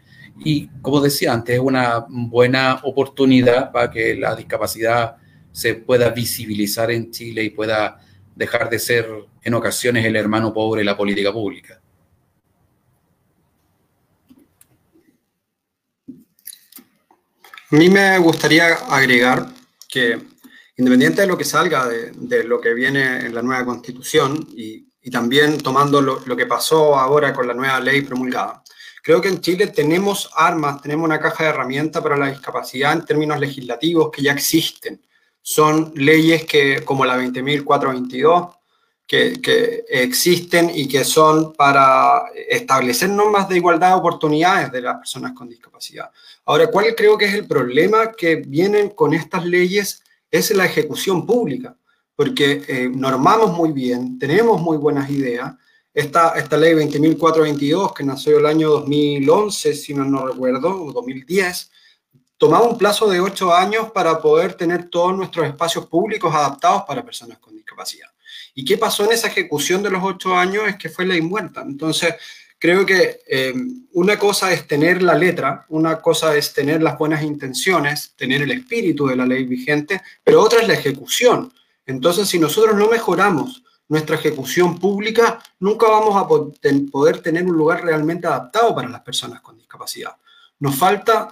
Y 0.45 0.67
como 0.81 1.01
decía 1.01 1.33
antes, 1.33 1.55
es 1.55 1.59
una 1.59 2.05
buena 2.07 2.79
oportunidad 2.83 3.71
para 3.71 3.89
que 3.89 4.15
la 4.15 4.35
discapacidad 4.35 5.17
se 5.51 5.73
pueda 5.73 6.09
visibilizar 6.09 6.91
en 6.91 7.11
Chile 7.11 7.43
y 7.43 7.49
pueda 7.49 7.99
dejar 8.35 8.69
de 8.69 8.77
ser 8.77 9.07
en 9.41 9.53
ocasiones 9.55 10.05
el 10.05 10.15
hermano 10.15 10.53
pobre 10.53 10.81
de 10.81 10.85
la 10.85 10.95
política 10.95 11.33
pública. 11.33 11.81
A 17.71 17.75
mí 17.75 17.89
me 17.89 18.19
gustaría 18.19 18.75
agregar 18.87 19.47
que 19.89 20.19
independiente 20.77 21.21
de 21.21 21.27
lo 21.27 21.37
que 21.37 21.43
salga 21.43 21.87
de, 21.87 22.11
de 22.11 22.43
lo 22.43 22.61
que 22.61 22.73
viene 22.73 23.25
en 23.25 23.33
la 23.33 23.41
nueva 23.41 23.65
constitución 23.65 24.47
y 24.55 24.90
y 25.01 25.09
también 25.09 25.57
tomando 25.57 26.01
lo, 26.01 26.37
que 26.37 26.45
pasó 26.45 26.97
ahora 26.97 27.33
con 27.33 27.47
la 27.47 27.53
nueva 27.53 27.79
ley 27.79 28.01
promulgada. 28.01 28.63
Creo 29.03 29.19
que 29.19 29.29
en 29.29 29.41
Chile 29.41 29.67
tenemos 29.67 30.29
armas, 30.35 30.81
tenemos 30.81 31.05
una 31.05 31.19
caja 31.19 31.45
de 31.45 31.49
herramientas 31.49 32.03
para 32.03 32.17
la 32.17 32.27
discapacidad 32.27 32.93
en 32.93 33.05
términos 33.05 33.39
legislativos 33.39 34.11
que 34.11 34.21
ya 34.21 34.33
existen. 34.33 35.01
Son 35.41 35.91
leyes 35.95 36.45
que, 36.45 36.83
como 36.85 37.03
la 37.03 37.17
20.422, 37.17 38.55
que, 39.07 39.41
que 39.41 39.83
existen 39.89 40.71
y 40.73 40.87
que 40.87 41.03
son 41.03 41.53
para 41.53 42.25
establecer 42.47 43.09
normas 43.09 43.49
de 43.49 43.57
igualdad 43.57 43.89
de 43.89 43.95
oportunidades 43.95 44.71
de 44.71 44.81
las 44.81 44.97
personas 44.97 45.33
con 45.33 45.49
discapacidad. 45.49 46.11
Ahora, 46.45 46.67
¿cuál 46.67 46.93
creo 46.95 47.17
que 47.17 47.25
es 47.25 47.33
el 47.33 47.47
problema 47.47 48.11
que 48.11 48.35
vienen 48.35 48.89
con 48.89 49.15
estas 49.15 49.45
leyes? 49.45 50.03
Es 50.29 50.51
la 50.51 50.65
ejecución 50.65 51.25
pública 51.25 51.75
porque 52.15 52.63
eh, 52.67 52.89
normamos 52.93 53.51
muy 53.51 53.71
bien, 53.71 54.19
tenemos 54.19 54.61
muy 54.61 54.77
buenas 54.77 55.09
ideas. 55.09 55.53
Esta, 55.93 56.33
esta 56.37 56.57
ley 56.57 56.73
20.422, 56.73 57.93
que 57.93 58.03
nació 58.03 58.39
el 58.39 58.45
año 58.45 58.69
2011, 58.69 59.73
si 59.73 59.93
no, 59.93 60.05
no 60.05 60.27
recuerdo, 60.27 60.83
o 60.83 60.91
2010, 60.93 61.71
tomaba 62.37 62.67
un 62.67 62.77
plazo 62.77 63.09
de 63.09 63.19
ocho 63.19 63.53
años 63.53 63.91
para 63.91 64.19
poder 64.19 64.55
tener 64.55 64.89
todos 64.89 65.15
nuestros 65.15 65.45
espacios 65.47 65.85
públicos 65.85 66.33
adaptados 66.33 66.83
para 66.87 67.05
personas 67.05 67.37
con 67.37 67.55
discapacidad. 67.55 68.07
¿Y 68.55 68.65
qué 68.65 68.77
pasó 68.77 69.05
en 69.05 69.11
esa 69.11 69.27
ejecución 69.27 69.83
de 69.83 69.91
los 69.91 70.03
ocho 70.03 70.35
años? 70.35 70.63
Es 70.67 70.75
que 70.77 70.89
fue 70.89 71.05
ley 71.05 71.21
muerta. 71.21 71.61
Entonces, 71.61 72.15
creo 72.57 72.85
que 72.85 73.21
eh, 73.27 73.53
una 73.93 74.17
cosa 74.17 74.51
es 74.53 74.67
tener 74.67 75.01
la 75.01 75.15
letra, 75.15 75.65
una 75.69 76.01
cosa 76.01 76.35
es 76.35 76.53
tener 76.53 76.81
las 76.81 76.97
buenas 76.97 77.23
intenciones, 77.23 78.13
tener 78.15 78.41
el 78.41 78.51
espíritu 78.51 79.07
de 79.07 79.15
la 79.15 79.25
ley 79.25 79.45
vigente, 79.45 80.01
pero 80.23 80.41
otra 80.41 80.61
es 80.61 80.67
la 80.67 80.73
ejecución. 80.73 81.51
Entonces, 81.85 82.27
si 82.27 82.39
nosotros 82.39 82.75
no 82.75 82.89
mejoramos 82.89 83.63
nuestra 83.87 84.15
ejecución 84.15 84.79
pública, 84.79 85.43
nunca 85.59 85.87
vamos 85.87 86.15
a 86.15 86.27
poder 86.27 87.21
tener 87.21 87.43
un 87.43 87.57
lugar 87.57 87.83
realmente 87.83 88.27
adaptado 88.27 88.73
para 88.73 88.87
las 88.87 89.01
personas 89.01 89.41
con 89.41 89.57
discapacidad. 89.57 90.15
Nos 90.59 90.75
falta 90.75 91.29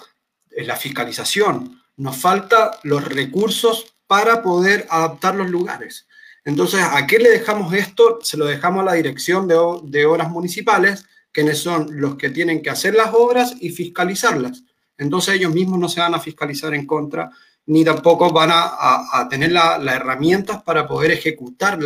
eh, 0.50 0.66
la 0.66 0.76
fiscalización, 0.76 1.82
nos 1.98 2.18
falta 2.18 2.80
los 2.84 3.04
recursos 3.06 3.96
para 4.08 4.42
poder 4.42 4.88
adaptar 4.90 5.36
los 5.36 5.50
lugares. 5.50 6.08
Entonces, 6.44 6.82
¿a 6.82 7.06
qué 7.06 7.20
le 7.20 7.30
dejamos 7.30 7.74
esto? 7.74 8.20
Se 8.24 8.36
lo 8.36 8.46
dejamos 8.46 8.82
a 8.82 8.86
la 8.86 8.94
dirección 8.94 9.48
de, 9.48 10.06
obras 10.06 10.30
municipales, 10.30 11.06
quienes 11.32 11.60
son 11.60 12.02
los 12.02 12.16
que 12.16 12.30
tienen 12.30 12.62
que 12.62 12.72
hacer 12.72 12.96
las 12.96 13.14
obras 13.14 13.54
y 13.60 13.70
fiscalizarlas. 13.70 14.64
Entonces 14.98 15.36
ellos 15.36 15.54
mismos 15.54 15.80
no 15.80 15.88
se 15.88 16.02
van 16.02 16.16
a 16.16 16.20
fiscalizar 16.20 16.74
en 16.74 16.88
contra 16.88 17.30
ni 17.66 17.84
tampoco 17.84 18.32
van 18.32 18.50
a, 18.52 19.28
tener 19.30 19.52
las 19.52 19.96
herramientas 19.96 20.64
para 20.64 20.88
poder 20.88 21.12
ejecutar 21.12 21.80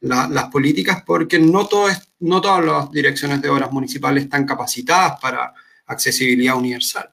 las 0.00 0.44
políticas 0.50 1.02
porque 1.04 1.38
no, 1.38 1.68
no 2.20 2.40
todas 2.40 2.64
las 2.64 2.90
direcciones 2.90 3.42
de 3.42 3.48
obras 3.48 3.72
municipales 3.72 4.24
están 4.24 4.46
capacitadas 4.46 5.18
para 5.20 5.52
accesibilidad 5.86 6.56
universal. 6.56 7.10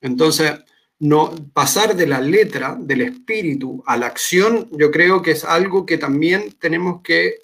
Entonces, 0.00 0.52
no, 1.00 1.34
pasar 1.52 1.96
de 1.96 2.06
la 2.06 2.20
letra, 2.20 2.76
del 2.78 3.02
espíritu 3.02 3.82
a 3.86 3.96
la 3.96 4.06
acción, 4.06 4.68
yo 4.70 4.90
creo 4.90 5.20
que 5.20 5.32
es 5.32 5.44
algo 5.44 5.84
que 5.84 5.98
también 5.98 6.52
tenemos 6.60 7.02
que 7.02 7.42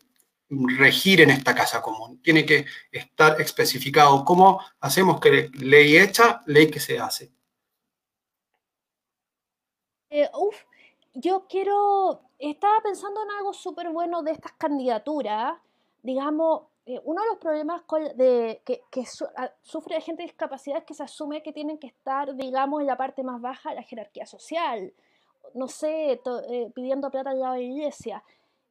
regir 0.51 1.21
en 1.21 1.31
esta 1.31 1.55
casa 1.55 1.83
común. 1.83 2.21
Tiene 2.23 2.47
que 2.47 2.67
estar 2.91 3.41
especificado 3.41 4.25
cómo 4.25 4.61
hacemos 4.81 5.21
que 5.21 5.51
ley 5.55 5.97
hecha, 5.99 6.41
ley 6.47 6.71
que 6.71 6.81
se 6.81 6.99
hace. 6.99 7.33
Eh, 10.11 10.29
uf, 10.35 10.57
yo 11.15 11.47
quiero, 11.49 12.21
estaba 12.39 12.81
pensando 12.81 13.23
en 13.23 13.31
algo 13.33 13.53
súper 13.53 13.91
bueno 13.91 14.23
de 14.23 14.33
estas 14.33 14.53
candidaturas. 14.53 15.59
Digamos, 16.03 16.63
eh, 16.87 17.01
uno 17.05 17.23
de 17.23 17.29
los 17.29 17.39
problemas 17.39 17.83
de, 18.17 18.63
que, 18.65 18.83
que 18.91 19.05
sufre 19.63 19.95
la 19.95 20.01
gente 20.01 20.23
de 20.23 20.29
discapacidad 20.29 20.79
es 20.79 20.85
que 20.85 20.95
se 20.95 21.03
asume 21.03 21.43
que 21.43 21.53
tienen 21.53 21.79
que 21.79 21.89
estar, 21.89 22.35
digamos, 22.35 22.81
en 22.81 22.87
la 22.87 22.97
parte 22.97 23.23
más 23.23 23.41
baja 23.41 23.71
de 23.71 23.77
la 23.77 23.83
jerarquía 23.83 24.27
social. 24.27 24.93
No 25.55 25.69
sé, 25.69 26.13
eh, 26.13 26.71
pidiendo 26.75 27.11
plata 27.11 27.31
al 27.31 27.41
lado 27.41 27.55
de 27.55 27.61
la 27.61 27.67
iglesia. 27.67 28.23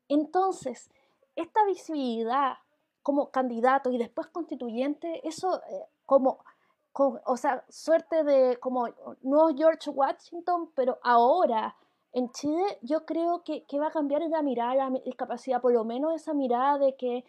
Entonces, 0.09 0.89
esta 1.35 1.63
visibilidad 1.65 2.57
como 3.03 3.29
candidato 3.29 3.91
y 3.91 3.97
después 3.97 4.27
constituyente, 4.27 5.25
eso 5.27 5.61
como 6.05 6.39
o 6.97 7.37
sea, 7.37 7.63
suerte 7.69 8.23
de 8.23 8.57
como 8.57 8.87
no 9.21 9.55
George 9.55 9.89
Washington, 9.89 10.71
pero 10.75 10.99
ahora 11.03 11.75
en 12.13 12.31
Chile 12.31 12.79
yo 12.81 13.05
creo 13.05 13.43
que, 13.43 13.65
va 13.79 13.87
a 13.87 13.91
cambiar 13.91 14.21
la 14.23 14.41
mirada 14.41 14.89
la 14.89 14.89
discapacidad, 15.05 15.61
por 15.61 15.73
lo 15.73 15.83
menos 15.83 16.15
esa 16.15 16.33
mirada 16.33 16.77
de 16.77 16.95
que, 16.95 17.25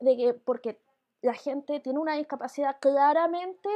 de 0.00 0.16
que 0.16 0.34
porque 0.34 0.78
la 1.22 1.34
gente 1.34 1.80
tiene 1.80 1.98
una 1.98 2.14
discapacidad 2.16 2.76
claramente 2.80 3.68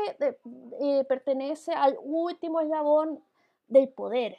eh, 0.80 1.04
pertenece 1.08 1.72
al 1.72 1.96
último 2.02 2.60
eslabón 2.60 3.24
del 3.68 3.88
poder. 3.88 4.38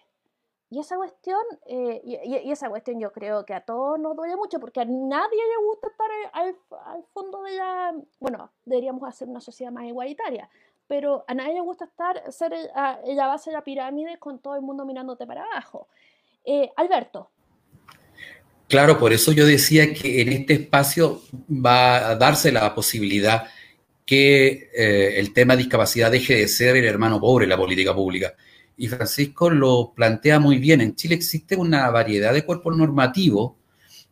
Y 0.72 0.80
esa 0.80 0.98
cuestión, 0.98 1.42
eh, 1.66 2.00
y, 2.04 2.52
esa 2.52 2.70
cuestión 2.70 3.00
yo 3.00 3.12
creo 3.12 3.44
que 3.44 3.56
a 3.56 3.66
todos 3.66 4.00
nos 4.00 4.16
duele 4.16 4.36
mucho 4.36 4.60
porque 4.60 4.82
a 4.82 4.86
nadie 4.86 5.38
le 5.38 5.66
gusta 5.66 5.88
estar 5.88 6.08
al, 6.34 7.04
fondo 7.12 7.42
de 7.42 7.56
la... 7.56 7.96
Bueno, 8.20 8.52
deberíamos 8.66 9.10
hacer 9.10 9.28
una 9.28 9.42
sociedad 9.42 9.72
más 9.72 9.86
igualitaria, 9.86 10.48
pero 10.90 11.24
a 11.28 11.36
nadie 11.36 11.54
le 11.54 11.62
gusta 11.62 11.86
estar 11.86 12.22
ser 12.32 12.52
en 13.06 13.16
la 13.16 13.28
base 13.28 13.52
de 13.52 13.56
la 13.56 13.64
pirámide 13.64 14.18
con 14.18 14.40
todo 14.40 14.56
el 14.56 14.64
mundo 14.64 14.86
mirándote 14.86 15.28
para 15.28 15.44
abajo. 15.44 15.88
Eh, 16.44 16.70
Alberto. 16.76 17.30
Claro, 18.68 18.98
por 18.98 19.14
eso 19.14 19.32
yo 19.32 19.46
decía 19.46 19.94
que 19.94 20.22
en 20.22 20.34
este 20.34 20.54
espacio 20.54 21.22
va 21.48 22.10
a 22.10 22.16
darse 22.16 22.52
la 22.52 22.74
posibilidad 22.74 23.44
que 24.04 24.72
eh, 24.76 25.20
el 25.20 25.32
tema 25.32 25.56
de 25.56 25.64
discapacidad 25.64 26.12
deje 26.12 26.36
de 26.36 26.48
ser 26.48 26.76
el 26.76 26.86
hermano 26.86 27.22
pobre 27.22 27.44
en 27.44 27.52
la 27.52 27.58
política 27.58 27.94
pública 27.94 28.34
y 28.80 28.88
Francisco 28.88 29.50
lo 29.50 29.92
plantea 29.94 30.40
muy 30.40 30.58
bien. 30.58 30.82
En 30.82 30.96
Chile 30.96 31.14
existe 31.14 31.56
una 31.56 31.90
variedad 31.92 32.34
de 32.34 32.46
cuerpos 32.46 32.76
normativos 32.76 33.52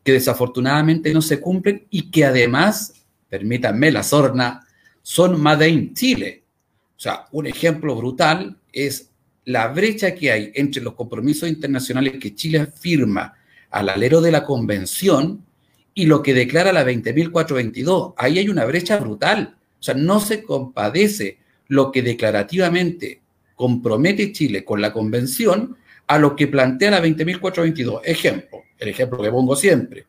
que 0.03 0.11
desafortunadamente 0.11 1.11
no 1.13 1.21
se 1.21 1.39
cumplen 1.39 1.87
y 1.89 2.11
que 2.11 2.25
además, 2.25 2.93
permítanme 3.29 3.91
la 3.91 4.03
sorna, 4.03 4.67
son 5.01 5.41
Made 5.41 5.69
in 5.69 5.93
Chile. 5.95 6.43
O 6.97 6.99
sea, 6.99 7.27
un 7.31 7.45
ejemplo 7.45 7.95
brutal 7.95 8.57
es 8.73 9.11
la 9.45 9.67
brecha 9.67 10.15
que 10.15 10.31
hay 10.31 10.51
entre 10.55 10.81
los 10.81 10.95
compromisos 10.95 11.47
internacionales 11.47 12.15
que 12.19 12.33
Chile 12.33 12.65
firma 12.65 13.35
al 13.69 13.89
alero 13.89 14.19
de 14.19 14.31
la 14.31 14.43
convención 14.43 15.45
y 15.93 16.05
lo 16.05 16.23
que 16.23 16.33
declara 16.33 16.73
la 16.73 16.83
20.422. 16.83 18.15
Ahí 18.17 18.39
hay 18.39 18.49
una 18.49 18.65
brecha 18.65 18.97
brutal. 18.97 19.55
O 19.79 19.83
sea, 19.83 19.93
no 19.93 20.19
se 20.19 20.43
compadece 20.43 21.37
lo 21.67 21.91
que 21.91 22.01
declarativamente 22.01 23.21
compromete 23.55 24.31
Chile 24.31 24.65
con 24.65 24.81
la 24.81 24.91
convención 24.91 25.77
a 26.07 26.17
lo 26.17 26.35
que 26.35 26.47
plantea 26.47 26.91
la 26.91 27.03
20.422. 27.03 28.01
Ejemplo, 28.03 28.63
el 28.79 28.89
ejemplo 28.89 29.21
que 29.21 29.31
pongo 29.31 29.55
siempre. 29.55 30.05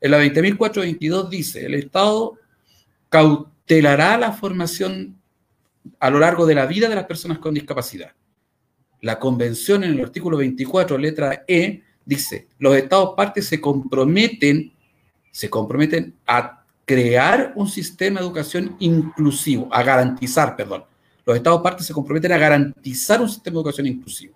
En 0.00 0.10
la 0.10 0.22
20.422 0.22 1.28
dice, 1.28 1.66
el 1.66 1.74
Estado 1.74 2.38
cautelará 3.08 4.18
la 4.18 4.32
formación 4.32 5.21
a 5.98 6.10
lo 6.10 6.18
largo 6.18 6.46
de 6.46 6.54
la 6.54 6.66
vida 6.66 6.88
de 6.88 6.94
las 6.94 7.06
personas 7.06 7.38
con 7.38 7.54
discapacidad. 7.54 8.12
La 9.00 9.18
convención 9.18 9.82
en 9.84 9.92
el 9.92 10.00
artículo 10.00 10.36
24, 10.36 10.96
letra 10.96 11.44
E, 11.46 11.82
dice, 12.04 12.48
los 12.58 12.76
Estados 12.76 13.14
partes 13.16 13.46
se 13.46 13.60
comprometen, 13.60 14.72
se 15.30 15.50
comprometen 15.50 16.14
a 16.26 16.64
crear 16.84 17.52
un 17.56 17.68
sistema 17.68 18.20
de 18.20 18.26
educación 18.26 18.76
inclusivo, 18.78 19.68
a 19.72 19.82
garantizar, 19.82 20.56
perdón, 20.56 20.84
los 21.24 21.36
Estados 21.36 21.62
partes 21.62 21.86
se 21.86 21.92
comprometen 21.92 22.32
a 22.32 22.38
garantizar 22.38 23.20
un 23.20 23.28
sistema 23.28 23.54
de 23.54 23.60
educación 23.60 23.86
inclusivo. 23.86 24.34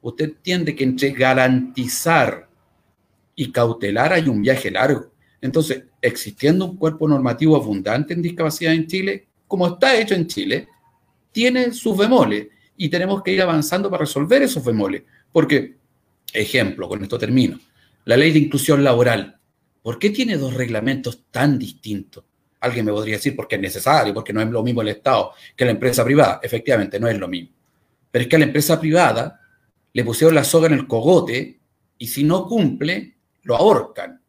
Usted 0.00 0.24
entiende 0.24 0.74
que 0.74 0.84
entre 0.84 1.10
garantizar 1.10 2.48
y 3.34 3.52
cautelar 3.52 4.12
hay 4.12 4.28
un 4.28 4.42
viaje 4.42 4.70
largo. 4.70 5.10
Entonces, 5.40 5.84
existiendo 6.00 6.64
un 6.64 6.76
cuerpo 6.76 7.08
normativo 7.08 7.56
abundante 7.56 8.14
en 8.14 8.22
discapacidad 8.22 8.72
en 8.72 8.86
Chile, 8.86 9.26
como 9.46 9.66
está 9.66 9.96
hecho 9.96 10.14
en 10.14 10.26
Chile, 10.26 10.68
tiene 11.32 11.72
sus 11.72 11.96
bemoles 11.96 12.48
y 12.76 12.88
tenemos 12.88 13.22
que 13.22 13.32
ir 13.32 13.42
avanzando 13.42 13.90
para 13.90 14.02
resolver 14.02 14.42
esos 14.42 14.64
bemoles. 14.64 15.02
Porque, 15.32 15.76
ejemplo, 16.32 16.88
con 16.88 17.02
esto 17.02 17.18
termino, 17.18 17.58
la 18.04 18.16
ley 18.16 18.32
de 18.32 18.38
inclusión 18.38 18.84
laboral, 18.84 19.38
¿por 19.82 19.98
qué 19.98 20.10
tiene 20.10 20.36
dos 20.36 20.54
reglamentos 20.54 21.24
tan 21.30 21.58
distintos? 21.58 22.24
Alguien 22.60 22.86
me 22.86 22.92
podría 22.92 23.16
decir 23.16 23.34
porque 23.34 23.56
es 23.56 23.62
necesario, 23.62 24.14
porque 24.14 24.32
no 24.32 24.40
es 24.40 24.48
lo 24.48 24.62
mismo 24.62 24.82
el 24.82 24.88
Estado 24.88 25.32
que 25.56 25.64
la 25.64 25.72
empresa 25.72 26.04
privada. 26.04 26.40
Efectivamente, 26.42 27.00
no 27.00 27.08
es 27.08 27.18
lo 27.18 27.26
mismo. 27.26 27.50
Pero 28.10 28.22
es 28.22 28.28
que 28.28 28.36
a 28.36 28.38
la 28.38 28.44
empresa 28.44 28.78
privada 28.78 29.40
le 29.92 30.04
pusieron 30.04 30.34
la 30.34 30.44
soga 30.44 30.68
en 30.68 30.74
el 30.74 30.86
cogote 30.86 31.60
y 31.98 32.06
si 32.06 32.24
no 32.24 32.46
cumple, 32.46 33.16
lo 33.42 33.56
ahorcan. 33.56 34.20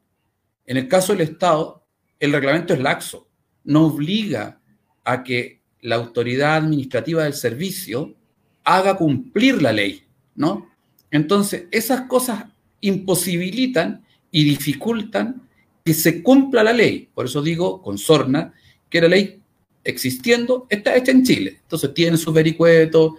En 0.66 0.78
el 0.78 0.88
caso 0.88 1.14
del 1.14 1.22
Estado, 1.22 1.86
el 2.20 2.32
reglamento 2.32 2.74
es 2.74 2.80
laxo. 2.80 3.30
No 3.66 3.88
obliga 3.88 4.62
a 5.04 5.24
que 5.24 5.63
la 5.84 5.96
autoridad 5.96 6.56
administrativa 6.56 7.24
del 7.24 7.34
servicio 7.34 8.16
haga 8.64 8.96
cumplir 8.96 9.62
la 9.62 9.72
ley, 9.72 10.04
¿no? 10.36 10.70
Entonces, 11.12 11.66
esas 11.72 12.02
cosas 12.08 12.46
imposibilitan 12.82 14.04
y 14.32 14.44
dificultan 14.44 15.48
que 15.86 15.94
se 15.94 16.24
cumpla 16.24 16.64
la 16.64 16.74
ley. 16.74 17.10
Por 17.14 17.26
eso 17.26 17.42
digo 17.42 17.82
con 17.82 17.98
sorna 17.98 18.54
que 18.90 19.02
la 19.02 19.08
ley 19.08 19.42
existiendo 19.84 20.66
está 20.70 20.96
hecha 20.96 21.12
en 21.12 21.24
Chile. 21.24 21.60
Entonces 21.62 21.94
tiene 21.94 22.18
su 22.18 22.32
vericueto, 22.32 23.18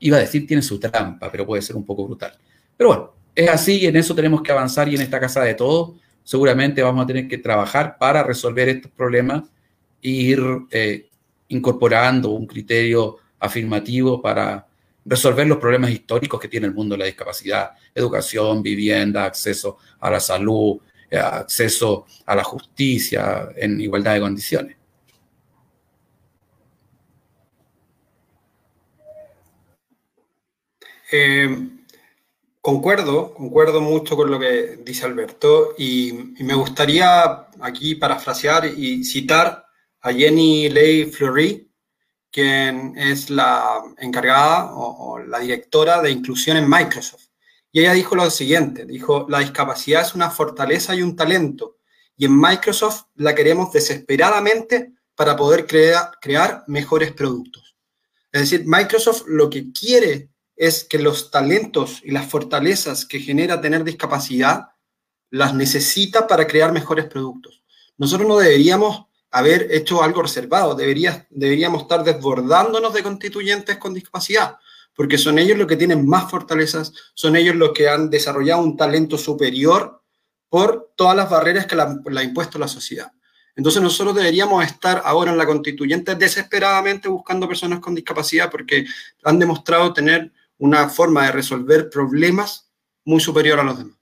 iba 0.00 0.16
a 0.16 0.20
decir 0.20 0.46
tiene 0.46 0.62
su 0.62 0.78
trampa, 0.78 1.30
pero 1.30 1.46
puede 1.46 1.62
ser 1.62 1.76
un 1.76 1.84
poco 1.84 2.06
brutal. 2.06 2.36
Pero 2.76 2.88
bueno, 2.88 3.12
es 3.34 3.48
así 3.48 3.80
y 3.80 3.86
en 3.86 3.96
eso 3.96 4.14
tenemos 4.14 4.42
que 4.42 4.52
avanzar 4.52 4.88
y 4.88 4.96
en 4.96 5.02
esta 5.02 5.20
casa 5.20 5.42
de 5.42 5.54
todos 5.54 5.94
seguramente 6.24 6.82
vamos 6.82 7.04
a 7.04 7.06
tener 7.06 7.28
que 7.28 7.38
trabajar 7.38 7.96
para 7.98 8.22
resolver 8.22 8.68
estos 8.68 8.90
problemas 8.90 9.44
e 10.02 10.08
ir 10.08 10.42
eh, 10.70 11.08
incorporando 11.54 12.30
un 12.30 12.46
criterio 12.46 13.18
afirmativo 13.38 14.20
para 14.20 14.66
resolver 15.04 15.46
los 15.46 15.58
problemas 15.58 15.90
históricos 15.90 16.40
que 16.40 16.48
tiene 16.48 16.66
el 16.66 16.74
mundo 16.74 16.94
de 16.94 16.98
la 17.00 17.04
discapacidad, 17.06 17.72
educación, 17.94 18.62
vivienda, 18.62 19.24
acceso 19.24 19.78
a 20.00 20.10
la 20.10 20.20
salud, 20.20 20.78
eh, 21.10 21.18
acceso 21.18 22.06
a 22.26 22.34
la 22.34 22.44
justicia 22.44 23.48
en 23.56 23.80
igualdad 23.80 24.14
de 24.14 24.20
condiciones. 24.20 24.76
Eh, 31.12 31.68
concuerdo, 32.60 33.34
concuerdo 33.34 33.80
mucho 33.80 34.16
con 34.16 34.30
lo 34.30 34.40
que 34.40 34.78
dice 34.84 35.04
Alberto 35.04 35.74
y, 35.78 36.34
me 36.40 36.54
gustaría 36.54 37.46
aquí 37.60 37.94
parafrasear 37.94 38.66
y 38.66 39.04
citar 39.04 39.63
a 40.04 40.12
Jenny 40.12 40.68
Ley 40.68 41.06
Fleury, 41.06 41.66
quien 42.30 42.96
es 42.96 43.30
la 43.30 43.82
encargada 43.98 44.74
o 44.74 45.18
la 45.18 45.38
directora 45.38 46.02
de 46.02 46.10
inclusión 46.10 46.58
en 46.58 46.68
Microsoft. 46.68 47.28
Y 47.72 47.80
ella 47.80 47.94
dijo 47.94 48.14
lo 48.14 48.28
siguiente, 48.30 48.84
dijo, 48.84 49.26
la 49.30 49.38
discapacidad 49.38 50.02
es 50.02 50.14
una 50.14 50.30
fortaleza 50.30 50.94
y 50.94 51.00
un 51.00 51.16
talento, 51.16 51.78
y 52.16 52.26
en 52.26 52.38
Microsoft 52.38 53.04
la 53.14 53.34
queremos 53.34 53.72
desesperadamente 53.72 54.92
para 55.14 55.36
poder 55.36 55.66
crear 55.66 56.64
mejores 56.66 57.12
productos. 57.12 57.74
Es 58.30 58.42
decir, 58.42 58.64
Microsoft 58.66 59.22
lo 59.26 59.48
que 59.48 59.72
quiere 59.72 60.28
es 60.54 60.84
que 60.84 60.98
los 60.98 61.30
talentos 61.30 62.02
y 62.04 62.10
las 62.10 62.26
fortalezas 62.26 63.06
que 63.06 63.20
genera 63.20 63.60
tener 63.60 63.82
discapacidad 63.84 64.68
las 65.30 65.54
necesita 65.54 66.26
para 66.26 66.46
crear 66.46 66.72
mejores 66.72 67.06
productos. 67.06 67.62
Nosotros 67.96 68.28
no 68.28 68.36
deberíamos 68.36 69.06
haber 69.34 69.68
hecho 69.70 70.02
algo 70.02 70.22
reservado, 70.22 70.74
deberíamos 70.74 71.82
estar 71.82 72.02
desbordándonos 72.04 72.94
de 72.94 73.02
constituyentes 73.02 73.76
con 73.76 73.92
discapacidad 73.92 74.56
porque 74.94 75.18
son 75.18 75.38
ellos 75.38 75.58
los 75.58 75.66
que 75.66 75.76
tienen 75.76 76.06
más 76.06 76.30
fortalezas, 76.30 76.92
son 77.14 77.36
ellos 77.36 77.56
los 77.56 77.72
que 77.72 77.88
han 77.88 78.10
desarrollado 78.10 78.62
un 78.62 78.76
talento 78.76 79.18
superior 79.18 80.02
por 80.48 80.92
todas 80.96 81.16
las 81.16 81.28
barreras 81.28 81.66
que 81.66 81.76
la, 81.76 82.00
ha 82.16 82.22
impuesto 82.22 82.58
la 82.58 82.68
sociedad. 82.68 83.10
Entonces 83.56 83.82
nosotros 83.82 84.14
deberíamos 84.14 84.64
estar 84.64 85.02
ahora 85.04 85.32
en 85.32 85.38
la 85.38 85.46
constituyente 85.46 86.14
desesperadamente 86.14 87.08
buscando 87.08 87.48
personas 87.48 87.80
con 87.80 87.94
discapacidad 87.94 88.50
porque 88.50 88.86
han 89.22 89.38
demostrado 89.38 89.92
tener 89.92 90.32
una 90.58 90.88
forma 90.88 91.26
de 91.26 91.32
resolver 91.32 91.90
problemas 91.90 92.70
muy 93.04 93.20
superior 93.20 93.60
a 93.60 93.64
los 93.64 93.78
demás. 93.78 93.96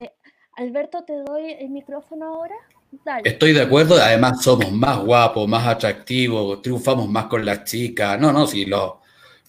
Eh, 0.00 0.12
Alberto, 0.56 1.04
te 1.04 1.12
doy 1.12 1.52
el 1.52 1.68
micrófono 1.68 2.26
ahora. 2.26 2.54
Estoy 3.24 3.52
de 3.52 3.60
acuerdo, 3.60 3.96
además 3.96 4.42
somos 4.42 4.72
más 4.72 4.98
guapos, 4.98 5.46
más 5.46 5.66
atractivos, 5.66 6.62
triunfamos 6.62 7.08
más 7.08 7.26
con 7.26 7.44
las 7.44 7.64
chicas. 7.64 8.18
No, 8.18 8.32
no, 8.32 8.46
si 8.46 8.64
los, 8.64 8.94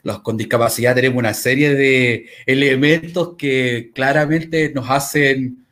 los 0.03 0.19
con 0.19 0.35
discapacidad 0.35 0.93
tenemos 0.93 1.17
una 1.17 1.33
serie 1.33 1.73
de 1.73 2.29
elementos 2.45 3.35
que 3.37 3.91
claramente 3.93 4.73
nos 4.73 4.89
hacen 4.89 5.65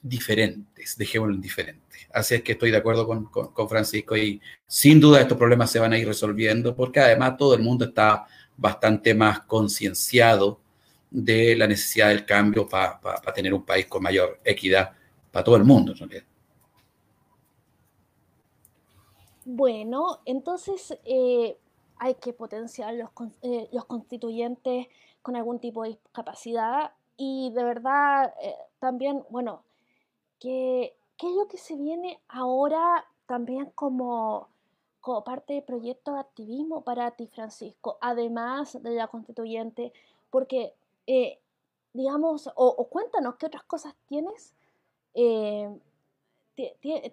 diferentes, 0.00 0.96
dejémoslo 0.96 1.36
diferentes. 1.36 1.82
Así 2.12 2.36
es 2.36 2.42
que 2.42 2.52
estoy 2.52 2.70
de 2.70 2.76
acuerdo 2.76 3.06
con, 3.06 3.24
con, 3.24 3.68
Francisco 3.68 4.16
y 4.16 4.40
sin 4.66 5.00
duda 5.00 5.22
estos 5.22 5.38
problemas 5.38 5.72
se 5.72 5.80
van 5.80 5.92
a 5.92 5.98
ir 5.98 6.06
resolviendo 6.06 6.76
porque 6.76 7.00
además 7.00 7.36
todo 7.36 7.54
el 7.54 7.62
mundo 7.62 7.86
está 7.86 8.26
bastante 8.56 9.14
más 9.14 9.40
concienciado 9.40 10.61
de 11.12 11.54
la 11.56 11.66
necesidad 11.66 12.08
del 12.08 12.24
cambio 12.24 12.66
para 12.66 13.20
tener 13.34 13.52
un 13.52 13.64
país 13.64 13.86
con 13.86 14.02
mayor 14.02 14.40
equidad 14.44 14.92
para 15.30 15.44
todo 15.44 15.56
el 15.56 15.64
mundo. 15.64 15.94
Bueno, 19.44 20.20
entonces 20.24 20.96
eh, 21.04 21.58
hay 21.96 22.14
que 22.14 22.32
potenciar 22.32 22.94
los, 22.94 23.10
eh, 23.42 23.68
los, 23.72 23.84
constituyentes 23.84 24.86
con 25.20 25.36
algún 25.36 25.58
tipo 25.58 25.82
de 25.82 25.90
discapacidad 25.90 26.92
y 27.16 27.50
de 27.52 27.64
verdad 27.64 28.32
eh, 28.40 28.54
también, 28.78 29.22
bueno, 29.30 29.64
¿qué, 30.38 30.94
¿qué 31.18 31.28
es 31.28 31.34
lo 31.34 31.46
que 31.46 31.58
se 31.58 31.76
viene 31.76 32.20
ahora 32.28 33.04
también 33.26 33.70
como, 33.74 34.48
como 35.00 35.24
parte 35.24 35.54
del 35.54 35.62
proyecto 35.62 36.14
de 36.14 36.20
activismo 36.20 36.82
para 36.82 37.10
ti, 37.10 37.26
Francisco, 37.26 37.98
además 38.00 38.82
de 38.82 38.90
la 38.90 39.08
constituyente? 39.08 39.92
Porque, 40.30 40.72
digamos, 41.92 42.50
o, 42.54 42.88
cuéntanos 42.88 43.36
qué 43.36 43.46
otras 43.46 43.64
cosas 43.64 43.94
tienes 44.06 44.54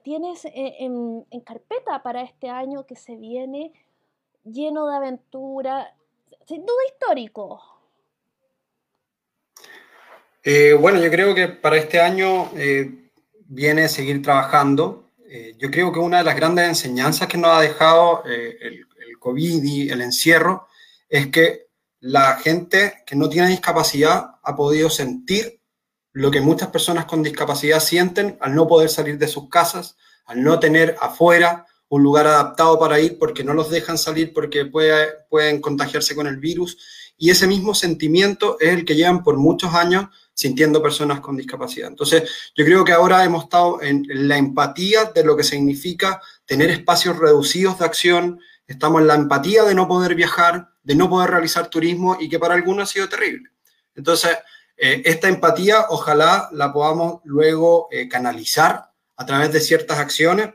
tienes 0.04 0.46
eh, 0.46 0.76
en, 0.80 1.42
carpeta 1.46 2.04
para 2.04 2.22
este 2.22 2.50
año 2.50 2.86
que 2.86 2.96
se 2.96 3.16
viene 3.16 3.72
lleno 4.44 4.88
de 4.88 4.96
aventura, 4.96 5.96
sin 6.48 6.66
duda 6.66 6.78
histórico? 6.92 7.62
Eh, 10.44 10.74
bueno, 10.74 11.02
yo 11.02 11.10
creo 11.12 11.36
que 11.36 11.48
para 11.48 11.78
este 11.78 12.00
año 12.00 12.50
eh, 12.56 13.10
viene 13.46 13.88
seguir 13.88 14.22
trabajando. 14.22 15.06
yo 15.60 15.70
creo 15.70 15.92
que 15.92 16.00
una 16.00 16.20
de 16.20 16.24
las 16.24 16.36
grandes 16.36 16.68
enseñanzas 16.68 17.28
que 17.28 17.38
nos 17.38 17.52
ha 17.52 17.62
dejado 17.62 18.24
el, 18.26 18.88
el 19.08 19.20
COVID 19.20 19.64
y 19.64 19.90
el 19.90 20.02
encierro 20.02 20.68
es 21.08 21.28
que 21.28 21.69
la 22.00 22.36
gente 22.38 23.04
que 23.06 23.16
no 23.16 23.30
tiene 23.30 23.50
discapacidad 23.50 24.32
ha 24.42 24.56
podido 24.56 24.90
sentir 24.90 25.62
lo 26.12 26.32
que 26.32 26.42
muchas 26.42 26.70
personas 26.70 27.06
con 27.06 27.24
discapacidad 27.24 27.80
sienten 27.80 28.38
al 28.42 28.56
no 28.56 28.68
poder 28.68 28.90
salir 28.90 29.18
de 29.18 29.28
sus 29.28 29.50
casas, 29.50 29.96
al 30.26 30.44
no 30.44 30.60
tener 30.60 30.96
afuera 31.02 31.66
un 31.90 32.04
lugar 32.04 32.28
adaptado 32.28 32.80
para 32.80 33.00
ir 33.00 33.18
porque 33.18 33.44
no 33.44 33.54
los 33.54 33.70
dejan 33.70 33.98
salir 33.98 34.34
porque 34.34 34.66
pueden 34.66 35.62
contagiarse 35.62 36.16
con 36.16 36.28
el 36.28 36.38
virus. 36.38 36.78
Y 37.18 37.32
ese 37.32 37.48
mismo 37.48 37.74
sentimiento 37.74 38.58
es 38.60 38.70
el 38.70 38.86
que 38.86 38.96
llevan 38.96 39.24
por 39.24 39.38
muchos 39.38 39.74
años 39.74 40.06
sintiendo 40.34 40.82
personas 40.82 41.20
con 41.20 41.36
discapacidad. 41.36 41.90
Entonces, 41.90 42.30
yo 42.56 42.64
creo 42.64 42.86
que 42.86 42.94
ahora 42.94 43.26
hemos 43.26 43.44
estado 43.44 43.82
en 43.82 44.06
la 44.08 44.38
empatía 44.38 45.06
de 45.06 45.26
lo 45.26 45.36
que 45.36 45.44
significa 45.44 46.22
tener 46.46 46.70
espacios 46.70 47.18
reducidos 47.18 47.80
de 47.80 47.86
acción, 47.86 48.40
estamos 48.66 49.02
en 49.02 49.08
la 49.08 49.16
empatía 49.16 49.64
de 49.64 49.76
no 49.76 49.88
poder 49.88 50.16
viajar, 50.16 50.70
de 50.90 50.96
no 50.96 51.08
poder 51.08 51.30
realizar 51.30 51.68
turismo 51.68 52.18
y 52.20 52.28
que 52.28 52.40
para 52.40 52.56
algunos 52.56 52.90
ha 52.90 52.92
sido 52.92 53.08
terrible. 53.08 53.52
Entonces, 53.94 54.36
eh, 54.76 55.04
esta 55.06 55.28
empatía 55.28 55.86
ojalá 55.90 56.50
la 56.52 56.74
podamos 56.74 57.22
luego 57.26 57.88
eh, 57.92 58.10
canalizar 58.10 58.90
a 59.16 59.24
través 59.24 59.54
de 59.54 59.60
ciertas 59.60 60.00
acciones 60.00 60.50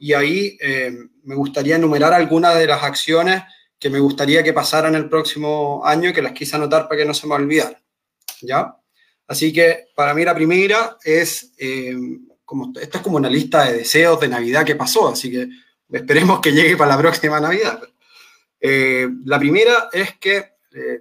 y 0.00 0.12
ahí 0.12 0.58
eh, 0.60 0.92
me 1.22 1.36
gustaría 1.36 1.76
enumerar 1.76 2.12
algunas 2.14 2.58
de 2.58 2.66
las 2.66 2.82
acciones 2.82 3.44
que 3.78 3.88
me 3.88 4.00
gustaría 4.00 4.42
que 4.42 4.52
pasaran 4.52 4.96
el 4.96 5.08
próximo 5.08 5.82
año 5.84 6.12
que 6.12 6.20
las 6.22 6.32
quise 6.32 6.56
anotar 6.56 6.88
para 6.88 7.02
que 7.02 7.06
no 7.06 7.14
se 7.14 7.28
me 7.28 7.36
olvidaran. 7.36 7.80
¿Ya? 8.42 8.74
Así 9.28 9.52
que 9.52 9.86
para 9.94 10.14
mí 10.14 10.24
la 10.24 10.34
primera 10.34 10.96
es, 11.04 11.52
como, 12.44 12.72
esta 12.80 12.98
es 12.98 13.04
como 13.04 13.18
una 13.18 13.30
lista 13.30 13.66
de 13.66 13.78
deseos 13.78 14.18
de 14.18 14.26
Navidad 14.26 14.64
que 14.64 14.74
pasó, 14.74 15.10
así 15.10 15.30
que 15.30 15.48
esperemos 15.92 16.40
que 16.40 16.50
llegue 16.50 16.76
para 16.76 16.96
la 16.96 16.98
próxima 16.98 17.38
Navidad. 17.38 17.80
La 18.60 19.38
primera 19.38 19.88
es 19.92 20.18
que 20.18 20.56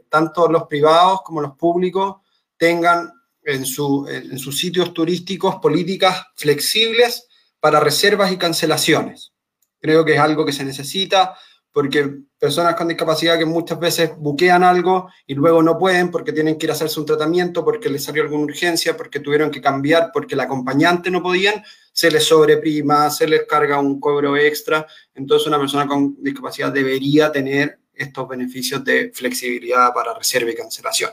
tanto 0.09 0.47
los 0.47 0.63
privados 0.63 1.21
como 1.23 1.41
los 1.41 1.55
públicos 1.55 2.17
tengan 2.57 3.11
en, 3.43 3.65
sus 3.65 4.59
sitios 4.59 4.93
turísticos 4.93 5.55
políticas 5.57 6.25
flexibles 6.35 7.27
para 7.59 7.79
reservas 7.79 8.31
y 8.31 8.37
cancelaciones. 8.37 9.33
Creo 9.79 10.03
que 10.03 10.13
es 10.13 10.19
algo 10.19 10.45
que 10.45 10.53
se 10.53 10.65
necesita 10.65 11.37
porque 11.71 12.21
personas 12.39 12.75
con 12.75 12.87
discapacidad 12.87 13.37
que 13.37 13.45
muchas 13.45 13.79
veces 13.79 14.11
buquean 14.17 14.63
algo 14.63 15.09
y 15.25 15.33
luego 15.33 15.63
no 15.63 15.77
pueden 15.77 16.11
porque 16.11 16.33
tienen 16.33 16.57
que 16.57 16.65
ir 16.65 16.71
a 16.71 16.73
hacerse 16.73 16.99
un 16.99 17.05
tratamiento, 17.05 17.63
porque 17.63 17.89
les 17.89 18.03
salió 18.03 18.23
alguna 18.23 18.43
urgencia, 18.43 18.95
porque 18.97 19.19
tuvieron 19.19 19.51
que 19.51 19.61
cambiar, 19.61 20.11
porque 20.13 20.35
el 20.35 20.41
acompañante 20.41 21.09
no 21.09 21.21
podían, 21.23 21.63
se 21.93 22.11
les 22.11 22.23
sobreprima, 22.25 23.09
se 23.09 23.27
les 23.27 23.43
carga 23.45 23.79
un 23.79 23.99
cobro 23.99 24.35
extra. 24.35 24.85
Entonces 25.13 25.47
una 25.47 25.59
persona 25.59 25.87
con 25.87 26.15
discapacidad 26.21 26.71
debería 26.71 27.31
tener 27.31 27.79
estos 27.93 28.27
beneficios 28.27 28.83
de 28.83 29.11
flexibilidad 29.13 29.93
para 29.93 30.13
reserva 30.13 30.51
y 30.51 30.55
cancelación 30.55 31.11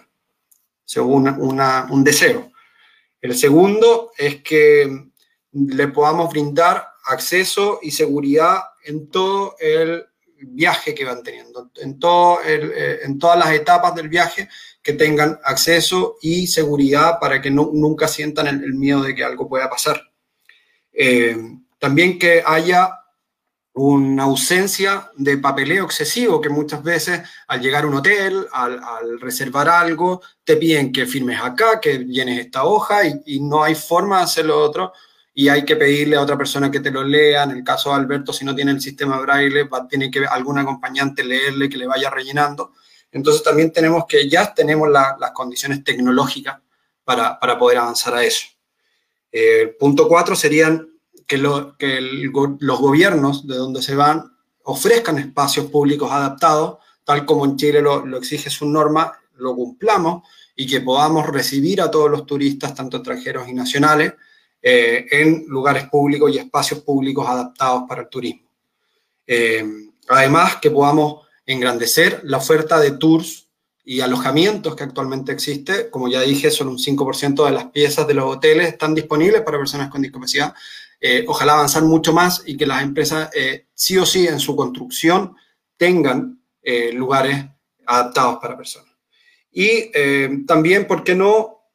según 0.85 1.27
un 1.29 2.05
deseo. 2.05 2.53
El 3.21 3.35
segundo 3.35 4.13
es 4.19 4.43
que 4.43 5.11
le 5.53 5.89
podamos 5.89 6.31
brindar 6.31 6.87
acceso 7.07 7.79
y 7.83 7.93
seguridad 7.93 8.59
en 8.85 9.09
todo 9.09 9.57
el 9.59 10.05
viaje 10.43 10.95
que 10.95 11.05
van 11.05 11.23
teniendo, 11.23 11.71
eh, 12.45 13.01
en 13.03 13.19
todas 13.19 13.39
las 13.39 13.53
etapas 13.53 13.95
del 13.95 14.09
viaje, 14.09 14.49
que 14.83 14.93
tengan 14.93 15.39
acceso 15.45 16.17
y 16.21 16.47
seguridad 16.47 17.19
para 17.21 17.41
que 17.41 17.51
nunca 17.51 18.09
sientan 18.09 18.47
el, 18.49 18.75
miedo 18.75 19.03
de 19.03 19.15
que 19.15 19.25
algo 19.25 19.49
pueda 19.49 19.71
pasar. 19.71 20.03
Eh, 20.93 21.37
también 21.79 22.19
que 22.19 22.43
haya 22.45 22.91
una 23.75 24.25
ausencia 24.25 25.11
de 25.17 25.39
papeleo 25.39 25.87
excesivo 25.87 26.41
que 26.41 26.51
muchas 26.51 26.83
veces 26.83 27.23
al 27.49 27.61
llegar 27.61 27.85
a 27.85 27.87
un 27.87 27.95
hotel, 27.95 28.47
al, 28.53 29.21
reservar 29.21 29.69
algo, 29.69 30.21
te 30.45 30.57
piden 30.57 30.93
que 30.93 31.07
firmes 31.07 31.41
acá, 31.41 31.81
que 31.81 32.05
llenes 32.05 32.39
esta 32.39 32.65
hoja 32.65 33.01
y, 33.25 33.41
no 33.41 33.63
hay 33.63 33.75
forma 33.75 34.19
de 34.19 34.25
hacerlo 34.25 34.61
otro 34.61 34.93
y 35.35 35.49
hay 35.49 35.65
que 35.65 35.77
pedirle 35.77 36.17
a 36.17 36.21
otra 36.21 36.37
persona 36.37 36.71
que 36.71 36.81
te 36.81 36.91
lo 36.91 37.03
lea. 37.03 37.45
En 37.45 37.53
el 37.53 37.65
caso 37.65 37.91
de 37.91 37.97
Alberto, 37.97 38.33
si 38.33 38.45
no 38.45 38.55
tiene 38.55 38.73
el 38.73 38.81
sistema 38.81 39.19
braille, 39.21 39.65
va, 39.65 39.89
tiene 39.89 40.11
que 40.11 40.27
algún 40.27 40.59
acompañante 40.59 41.25
leerle 41.25 41.69
que 41.69 41.79
le 41.79 41.87
vaya 41.87 42.11
rellenando. 42.11 42.73
Entonces 43.11 43.43
también 43.43 43.73
tenemos 43.73 44.05
que 44.09 44.29
ya 44.29 44.53
tenemos 44.55 44.89
las 44.89 45.31
condiciones 45.33 45.85
tecnológicas 45.85 46.59
para, 47.05 47.59
poder 47.59 47.79
avanzar 47.79 48.15
a 48.15 48.25
eso. 48.25 48.47
Eh, 49.31 49.77
punto 49.79 50.09
cuatro 50.09 50.37
serían 50.37 50.89
que, 51.27 51.39
los 51.39 52.81
gobiernos 52.81 53.47
de 53.47 53.57
donde 53.57 53.83
se 53.83 53.95
van 53.95 54.33
ofrezcan 54.65 55.19
espacios 55.19 55.67
públicos 55.67 56.11
adaptados, 56.11 56.79
tal 57.05 57.25
como 57.25 57.45
en 57.45 57.57
Chile 57.57 57.83
lo, 57.83 58.17
exige 58.17 58.51
su 58.51 58.69
norma, 58.69 59.13
lo 59.37 59.55
cumplamos 59.55 60.23
y 60.55 60.67
que 60.67 60.81
podamos 60.81 61.27
recibir 61.27 61.81
a 61.81 61.91
todos 61.91 62.11
los 62.11 62.27
turistas, 62.27 62.75
tanto 62.75 62.99
extranjeros 62.99 63.49
y 63.49 63.55
nacionales, 63.55 64.15
eh, 64.63 65.07
en 65.11 65.45
lugares 65.49 65.89
públicos 65.89 66.33
y 66.33 66.39
espacios 66.39 66.81
públicos 66.81 67.27
adaptados 67.29 67.85
para 67.89 68.03
el 68.03 68.09
turismo. 68.09 68.49
Eh, 69.27 69.65
además, 70.09 70.57
que 70.57 70.71
podamos 70.71 71.27
engrandecer 71.45 72.21
la 72.25 72.39
oferta 72.39 72.79
de 72.81 72.93
tours 72.93 73.49
y 73.85 74.01
alojamientos 74.01 74.77
que 74.77 74.85
actualmente 74.85 75.33
existe. 75.33 75.91
Como 75.91 76.09
ya 76.09 76.21
dije, 76.21 76.51
solo 76.51 76.71
un 76.71 76.79
5% 76.79 77.45
de 77.45 77.51
las 77.51 77.67
piezas 77.67 78.07
de 78.07 78.15
los 78.15 78.25
hoteles 78.25 78.69
están 78.69 78.95
disponibles 78.95 79.43
para 79.43 79.59
personas 79.59 79.91
con 79.91 80.03
discapacidad. 80.03 80.55
Eh, 81.01 81.25
ojalá 81.27 81.55
avanzar 81.55 81.83
mucho 81.83 82.13
más 82.13 82.45
y 82.47 82.57
que 82.57 82.67
las 82.67 82.83
empresas 82.83 83.29
eh, 83.35 83.67
sí 83.75 83.99
o 83.99 84.07
sí 84.07 84.29
en 84.29 84.39
su 84.39 84.55
construcción 84.55 85.35
tengan 85.77 86.41
eh, 86.63 86.93
lugares 86.93 87.45
adaptados 87.87 88.39
para 88.41 88.57
personas. 88.57 88.93
Y 89.51 89.91
también, 90.47 90.87
¿por 90.87 91.05
qué 91.05 91.15
no? 91.15 91.67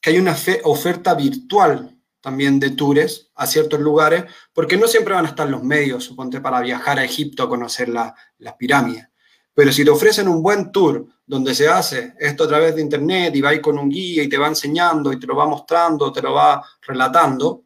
Que 0.00 0.10
hay 0.10 0.18
una 0.18 0.36
oferta 0.64 1.14
virtual 1.14 1.91
también 2.22 2.58
de 2.58 2.70
tours 2.70 3.30
a 3.34 3.46
ciertos 3.46 3.80
lugares, 3.80 4.24
porque 4.54 4.78
no 4.78 4.86
siempre 4.86 5.14
van 5.14 5.26
a 5.26 5.30
estar 5.30 5.48
los 5.48 5.62
medios, 5.62 6.04
suponte, 6.04 6.40
para 6.40 6.60
viajar 6.60 6.98
a 6.98 7.04
Egipto 7.04 7.42
a 7.42 7.48
conocer 7.48 7.88
las 7.90 8.54
pirámides. 8.58 9.08
Pero 9.54 9.70
si 9.70 9.84
te 9.84 9.90
ofrecen 9.90 10.28
un 10.28 10.42
buen 10.42 10.72
tour 10.72 11.06
donde 11.26 11.54
se 11.54 11.68
hace 11.68 12.14
esto 12.18 12.44
a 12.44 12.48
través 12.48 12.74
de 12.74 12.80
internet 12.80 13.34
y 13.36 13.42
va 13.42 13.58
con 13.60 13.78
un 13.78 13.90
guía 13.90 14.22
y 14.22 14.28
te 14.28 14.38
va 14.38 14.48
enseñando 14.48 15.12
y 15.12 15.20
te 15.20 15.26
lo 15.26 15.36
va 15.36 15.46
mostrando, 15.46 16.10
te 16.10 16.22
lo 16.22 16.32
va 16.32 16.64
relatando, 16.80 17.64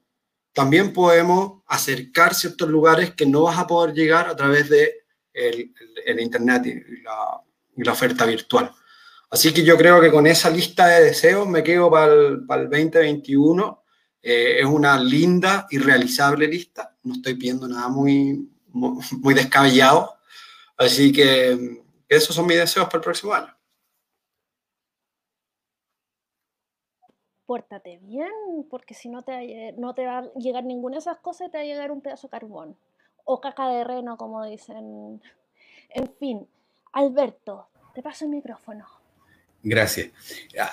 también 0.52 0.92
podemos 0.92 1.62
acercar 1.66 2.34
ciertos 2.34 2.68
lugares 2.68 3.14
que 3.14 3.26
no 3.26 3.42
vas 3.42 3.58
a 3.58 3.66
poder 3.66 3.94
llegar 3.94 4.28
a 4.28 4.34
través 4.34 4.68
de 4.68 5.04
el, 5.32 5.70
Internet 6.18 6.66
y 6.66 7.02
la, 7.82 7.92
oferta 7.92 8.24
virtual. 8.24 8.72
Así 9.30 9.52
que 9.52 9.62
yo 9.62 9.76
creo 9.76 10.00
que 10.00 10.10
con 10.10 10.26
esa 10.26 10.48
lista 10.48 10.86
de 10.86 11.04
deseos 11.04 11.46
me 11.46 11.62
quedo 11.62 11.90
para 11.90 12.12
el, 12.12 12.46
2021. 12.46 13.82
Eh, 14.28 14.60
es 14.60 14.66
una 14.66 14.98
linda 14.98 15.68
y 15.70 15.78
realizable 15.78 16.48
lista. 16.48 16.96
No 17.04 17.14
estoy 17.14 17.34
pidiendo 17.34 17.68
nada 17.68 17.88
muy, 17.88 18.50
muy 18.72 19.34
descabellado. 19.34 20.16
Así 20.76 21.12
que 21.12 21.84
esos 22.08 22.34
son 22.34 22.46
mis 22.46 22.56
deseos 22.56 22.86
para 22.86 22.98
el 22.98 23.04
próximo 23.04 23.32
año. 23.32 23.56
pórtate 27.46 27.98
bien, 27.98 28.66
porque 28.68 28.92
si 28.92 29.08
no 29.08 29.22
te, 29.22 29.72
no 29.78 29.94
te 29.94 30.04
va 30.04 30.18
a 30.18 30.32
llegar 30.34 30.64
ninguna 30.64 30.96
de 30.96 30.98
esas 30.98 31.18
cosas, 31.18 31.50
te 31.50 31.58
va 31.58 31.62
a 31.62 31.66
llegar 31.66 31.92
un 31.92 32.00
pedazo 32.00 32.26
de 32.26 32.32
carbón. 32.32 32.76
O 33.24 33.40
caca 33.40 33.68
de 33.68 33.84
reno, 33.84 34.16
como 34.16 34.44
dicen. 34.44 35.22
En 35.90 36.08
fin, 36.18 36.48
Alberto, 36.92 37.68
te 37.94 38.02
paso 38.02 38.24
el 38.24 38.32
micrófono. 38.32 38.84
Gracias. 39.68 40.10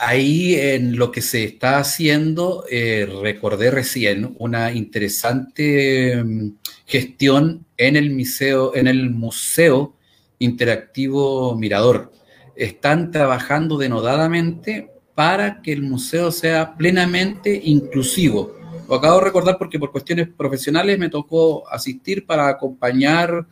Ahí 0.01 0.53
en 0.53 0.97
lo 0.97 1.11
que 1.11 1.23
se 1.23 1.43
está 1.43 1.79
haciendo, 1.79 2.63
eh, 2.69 3.09
recordé 3.23 3.71
recién 3.71 4.35
una 4.37 4.71
interesante 4.71 6.23
mm, 6.23 6.51
gestión 6.85 7.65
en 7.75 7.95
el 7.95 8.11
museo, 8.11 8.75
en 8.75 8.85
el 8.85 9.09
museo 9.09 9.95
interactivo 10.37 11.57
Mirador. 11.57 12.11
Están 12.55 13.09
trabajando 13.09 13.79
denodadamente 13.79 14.91
para 15.15 15.63
que 15.63 15.73
el 15.73 15.81
museo 15.81 16.31
sea 16.31 16.75
plenamente 16.75 17.59
inclusivo. 17.63 18.55
Lo 18.87 18.93
acabo 18.93 19.17
de 19.17 19.25
recordar 19.25 19.57
porque 19.57 19.79
por 19.79 19.91
cuestiones 19.91 20.27
profesionales 20.27 20.99
me 20.99 21.09
tocó 21.09 21.67
asistir 21.67 22.27
para 22.27 22.47
acompañar 22.47 23.47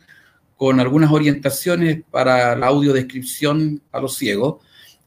con 0.56 0.78
algunas 0.78 1.10
orientaciones 1.10 2.04
para 2.12 2.54
la 2.54 2.68
audiodescripción 2.68 3.82
a 3.90 3.98
los 3.98 4.14
ciegos 4.14 4.58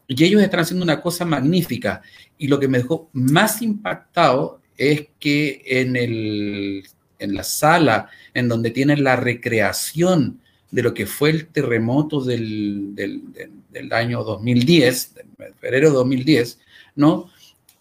y 0.07 0.23
ellos 0.23 0.41
están 0.41 0.61
haciendo 0.61 0.83
una 0.83 1.01
cosa 1.01 1.25
magnífica. 1.25 2.01
Y 2.37 2.47
lo 2.47 2.59
que 2.59 2.67
me 2.67 2.79
dejó 2.79 3.09
más 3.13 3.61
impactado 3.61 4.61
es 4.77 5.07
que 5.19 5.61
en, 5.65 5.95
el, 5.95 6.85
en 7.19 7.33
la 7.33 7.43
sala 7.43 8.09
en 8.33 8.47
donde 8.47 8.71
tienen 8.71 9.03
la 9.03 9.15
recreación 9.15 10.39
de 10.71 10.83
lo 10.83 10.93
que 10.93 11.05
fue 11.05 11.29
el 11.29 11.47
terremoto 11.47 12.21
del, 12.21 12.93
del, 12.95 13.93
año 13.93 14.23
2010, 14.23 15.15
de 15.15 15.53
febrero 15.59 15.89
de 15.89 15.95
2010, 15.95 16.59
¿no? 16.95 17.29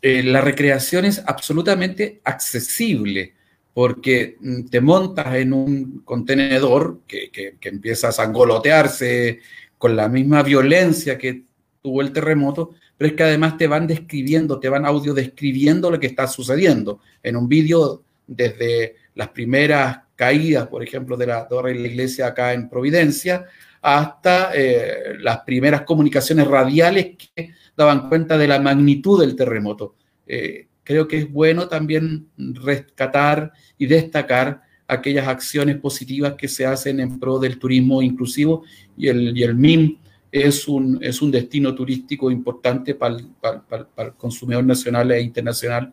Eh, 0.00 0.22
la 0.22 0.40
recreación 0.40 1.04
es 1.04 1.22
absolutamente 1.26 2.20
accesible 2.24 3.34
porque 3.72 4.36
mm, 4.38 4.66
te 4.66 4.80
montas 4.80 5.34
en 5.34 5.52
un 5.52 6.02
contenedor 6.04 7.00
que, 7.06 7.30
que, 7.32 7.68
empieza 7.68 8.08
a 8.08 8.12
sangolotearse 8.12 9.40
con 9.78 9.96
la 9.96 10.08
misma 10.08 10.42
violencia 10.42 11.18
que 11.18 11.42
tuvo 11.84 12.00
el 12.00 12.12
terremoto, 12.12 12.70
pero 12.96 13.10
es 13.10 13.14
que 13.14 13.24
además 13.24 13.58
te 13.58 13.66
van 13.66 13.86
describiendo, 13.86 14.58
te 14.58 14.70
van 14.70 14.86
audio 14.86 15.12
describiendo 15.12 15.90
lo 15.90 16.00
que 16.00 16.06
está 16.06 16.26
sucediendo. 16.26 17.00
En 17.22 17.36
un 17.36 17.46
vídeo 17.46 18.02
desde 18.26 18.96
las 19.14 19.28
primeras 19.28 19.98
caídas, 20.16 20.66
por 20.68 20.82
ejemplo, 20.82 21.14
de 21.18 21.26
la 21.26 21.46
torre 21.46 21.74
de 21.74 21.80
la 21.80 21.88
iglesia 21.88 22.28
acá 22.28 22.54
en 22.54 22.70
Providencia, 22.70 23.44
hasta 23.82 24.52
eh, 24.54 25.18
las 25.18 25.40
primeras 25.40 25.82
comunicaciones 25.82 26.46
radiales 26.46 27.16
que 27.18 27.50
daban 27.76 28.08
cuenta 28.08 28.38
de 28.38 28.48
la 28.48 28.58
magnitud 28.58 29.20
del 29.20 29.36
terremoto. 29.36 29.94
Eh, 30.26 30.68
creo 30.84 31.06
que 31.06 31.18
es 31.18 31.30
bueno 31.30 31.68
también 31.68 32.28
rescatar 32.38 33.52
y 33.76 33.84
destacar 33.84 34.62
aquellas 34.88 35.28
acciones 35.28 35.76
positivas 35.76 36.32
que 36.32 36.48
se 36.48 36.64
hacen 36.64 36.98
en 37.00 37.20
pro 37.20 37.38
del 37.38 37.58
turismo 37.58 38.00
inclusivo 38.00 38.64
y 38.96 39.08
el, 39.08 39.36
y 39.36 39.42
el 39.42 39.54
MIM 39.54 39.98
es 40.34 40.66
un, 40.66 40.98
es 41.00 41.22
un 41.22 41.30
destino 41.30 41.72
turístico 41.76 42.28
importante 42.28 42.96
para 42.96 43.14
el, 43.14 43.28
para, 43.40 43.86
el 43.98 44.14
consumidor 44.14 44.64
nacional 44.64 45.12
e 45.12 45.20
internacional, 45.20 45.92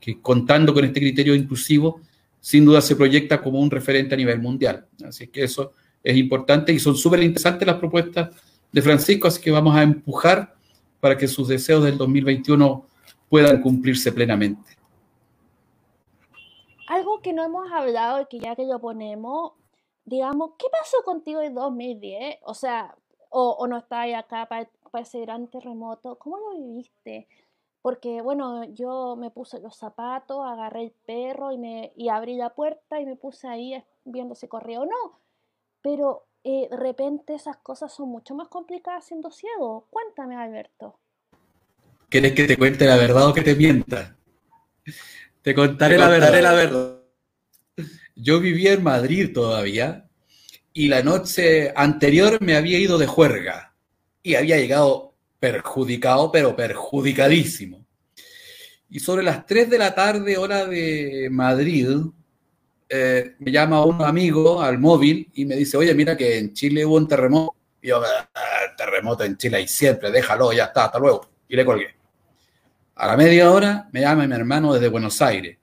que 0.00 0.20
contando 0.20 0.74
con 0.74 0.84
este 0.84 0.98
criterio 0.98 1.36
inclusivo, 1.36 2.00
sin 2.40 2.64
duda 2.64 2.80
se 2.80 2.96
proyecta 2.96 3.40
como 3.40 3.60
un 3.60 3.70
referente 3.70 4.16
a 4.16 4.18
nivel 4.18 4.40
mundial. 4.40 4.88
Así 5.04 5.28
que 5.28 5.44
eso 5.44 5.70
es 6.02 6.16
importante 6.16 6.72
y 6.72 6.80
son 6.80 6.96
súper 6.96 7.22
interesantes 7.22 7.64
las 7.64 7.76
propuestas 7.76 8.30
de 8.72 8.82
Francisco, 8.82 9.28
así 9.28 9.40
que 9.40 9.52
vamos 9.52 9.76
a 9.76 9.84
empujar 9.84 10.56
para 10.98 11.16
que 11.16 11.28
sus 11.28 11.46
deseos 11.46 11.84
del 11.84 11.96
2021 11.96 12.84
puedan 13.28 13.62
cumplirse 13.62 14.10
plenamente. 14.10 14.76
Algo 16.88 17.20
que 17.20 17.32
no 17.32 17.44
hemos 17.44 17.70
hablado 17.70 18.22
y 18.22 18.26
que 18.26 18.40
ya 18.40 18.56
que 18.56 18.64
lo 18.64 18.80
ponemos, 18.80 19.52
digamos, 20.04 20.54
¿qué 20.58 20.66
pasó 20.72 21.04
contigo 21.04 21.40
en 21.40 21.54
2010? 21.54 22.38
O 22.42 22.54
sea, 22.54 22.96
o, 23.30 23.66
no 23.66 23.78
estabas 23.78 24.14
acá 24.14 24.46
para, 24.46 24.68
ese 25.00 25.20
gran 25.20 25.48
terremoto. 25.48 26.16
¿Cómo 26.18 26.38
lo 26.38 26.58
viviste? 26.58 27.28
Porque, 27.82 28.20
bueno, 28.22 28.64
yo 28.64 29.14
me 29.16 29.30
puse 29.30 29.60
los 29.60 29.76
zapatos, 29.76 30.44
agarré 30.44 30.84
el 30.84 30.90
perro 31.06 31.52
y, 31.52 31.58
me, 31.58 31.92
y 31.96 32.08
abrí 32.08 32.36
la 32.36 32.54
puerta 32.54 33.00
y 33.00 33.06
me 33.06 33.16
puse 33.16 33.46
ahí 33.46 33.82
viendo 34.04 34.34
si 34.34 34.48
corría 34.48 34.80
o 34.80 34.86
no. 34.86 35.20
Pero 35.82 36.26
eh, 36.42 36.68
de 36.70 36.76
repente 36.76 37.34
esas 37.34 37.58
cosas 37.58 37.92
son 37.92 38.08
mucho 38.08 38.34
más 38.34 38.48
complicadas 38.48 39.04
siendo 39.04 39.30
ciego. 39.30 39.86
Cuéntame, 39.90 40.36
Alberto. 40.36 40.98
¿Quieres 42.08 42.32
que 42.32 42.44
te 42.44 42.56
cuente 42.56 42.86
la 42.86 42.96
verdad 42.96 43.28
o 43.28 43.34
que 43.34 43.42
te 43.42 43.54
mienta? 43.54 44.16
Te 45.42 45.54
contaré, 45.54 45.98
la, 45.98 46.08
verdad. 46.08 46.40
la 46.40 46.52
verdad. 46.52 47.00
Yo 48.14 48.40
vivía 48.40 48.72
en 48.72 48.82
Madrid 48.82 49.32
todavía 49.32 50.05
y 50.76 50.88
la 50.88 51.02
noche 51.02 51.72
anterior 51.74 52.36
me 52.42 52.54
había 52.54 52.78
ido 52.78 52.98
de 52.98 53.06
juerga 53.06 53.72
y 54.22 54.34
había 54.34 54.58
llegado 54.58 55.14
perjudicado, 55.40 56.30
pero 56.30 56.54
perjudicadísimo. 56.54 57.86
Y 58.90 59.00
sobre 59.00 59.22
las 59.22 59.46
3 59.46 59.70
de 59.70 59.78
la 59.78 59.94
tarde, 59.94 60.36
hora 60.36 60.66
de 60.66 61.28
Madrid, 61.30 61.88
eh, 62.90 63.36
me 63.38 63.50
llama 63.50 63.86
un 63.86 64.02
amigo 64.02 64.60
al 64.60 64.78
móvil 64.78 65.30
y 65.32 65.46
me 65.46 65.56
dice, 65.56 65.78
oye, 65.78 65.94
mira 65.94 66.14
que 66.14 66.36
en 66.36 66.52
Chile 66.52 66.84
hubo 66.84 66.96
un 66.96 67.08
terremoto. 67.08 67.56
Y 67.80 67.88
yo, 67.88 68.02
ah, 68.04 68.76
terremoto 68.76 69.24
en 69.24 69.38
Chile 69.38 69.62
y 69.62 69.68
siempre, 69.68 70.10
déjalo, 70.10 70.52
ya 70.52 70.64
está, 70.64 70.84
hasta 70.84 70.98
luego. 70.98 71.26
Y 71.48 71.56
le 71.56 71.64
colgué. 71.64 71.88
A 72.96 73.06
la 73.06 73.16
media 73.16 73.50
hora 73.50 73.88
me 73.92 74.02
llama 74.02 74.26
mi 74.26 74.34
hermano 74.34 74.74
desde 74.74 74.88
Buenos 74.88 75.22
Aires 75.22 75.56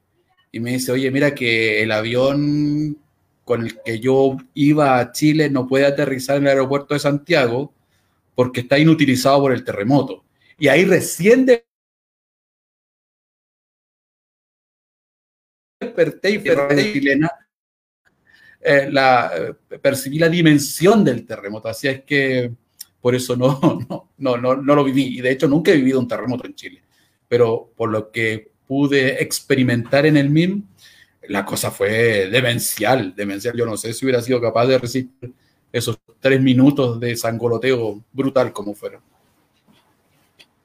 y 0.51 0.59
me 0.59 0.71
dice, 0.71 0.91
oye, 0.91 1.11
mira 1.11 1.35
que 1.35 1.83
el 1.83 1.91
avión 1.91 2.97
con 3.43 3.65
el 3.65 3.81
que 3.81 3.99
yo 3.99 4.37
iba 4.53 4.99
a 4.99 5.11
Chile 5.11 5.49
no 5.49 5.67
puede 5.67 5.85
aterrizar 5.85 6.37
en 6.37 6.43
el 6.43 6.49
aeropuerto 6.49 6.93
de 6.93 6.99
Santiago 6.99 7.73
porque 8.35 8.61
está 8.61 8.79
inutilizado 8.79 9.41
por 9.41 9.53
el 9.53 9.63
terremoto. 9.63 10.23
Y 10.57 10.67
ahí 10.67 10.85
recién 10.85 11.45
desperté 15.79 16.31
y 16.31 16.43
chilena, 16.93 17.31
eh, 18.61 18.87
la, 18.89 19.31
eh, 19.35 19.53
percibí 19.77 20.17
la 20.19 20.29
dimensión 20.29 21.03
del 21.03 21.25
terremoto. 21.25 21.67
Así 21.67 21.87
es 21.87 22.03
que 22.03 22.51
por 23.01 23.13
eso 23.13 23.35
no, 23.35 23.59
no, 23.89 24.11
no, 24.17 24.37
no, 24.37 24.55
no 24.55 24.75
lo 24.75 24.83
viví. 24.83 25.17
Y 25.17 25.21
de 25.21 25.31
hecho 25.31 25.47
nunca 25.47 25.71
he 25.71 25.75
vivido 25.75 25.99
un 25.99 26.07
terremoto 26.07 26.47
en 26.47 26.55
Chile. 26.55 26.81
Pero 27.27 27.71
por 27.75 27.89
lo 27.89 28.11
que 28.11 28.51
pude 28.65 29.21
experimentar 29.21 30.05
en 30.05 30.17
el 30.17 30.29
MIM, 30.29 30.63
la 31.27 31.45
cosa 31.45 31.71
fue 31.71 32.29
demencial, 32.29 33.15
demencial. 33.15 33.55
Yo 33.55 33.65
no 33.65 33.77
sé 33.77 33.93
si 33.93 34.05
hubiera 34.05 34.21
sido 34.21 34.41
capaz 34.41 34.67
de 34.67 34.77
resistir 34.77 35.33
esos 35.71 35.99
tres 36.19 36.41
minutos 36.41 36.99
de 36.99 37.15
sangoloteo 37.15 38.03
brutal 38.11 38.53
como 38.53 38.73
fueron. 38.73 39.01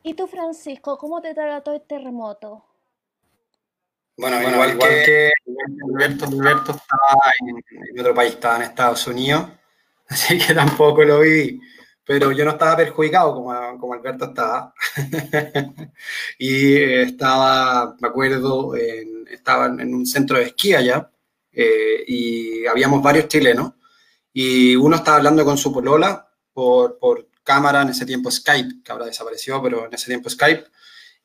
¿Y 0.03 0.15
tú, 0.15 0.27
Francisco, 0.27 0.97
cómo 0.97 1.21
te 1.21 1.35
trató 1.35 1.75
el 1.75 1.83
terremoto? 1.83 2.65
Bueno, 4.17 4.43
igual, 4.43 4.77
que, 4.79 5.31
Alberto, 5.87 6.25
Alberto 6.25 6.73
estaba 6.73 7.33
en, 7.41 8.01
otro 8.01 8.15
país, 8.15 8.33
estaba 8.33 8.57
en 8.57 8.63
Estados 8.63 9.07
Unidos, 9.07 9.49
así 10.09 10.39
que 10.39 10.55
tampoco 10.55 11.05
lo 11.05 11.21
vi, 11.21 11.61
pero 12.09 12.33
yo 12.33 12.43
no 12.47 12.53
estaba 12.53 12.75
perjudicado 12.75 13.35
como, 13.35 13.79
como 13.79 13.93
Alberto 13.93 14.25
estaba. 14.25 14.73
y 16.39 16.75
estaba, 16.75 17.95
me 18.01 18.09
acuerdo, 18.09 18.75
en 18.75 19.19
estaba 19.31 19.67
en 19.67 19.95
un 19.95 20.07
centro 20.07 20.39
de 20.39 20.45
esquí 20.45 20.75
allá 20.75 21.11
eh, 21.53 22.03
y 22.07 22.67
habíamos 22.67 23.03
varios 23.03 23.29
chilenos 23.29 23.75
y 24.33 24.75
uno 24.75 24.97
estaba 24.97 25.19
hablando 25.19 25.45
con 25.45 25.59
su 25.59 25.71
polola 25.71 26.27
por, 26.53 26.99
por 26.99 27.29
cámara, 27.45 27.83
en 27.83 27.91
ese 27.91 28.07
tiempo 28.07 28.31
Skype, 28.31 28.83
que 28.83 28.93
ahora 28.93 29.05
desapareció, 29.05 29.63
pero 29.63 29.87
en 29.87 29.95
ese 29.95 30.07
tiempo 30.07 30.31
Skype. 30.31 30.65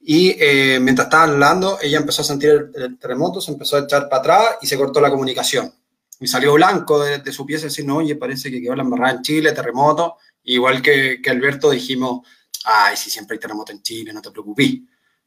Y 0.01 0.35
eh, 0.37 0.79
mientras 0.81 1.07
estaban 1.07 1.31
hablando, 1.31 1.77
ella 1.81 1.97
empezó 1.97 2.23
a 2.23 2.25
sentir 2.25 2.71
el, 2.75 2.99
terremoto, 2.99 3.39
se 3.39 3.51
empezó 3.51 3.77
a 3.77 3.81
echar 3.81 4.09
para 4.09 4.19
atrás 4.19 4.57
y 4.61 4.67
se 4.67 4.77
cortó 4.77 4.99
la 4.99 5.09
comunicación. 5.09 5.73
Y 6.19 6.27
salió 6.27 6.53
blanco 6.53 7.03
de, 7.03 7.31
su 7.31 7.45
pieza 7.45 7.67
diciendo, 7.67 7.95
oye, 7.95 8.15
parece 8.15 8.51
que 8.51 8.61
quedó 8.61 8.75
la 8.75 8.83
embarrada 8.83 9.15
en 9.15 9.21
Chile, 9.21 9.51
terremoto. 9.51 10.17
Igual 10.43 10.81
que, 10.81 11.21
que 11.21 11.29
Alberto 11.29 11.69
dijimos, 11.71 12.27
ay, 12.65 12.97
si 12.97 13.09
siempre 13.09 13.35
hay 13.35 13.39
terremoto 13.39 13.71
en 13.71 13.81
Chile, 13.81 14.13
no 14.13 14.21
te 14.21 14.31
preocupes. 14.31 14.79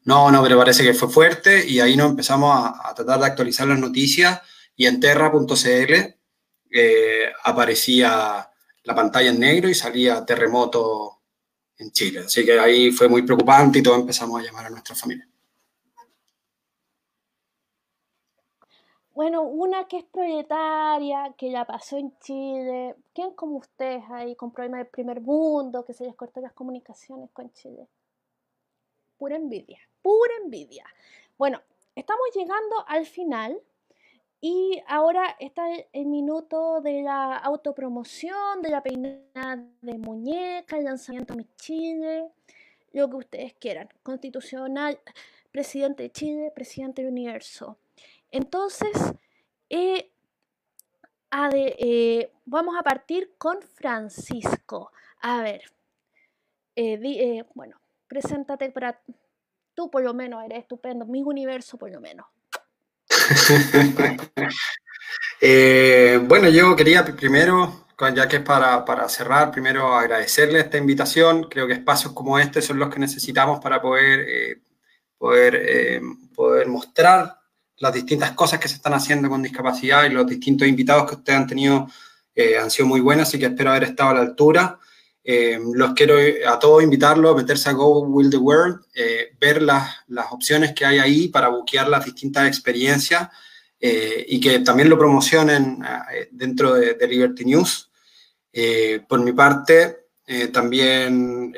No, 0.05 0.31
no, 0.31 0.43
pero 0.43 0.59
parece 0.59 0.85
que 0.85 0.95
fue 0.95 1.09
fuerte 1.09 1.67
y 1.67 1.81
ahí 1.81 1.97
nos 1.97 2.11
empezamos 2.11 2.55
a, 2.57 2.95
tratar 2.95 3.19
de 3.19 3.27
actualizar 3.27 3.67
las 3.67 3.79
noticias 3.79 4.41
y 4.77 4.87
en 4.87 5.01
terra.cl 5.01 5.93
eh, 6.71 7.33
aparecía 7.45 8.49
la 8.85 8.95
pantalla 8.95 9.31
en 9.31 9.41
negro 9.41 9.69
y 9.69 9.75
salía 9.75 10.25
terremoto 10.25 11.23
en 11.79 11.91
Chile. 11.91 12.21
Así 12.21 12.45
que 12.45 12.59
ahí 12.59 12.93
fue 12.93 13.09
muy 13.09 13.23
preocupante 13.23 13.81
y 13.81 13.83
todos 13.83 13.99
empezamos 13.99 14.41
a 14.41 14.45
llamar 14.45 14.67
a 14.67 14.71
nuestra 14.71 14.95
familia. 14.95 15.29
Bueno, 19.17 19.43
una 19.43 19.89
que 19.89 19.97
es 19.97 20.05
proyectaria, 20.05 21.35
que 21.37 21.51
ya 21.51 21.65
pasó 21.65 21.97
en 21.97 22.17
Chile. 22.21 22.95
¿Quién 23.15 23.33
como 23.33 23.57
ustedes 23.57 24.05
ahí 24.11 24.37
con 24.37 24.53
problemas 24.53 24.81
del 24.81 24.89
primer 24.89 25.23
mundo, 25.23 25.85
que 25.85 25.95
se 25.95 26.05
les 26.05 26.15
cortó 26.15 26.41
las 26.41 26.53
comunicaciones 26.53 27.31
con 27.33 27.51
Chile? 27.53 27.89
Pura 29.17 29.37
envidia 29.37 29.81
pura 30.07 30.35
envidia. 30.45 30.85
Bueno, 31.37 31.61
estamos 31.97 32.27
llegando 32.33 32.77
al 32.87 33.07
final 33.07 33.61
y 34.41 34.81
ahora 34.87 35.35
está 35.41 35.65
el 35.93 36.07
minuto 36.07 36.81
de 36.81 37.03
la 37.03 37.39
autopromoción, 37.39 38.63
de 38.63 38.69
la 38.69 38.85
peinada 38.85 39.67
de 39.83 39.99
muñeca, 39.99 40.79
el 40.79 40.85
lanzamiento 40.85 41.35
mi 41.35 41.45
Chile. 41.57 42.31
lo 42.93 43.11
que 43.11 43.17
ustedes 43.17 43.55
quieran. 43.55 43.89
Constitucional, 44.05 45.01
presidente 45.51 46.05
de 46.05 46.13
Chile, 46.13 46.53
presidente 46.55 47.03
del 47.03 47.11
universo. 47.11 47.77
Entonces, 48.37 48.93
eh, 49.71 50.11
eh, 51.55 52.31
vamos 52.45 52.77
a 52.79 52.83
partir 52.83 53.33
con 53.39 53.63
Francisco. 53.63 54.93
A 55.23 55.41
ver, 55.41 55.63
eh, 56.75 57.43
bueno, 57.55 57.81
preséntate 58.07 58.71
para 58.71 59.01
tú 59.73 59.91
por 59.91 60.03
lo 60.03 60.13
menos, 60.13 60.45
eres 60.45 60.59
estupendo, 60.59 61.07
mi 61.07 61.23
universo 61.23 61.79
por 61.79 61.91
lo 61.91 61.99
menos. 61.99 62.27
bueno, 66.29 66.51
yo 66.51 66.77
quería 66.77 67.07
primero 67.07 67.87
ya 68.15 68.29
que 68.29 68.37
es 68.37 68.43
para, 68.43 68.85
para, 68.85 69.09
cerrar, 69.09 69.51
primero 69.51 69.95
agradecerle 69.95 70.61
esta 70.61 70.77
invitación. 70.77 71.45
Creo 71.45 71.67
que 71.67 71.73
espacios 71.73 72.13
como 72.13 72.39
este 72.39 72.61
son 72.61 72.79
los 72.79 72.93
que 72.93 73.01
necesitamos 73.01 73.61
para 73.61 73.81
poder, 73.81 74.61
poder, 75.17 76.03
poder 76.35 76.69
mostrar 76.69 77.46
las 77.79 77.93
distintas 77.93 78.33
cosas 78.33 78.59
que 78.59 78.69
se 78.69 78.77
están 78.77 78.95
haciendo 78.95 79.29
con 79.29 79.43
discapacidad 79.43 80.05
y 80.05 80.11
los 80.11 80.27
distintos 80.27 80.67
invitados 80.67 81.09
que 81.09 81.17
ustedes 81.17 81.39
han 81.39 81.47
tenido 81.47 81.89
eh, 82.35 82.59
han 82.59 82.71
sido 82.71 82.87
muy 82.87 83.01
buenos, 83.01 83.29
así 83.29 83.39
que 83.39 83.47
espero 83.47 83.71
haber 83.71 83.85
estado 83.85 84.11
a 84.11 84.15
la 84.15 84.21
altura. 84.21 84.79
los 85.75 85.93
quiero 85.95 86.17
a 86.49 86.59
todos 86.59 86.83
invitarlos 86.83 87.33
a 87.33 87.37
meterse 87.37 87.69
a 87.69 87.73
Go 87.73 88.01
Will 88.01 88.31
the 88.31 88.37
World, 88.37 88.81
ver 89.41 89.63
las, 89.63 89.97
las 90.09 90.27
opciones 90.31 90.73
que 90.73 90.85
hay 90.85 90.99
ahí 90.99 91.29
para 91.29 91.49
buquear 91.49 91.89
las 91.89 92.05
distintas 92.05 92.47
experiencias 92.47 93.29
eh, 93.79 94.25
y 94.29 94.41
que 94.41 94.61
también 94.61 94.89
lo 94.89 94.99
promocionen 94.99 95.79
eh, 96.13 96.29
dentro 96.31 96.75
de, 96.75 97.07
Liberty 97.07 97.45
News. 97.45 97.91
Eh, 98.53 99.03
por 99.07 99.21
mi 99.23 99.33
parte, 99.33 100.07
también 100.53 101.55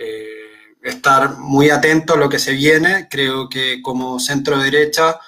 estar 0.82 1.38
muy 1.38 1.70
atento 1.70 2.14
a 2.14 2.16
lo 2.18 2.28
que 2.28 2.38
se 2.38 2.52
viene. 2.52 3.08
Creo 3.08 3.48
que 3.48 3.80
como 3.80 4.20
centro 4.20 4.58
derecha 4.58 5.18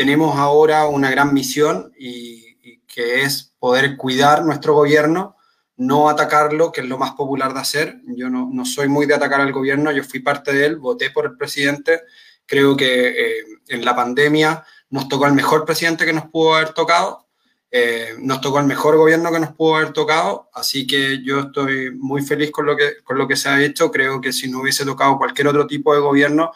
tenemos 0.00 0.34
ahora 0.38 0.86
una 0.86 1.10
gran 1.10 1.34
misión 1.34 1.92
y, 1.98 2.80
que 2.86 3.20
es 3.20 3.52
poder 3.58 3.98
cuidar 3.98 4.46
nuestro 4.46 4.72
gobierno, 4.72 5.36
no 5.76 6.08
atacarlo, 6.08 6.72
que 6.72 6.80
es 6.80 6.86
lo 6.86 6.96
más 6.96 7.12
popular 7.12 7.52
de 7.52 7.60
hacer. 7.60 8.00
Yo 8.16 8.30
no, 8.30 8.48
no 8.50 8.64
soy 8.64 8.88
muy 8.88 9.04
de 9.04 9.12
atacar 9.12 9.42
al 9.42 9.52
gobierno, 9.52 9.92
yo 9.92 10.02
fui 10.02 10.20
parte 10.20 10.54
de 10.54 10.64
él, 10.64 10.76
voté 10.76 11.10
por 11.10 11.26
el 11.26 11.36
presidente. 11.36 12.00
Creo 12.46 12.78
que 12.78 13.44
en 13.68 13.84
la 13.84 13.94
pandemia 13.94 14.64
nos 14.88 15.06
tocó 15.06 15.26
el 15.26 15.34
mejor 15.34 15.66
presidente 15.66 16.06
que 16.06 16.14
nos 16.14 16.30
pudo 16.30 16.54
haber 16.54 16.70
tocado, 16.70 17.28
eh, 17.70 18.14
nos 18.20 18.40
tocó 18.40 18.58
el 18.58 18.66
mejor 18.66 18.96
gobierno 18.96 19.30
que 19.30 19.40
nos 19.40 19.54
pudo 19.54 19.76
haber 19.76 19.92
tocado, 19.92 20.48
así 20.54 20.86
que 20.86 21.22
yo 21.22 21.40
estoy 21.40 21.90
muy 21.94 22.22
feliz 22.22 22.50
con 22.50 22.64
lo 22.64 22.74
que, 22.74 23.02
con 23.04 23.18
lo 23.18 23.28
que 23.28 23.36
se 23.36 23.50
ha 23.50 23.62
hecho. 23.62 23.90
Creo 23.90 24.18
que 24.18 24.32
si 24.32 24.50
no 24.50 24.62
hubiese 24.62 24.86
tocado 24.86 25.18
cualquier 25.18 25.48
otro 25.48 25.66
tipo 25.66 25.94
de 25.94 26.00
gobierno, 26.00 26.52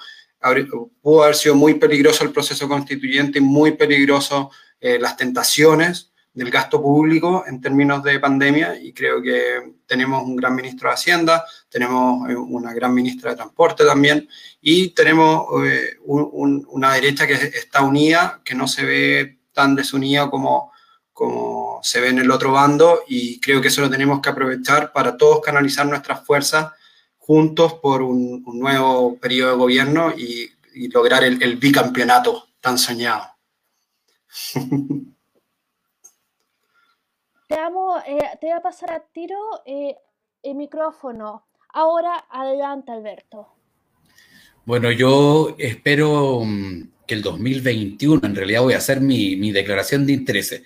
pudo 1.00 1.22
haber 1.22 1.34
sido 1.34 1.54
muy 1.54 1.74
peligroso 1.74 2.24
el 2.24 2.32
proceso 2.32 2.68
constituyente 2.68 3.38
y 3.38 3.42
muy 3.42 3.72
peligroso 3.72 4.50
eh, 4.80 4.98
las 4.98 5.16
tentaciones 5.16 6.12
del 6.34 6.50
gasto 6.50 6.82
público 6.82 7.44
en 7.46 7.60
términos 7.60 8.02
de 8.02 8.18
pandemia 8.18 8.76
y 8.76 8.92
creo 8.92 9.22
que 9.22 9.76
tenemos 9.86 10.24
un 10.24 10.34
gran 10.34 10.54
ministro 10.54 10.88
de 10.88 10.94
Hacienda, 10.94 11.44
tenemos 11.68 12.28
eh, 12.28 12.34
una 12.34 12.74
gran 12.74 12.92
ministra 12.92 13.30
de 13.30 13.36
Transporte 13.36 13.84
también 13.84 14.28
y 14.60 14.88
tenemos 14.88 15.46
eh, 15.64 15.96
una 16.04 16.94
derecha 16.94 17.26
que 17.26 17.34
está 17.34 17.82
unida, 17.82 18.40
que 18.44 18.54
no 18.54 18.66
se 18.66 18.84
ve 18.84 19.38
tan 19.52 19.76
desunida 19.76 20.28
como, 20.28 20.72
como 21.12 21.78
se 21.82 22.00
ve 22.00 22.08
en 22.08 22.18
el 22.18 22.30
otro 22.30 22.50
bando 22.50 23.04
y 23.06 23.38
creo 23.40 23.60
que 23.60 23.68
eso 23.68 23.80
lo 23.80 23.90
tenemos 23.90 24.20
que 24.20 24.30
aprovechar 24.30 24.92
para 24.92 25.16
todos 25.16 25.40
canalizar 25.40 25.86
nuestras 25.86 26.26
fuerzas 26.26 26.72
juntos 27.26 27.74
por 27.74 28.02
un, 28.02 28.44
nuevo 28.44 29.16
periodo 29.16 29.52
de 29.52 29.56
gobierno 29.56 30.12
y, 30.14 30.50
lograr 30.92 31.22
el, 31.24 31.40
el 31.42 31.56
bicampeonato 31.56 32.48
tan 32.60 32.76
soñado. 32.76 33.24
Te, 37.46 37.54
eh, 37.54 38.18
te 38.40 38.46
voy 38.46 38.50
a 38.50 38.60
pasar 38.60 38.90
a 38.92 39.00
tiro 39.00 39.38
eh, 39.64 39.96
el 40.42 40.54
micrófono. 40.54 41.46
Ahora, 41.68 42.24
adelante, 42.30 42.90
Alberto. 42.90 43.48
Bueno, 44.64 44.90
yo 44.90 45.54
espero 45.58 46.40
mm, 46.44 46.88
que 47.06 47.14
el 47.14 47.22
2021, 47.22 48.22
en 48.24 48.34
realidad 48.34 48.62
voy 48.62 48.74
a 48.74 48.78
hacer 48.78 49.00
mi, 49.00 49.36
mi 49.36 49.52
declaración 49.52 50.06
de 50.06 50.14
intereses. 50.14 50.62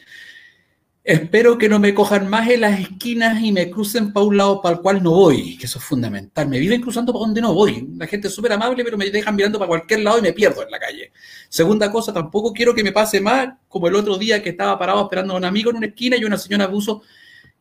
Espero 1.09 1.57
que 1.57 1.71
no 1.71 1.79
me 1.79 1.95
cojan 1.95 2.29
más 2.29 2.51
en 2.51 2.61
las 2.61 2.81
esquinas 2.81 3.43
y 3.43 3.51
me 3.51 3.71
crucen 3.71 4.13
para 4.13 4.27
un 4.27 4.37
lado 4.37 4.61
para 4.61 4.77
el 4.77 4.83
cual 4.83 5.03
no 5.03 5.13
voy, 5.13 5.57
que 5.57 5.65
eso 5.65 5.79
es 5.79 5.85
fundamental. 5.87 6.47
Me 6.47 6.59
viven 6.59 6.83
cruzando 6.83 7.15
para 7.15 7.25
donde 7.25 7.41
no 7.41 7.55
voy. 7.55 7.89
La 7.97 8.07
gente 8.07 8.29
es 8.29 8.35
súper 8.35 8.53
amable, 8.53 8.85
pero 8.85 8.99
me 8.99 9.09
dejan 9.09 9.35
mirando 9.35 9.59
para 9.59 9.69
cualquier 9.69 10.01
lado 10.01 10.19
y 10.19 10.21
me 10.21 10.35
pierdo 10.35 10.63
en 10.63 10.71
la 10.71 10.79
calle. 10.79 11.11
Segunda 11.49 11.91
cosa, 11.91 12.13
tampoco 12.13 12.53
quiero 12.53 12.75
que 12.75 12.85
me 12.85 12.93
pase 12.93 13.23
más 13.23 13.49
como 13.69 13.89
el 13.89 13.95
otro 13.95 14.19
día 14.19 14.43
que 14.43 14.51
estaba 14.51 14.79
parado 14.79 15.01
esperando 15.05 15.33
a 15.33 15.39
un 15.39 15.47
amigo 15.47 15.71
en 15.71 15.79
una 15.79 15.87
esquina 15.87 16.15
y 16.19 16.27
una 16.27 16.37
señora 16.37 16.71
puso 16.71 17.01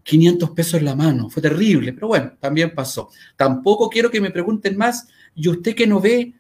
500 0.04 0.50
pesos 0.50 0.74
en 0.74 0.84
la 0.84 0.96
mano. 0.96 1.30
Fue 1.30 1.42
terrible, 1.42 1.94
pero 1.94 2.08
bueno, 2.10 2.34
también 2.42 2.76
pasó. 2.76 3.12
Tampoco 3.38 3.90
quiero 3.90 4.12
que 4.12 4.20
me 4.20 4.30
pregunten 4.32 4.76
más, 4.76 5.08
¿y 5.36 5.48
usted 5.48 5.74
que 5.74 5.88
no 5.88 6.02
ve 6.02 6.34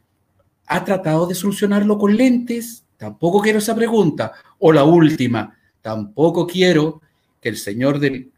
ha 0.65 0.83
tratado 0.83 1.25
de 1.25 1.35
solucionarlo 1.35 1.97
con 1.97 2.17
lentes? 2.17 2.83
Tampoco 2.97 3.41
quiero 3.41 3.59
esa 3.59 3.73
pregunta. 3.73 4.33
O 4.59 4.73
la 4.73 4.83
última, 4.83 5.56
Tampoco 5.87 6.45
quiero 6.45 7.01
que 7.39 7.47
el 7.47 7.55
señor 7.55 7.97
del 7.97 8.29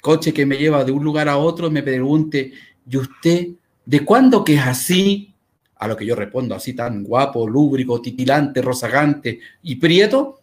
coche 0.00 0.34
que 0.34 0.44
me 0.44 0.56
lleva 0.56 0.82
de 0.82 0.90
un 0.90 1.04
lugar 1.04 1.28
a 1.28 1.36
otro 1.36 1.70
me 1.70 1.80
pregunte, 1.80 2.52
¿y 2.90 2.96
usted 2.96 3.50
de 3.86 4.04
cuándo 4.04 4.42
que 4.42 4.54
es 4.54 4.62
así? 4.62 5.32
A 5.76 5.86
lo 5.86 5.96
que 5.96 6.04
yo 6.04 6.16
respondo, 6.16 6.56
así 6.56 6.74
tan 6.74 7.04
guapo, 7.04 7.46
lúbrico, 7.46 8.02
titilante, 8.02 8.60
rozagante 8.60 9.38
y 9.62 9.76
prieto, 9.76 10.40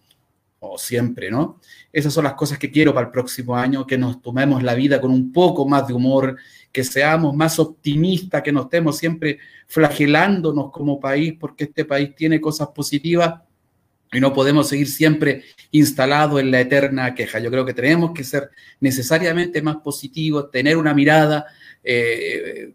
o 0.62 0.78
siempre, 0.78 1.30
¿no? 1.30 1.60
Esas 1.92 2.14
son 2.14 2.24
las 2.24 2.36
cosas 2.36 2.58
que 2.58 2.72
quiero 2.72 2.94
para 2.94 3.08
el 3.08 3.12
próximo 3.12 3.58
año, 3.58 3.86
que 3.86 3.98
nos 3.98 4.22
tomemos 4.22 4.64
la 4.64 4.76
vida 4.76 5.02
con 5.02 5.12
un 5.12 5.34
poco 5.34 5.68
más 5.68 5.90
de 5.90 5.94
humor, 5.94 6.38
que 6.72 6.86
seamos 6.86 7.36
más 7.36 7.60
optimistas, 7.60 8.42
que 8.42 8.54
no 8.54 8.62
estemos 8.62 8.98
siempre 8.98 9.40
flagelándonos 9.68 10.72
como 10.72 11.02
país, 11.02 11.34
porque 11.38 11.66
este 11.66 11.84
país 11.84 12.16
tiene 12.16 12.40
cosas 12.40 12.70
positivas 12.70 13.42
y 14.12 14.20
no 14.20 14.34
podemos 14.34 14.68
seguir 14.68 14.88
siempre 14.88 15.44
instalados 15.72 16.40
en 16.40 16.52
la 16.52 16.62
eterna 16.62 17.14
queja. 17.14 17.40
Yo 17.40 17.52
creo 17.52 17.66
que 17.66 17.74
tenemos 17.74 18.12
que 18.14 18.24
ser 18.24 18.50
necesariamente 18.80 19.62
más 19.62 19.78
positivos, 19.78 20.50
tener 20.52 20.78
una 20.78 20.94
mirada, 20.94 21.46
eh, 21.84 22.74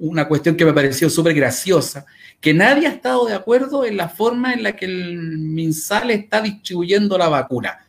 una 0.00 0.26
cuestión 0.26 0.56
que 0.56 0.64
me 0.64 0.72
pareció 0.72 1.10
súper 1.10 1.34
graciosa, 1.34 2.06
que 2.40 2.54
nadie 2.54 2.86
ha 2.86 2.92
estado 2.92 3.26
de 3.26 3.34
acuerdo 3.34 3.84
en 3.84 3.98
la 3.98 4.08
forma 4.08 4.54
en 4.54 4.62
la 4.62 4.74
que 4.74 4.86
el 4.86 5.18
MinSal 5.18 6.10
está 6.10 6.40
distribuyendo 6.40 7.18
la 7.18 7.28
vacuna. 7.28 7.84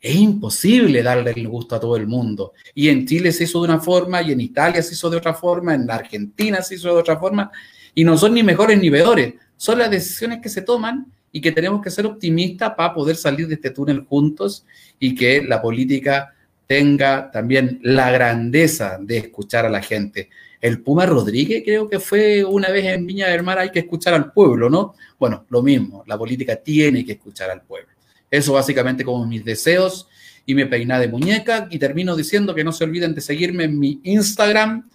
Es 0.00 0.16
imposible 0.16 1.00
darle 1.04 1.30
el 1.30 1.46
gusto 1.46 1.76
a 1.76 1.80
todo 1.80 1.96
el 1.96 2.08
mundo. 2.08 2.54
Y 2.74 2.88
en 2.88 3.06
Chile 3.06 3.30
se 3.30 3.44
hizo 3.44 3.60
de 3.60 3.68
una 3.68 3.78
forma, 3.78 4.20
y 4.20 4.32
en 4.32 4.40
Italia 4.40 4.82
se 4.82 4.94
hizo 4.94 5.08
de 5.08 5.18
otra 5.18 5.34
forma, 5.34 5.76
en 5.76 5.88
Argentina 5.88 6.60
se 6.60 6.74
hizo 6.74 6.88
de 6.88 7.00
otra 7.00 7.16
forma, 7.16 7.52
y 7.94 8.02
no 8.02 8.18
son 8.18 8.34
ni 8.34 8.42
mejores 8.42 8.80
ni 8.80 8.90
peores, 8.90 9.34
son 9.56 9.78
las 9.78 9.90
decisiones 9.90 10.40
que 10.42 10.48
se 10.48 10.62
toman 10.62 11.06
y 11.32 11.40
que 11.40 11.50
tenemos 11.50 11.82
que 11.82 11.90
ser 11.90 12.06
optimistas 12.06 12.74
para 12.76 12.94
poder 12.94 13.16
salir 13.16 13.48
de 13.48 13.54
este 13.54 13.70
túnel 13.70 14.04
juntos 14.04 14.64
y 15.00 15.14
que 15.14 15.42
la 15.42 15.60
política 15.60 16.34
tenga 16.66 17.30
también 17.30 17.80
la 17.82 18.10
grandeza 18.10 18.98
de 19.00 19.18
escuchar 19.18 19.66
a 19.66 19.70
la 19.70 19.82
gente. 19.82 20.28
El 20.60 20.80
Puma 20.80 21.06
Rodríguez 21.06 21.62
creo 21.64 21.88
que 21.88 21.98
fue 21.98 22.44
una 22.44 22.70
vez 22.70 22.84
en 22.84 23.06
Viña 23.06 23.28
del 23.28 23.42
Mar, 23.42 23.58
hay 23.58 23.70
que 23.70 23.80
escuchar 23.80 24.14
al 24.14 24.32
pueblo, 24.32 24.70
¿no? 24.70 24.94
Bueno, 25.18 25.46
lo 25.48 25.62
mismo, 25.62 26.04
la 26.06 26.16
política 26.16 26.56
tiene 26.56 27.04
que 27.04 27.12
escuchar 27.12 27.50
al 27.50 27.62
pueblo. 27.62 27.88
Eso 28.30 28.52
básicamente 28.52 29.04
como 29.04 29.26
mis 29.26 29.44
deseos 29.44 30.08
y 30.46 30.54
mi 30.54 30.64
peinada 30.64 31.00
de 31.00 31.08
muñeca. 31.08 31.68
Y 31.70 31.78
termino 31.78 32.16
diciendo 32.16 32.54
que 32.54 32.64
no 32.64 32.72
se 32.72 32.84
olviden 32.84 33.14
de 33.14 33.20
seguirme 33.20 33.64
en 33.64 33.78
mi 33.78 34.00
Instagram, 34.04 34.88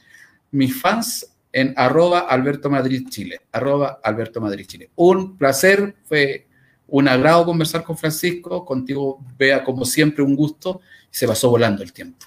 mis 0.51 0.79
fans 0.79 1.36
en 1.51 1.73
arroba 1.77 2.19
Alberto 2.19 2.69
Madrid 2.69 3.07
Chile, 3.09 3.41
arroba 3.51 3.99
Alberto 4.03 4.41
Madrid 4.41 4.65
Chile. 4.65 4.91
Un 4.95 5.37
placer, 5.37 5.95
fue 6.03 6.47
un 6.87 7.07
agrado 7.07 7.45
conversar 7.45 7.83
con 7.83 7.97
Francisco, 7.97 8.65
contigo 8.65 9.19
vea 9.37 9.63
como 9.63 9.85
siempre 9.85 10.23
un 10.23 10.35
gusto, 10.35 10.81
se 11.09 11.27
pasó 11.27 11.49
volando 11.49 11.83
el 11.83 11.93
tiempo. 11.93 12.25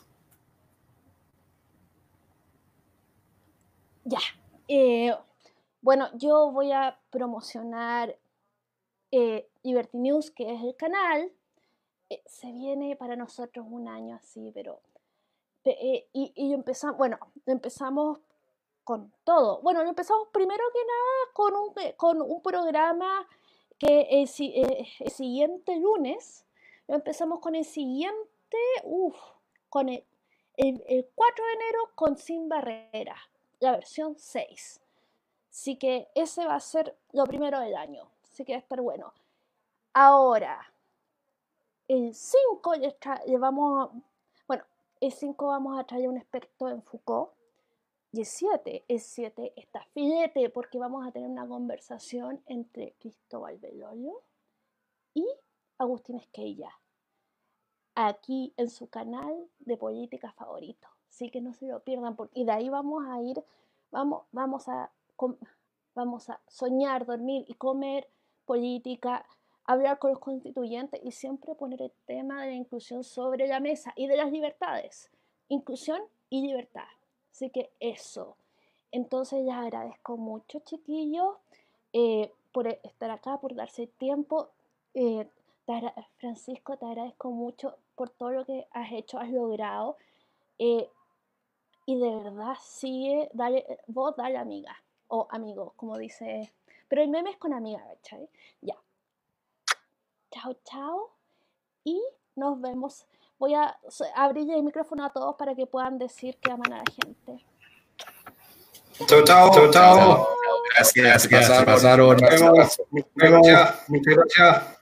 Ya, 4.05 4.19
eh, 4.67 5.15
bueno, 5.81 6.09
yo 6.17 6.51
voy 6.51 6.73
a 6.73 6.99
promocionar 7.11 8.17
eh, 9.11 9.49
Liberty 9.63 9.99
News, 9.99 10.31
que 10.31 10.55
es 10.55 10.63
el 10.63 10.75
canal. 10.77 11.31
Eh, 12.09 12.23
se 12.27 12.51
viene 12.51 12.97
para 12.97 13.15
nosotros 13.15 13.65
un 13.69 13.87
año 13.89 14.17
así, 14.17 14.51
pero... 14.53 14.81
y, 15.65 16.33
y 16.35 16.53
empezamos, 16.53 16.97
bueno, 16.97 17.19
empezamos 17.47 18.19
con 18.85 19.13
todo. 19.25 19.61
Bueno, 19.63 19.83
empezamos 19.83 20.29
primero 20.33 20.65
que 20.73 20.81
nada 20.81 21.33
con 21.33 21.55
un, 21.55 21.73
eh, 21.79 21.95
con 21.97 22.23
un 22.23 22.43
programa 22.43 23.27
que 23.79 24.03
el, 24.11 24.29
eh, 24.39 24.89
el 24.99 25.11
siguiente 25.11 25.77
lunes, 25.77 26.47
empezamos 26.87 27.41
con 27.41 27.55
el 27.55 27.65
siguiente, 27.65 28.59
uff, 28.85 29.17
con 29.69 29.89
el, 29.89 30.05
el, 30.57 31.09
4 31.15 31.45
de 31.45 31.53
enero 31.53 31.91
con 31.95 32.17
Sin 32.19 32.49
Barrera, 32.49 33.17
la 33.61 33.73
versión 33.73 34.19
6. 34.19 34.81
Así 35.51 35.77
que 35.77 36.09
ese 36.15 36.47
va 36.47 36.57
a 36.57 36.61
ser 36.61 36.97
lo 37.13 37.25
primero 37.25 37.59
del 37.61 37.75
año. 37.75 38.11
Así 38.23 38.45
que 38.45 38.53
va 38.53 38.59
a 38.59 38.61
estar 38.61 38.81
bueno. 38.81 39.13
Ahora, 39.95 40.73
el 41.89 42.15
5 42.15 42.75
llevamos, 43.27 43.91
bueno, 44.47 44.65
el 45.01 45.13
5 45.13 45.47
vamos 45.47 45.79
a 45.79 45.85
traer 45.85 46.09
un 46.09 46.19
experto 46.19 46.69
en 46.69 46.83
Foucault. 46.83 47.31
Y 48.13 48.21
el 48.21 48.27
7, 48.27 48.85
el 48.89 49.01
7 49.01 49.53
está 49.57 49.85
filete 49.95 50.51
porque 50.51 50.79
vamos 50.79 51.07
a 51.07 51.13
tener 51.13 51.31
una 51.31 51.47
conversación 51.47 52.43
entre 52.47 52.95
Cristóbal 52.99 53.59
Belolio 53.59 54.23
y 55.15 55.27
Agustín 55.79 56.17
Esquella. 56.17 56.71
Aquí 57.95 58.53
en 58.57 58.69
su 58.69 58.89
canal 58.89 59.49
de 59.61 59.77
política 59.77 60.33
favorito. 60.33 60.89
Así 61.09 61.31
que 61.31 61.41
no 61.41 61.53
se 61.53 61.67
lo 61.67 61.81
pierdan. 61.81 62.17
Porque, 62.17 62.45
de 62.45 62.51
ahí 62.51 62.69
vamos 62.69 63.05
a 63.07 63.21
ir, 63.23 63.45
vamos, 63.91 64.25
vamos 64.33 64.69
a 64.69 64.91
vamos 65.95 66.31
a 66.31 66.41
soñar, 66.49 67.05
dormir 67.05 67.45
y 67.47 67.55
comer 67.55 68.09
política, 68.45 69.27
hablar 69.65 69.99
con 69.99 70.11
los 70.11 70.21
constituyentes 70.21 71.01
y 71.05 71.13
siempre 71.13 71.55
poner 71.55 71.83
el 71.83 71.93
tema 72.07 72.43
de 72.43 72.49
la 72.49 72.57
inclusión 72.57 73.05
sobre 73.05 73.47
la 73.47 73.61
mesa 73.61 73.93
y 73.97 74.07
de 74.07 74.17
las 74.17 74.33
libertades. 74.33 75.11
Inclusión 75.49 76.01
y 76.31 76.43
libertad. 76.47 76.89
Así 77.33 77.51
que 77.51 77.71
eso. 77.81 78.37
Entonces 78.93 79.45
les 79.45 79.55
agradezco 79.55 80.17
mucho, 80.17 80.61
chiquillos, 80.61 81.37
eh, 81.93 82.33
por 82.53 82.67
estar 82.67 83.11
acá, 83.11 83.39
por 83.39 83.55
darse 83.55 83.87
tiempo. 83.87 84.51
Eh, 84.95 85.29
Francisco, 86.19 86.77
te 86.77 86.87
agradezco 86.87 87.31
mucho 87.31 87.77
por 87.95 88.11
todo 88.11 88.33
lo 88.33 88.45
que 88.45 88.67
has 88.73 88.93
hecho, 88.93 89.19
has 89.19 89.31
logrado. 89.31 89.97
Eh, 90.59 90.89
y 91.87 91.99
de 91.99 92.17
verdad, 92.17 92.57
sigue, 92.61 93.31
vos 93.87 94.17
dale 94.17 94.39
amiga 94.39 94.77
o 95.09 95.27
amigo, 95.31 95.73
como 95.77 95.97
dice. 95.97 96.53
Pero 96.89 97.03
el 97.03 97.09
meme 97.09 97.31
es 97.31 97.37
con 97.37 97.53
amiga, 97.53 97.85
¿cachai? 97.85 98.29
Ya. 98.61 98.77
Chao, 100.31 100.55
chao. 100.65 101.11
Y 101.85 102.03
nos 102.35 102.61
vemos. 102.61 103.07
Voy 103.41 103.55
a 103.55 103.75
abrir 104.17 104.51
el 104.51 104.63
micrófono 104.63 105.03
a 105.03 105.11
todos 105.11 105.35
para 105.37 105.55
que 105.55 105.67
puedan 105.67 105.99
decir 105.99 106.37
que 106.37 106.53
aman 106.53 106.75
a 106.75 106.77
la 106.77 106.85
gente. 106.85 107.45
Chao, 109.07 109.25
chao, 109.25 109.51
chao, 109.51 109.71
chao. 109.71 110.29
Gracias, 110.75 111.27
gracias. 111.27 111.65
Pasaron. 111.65 112.17
Muchas 112.17 112.43
gracias. 112.43 113.89
Muchas 113.89 114.15
gracias. 114.15 114.80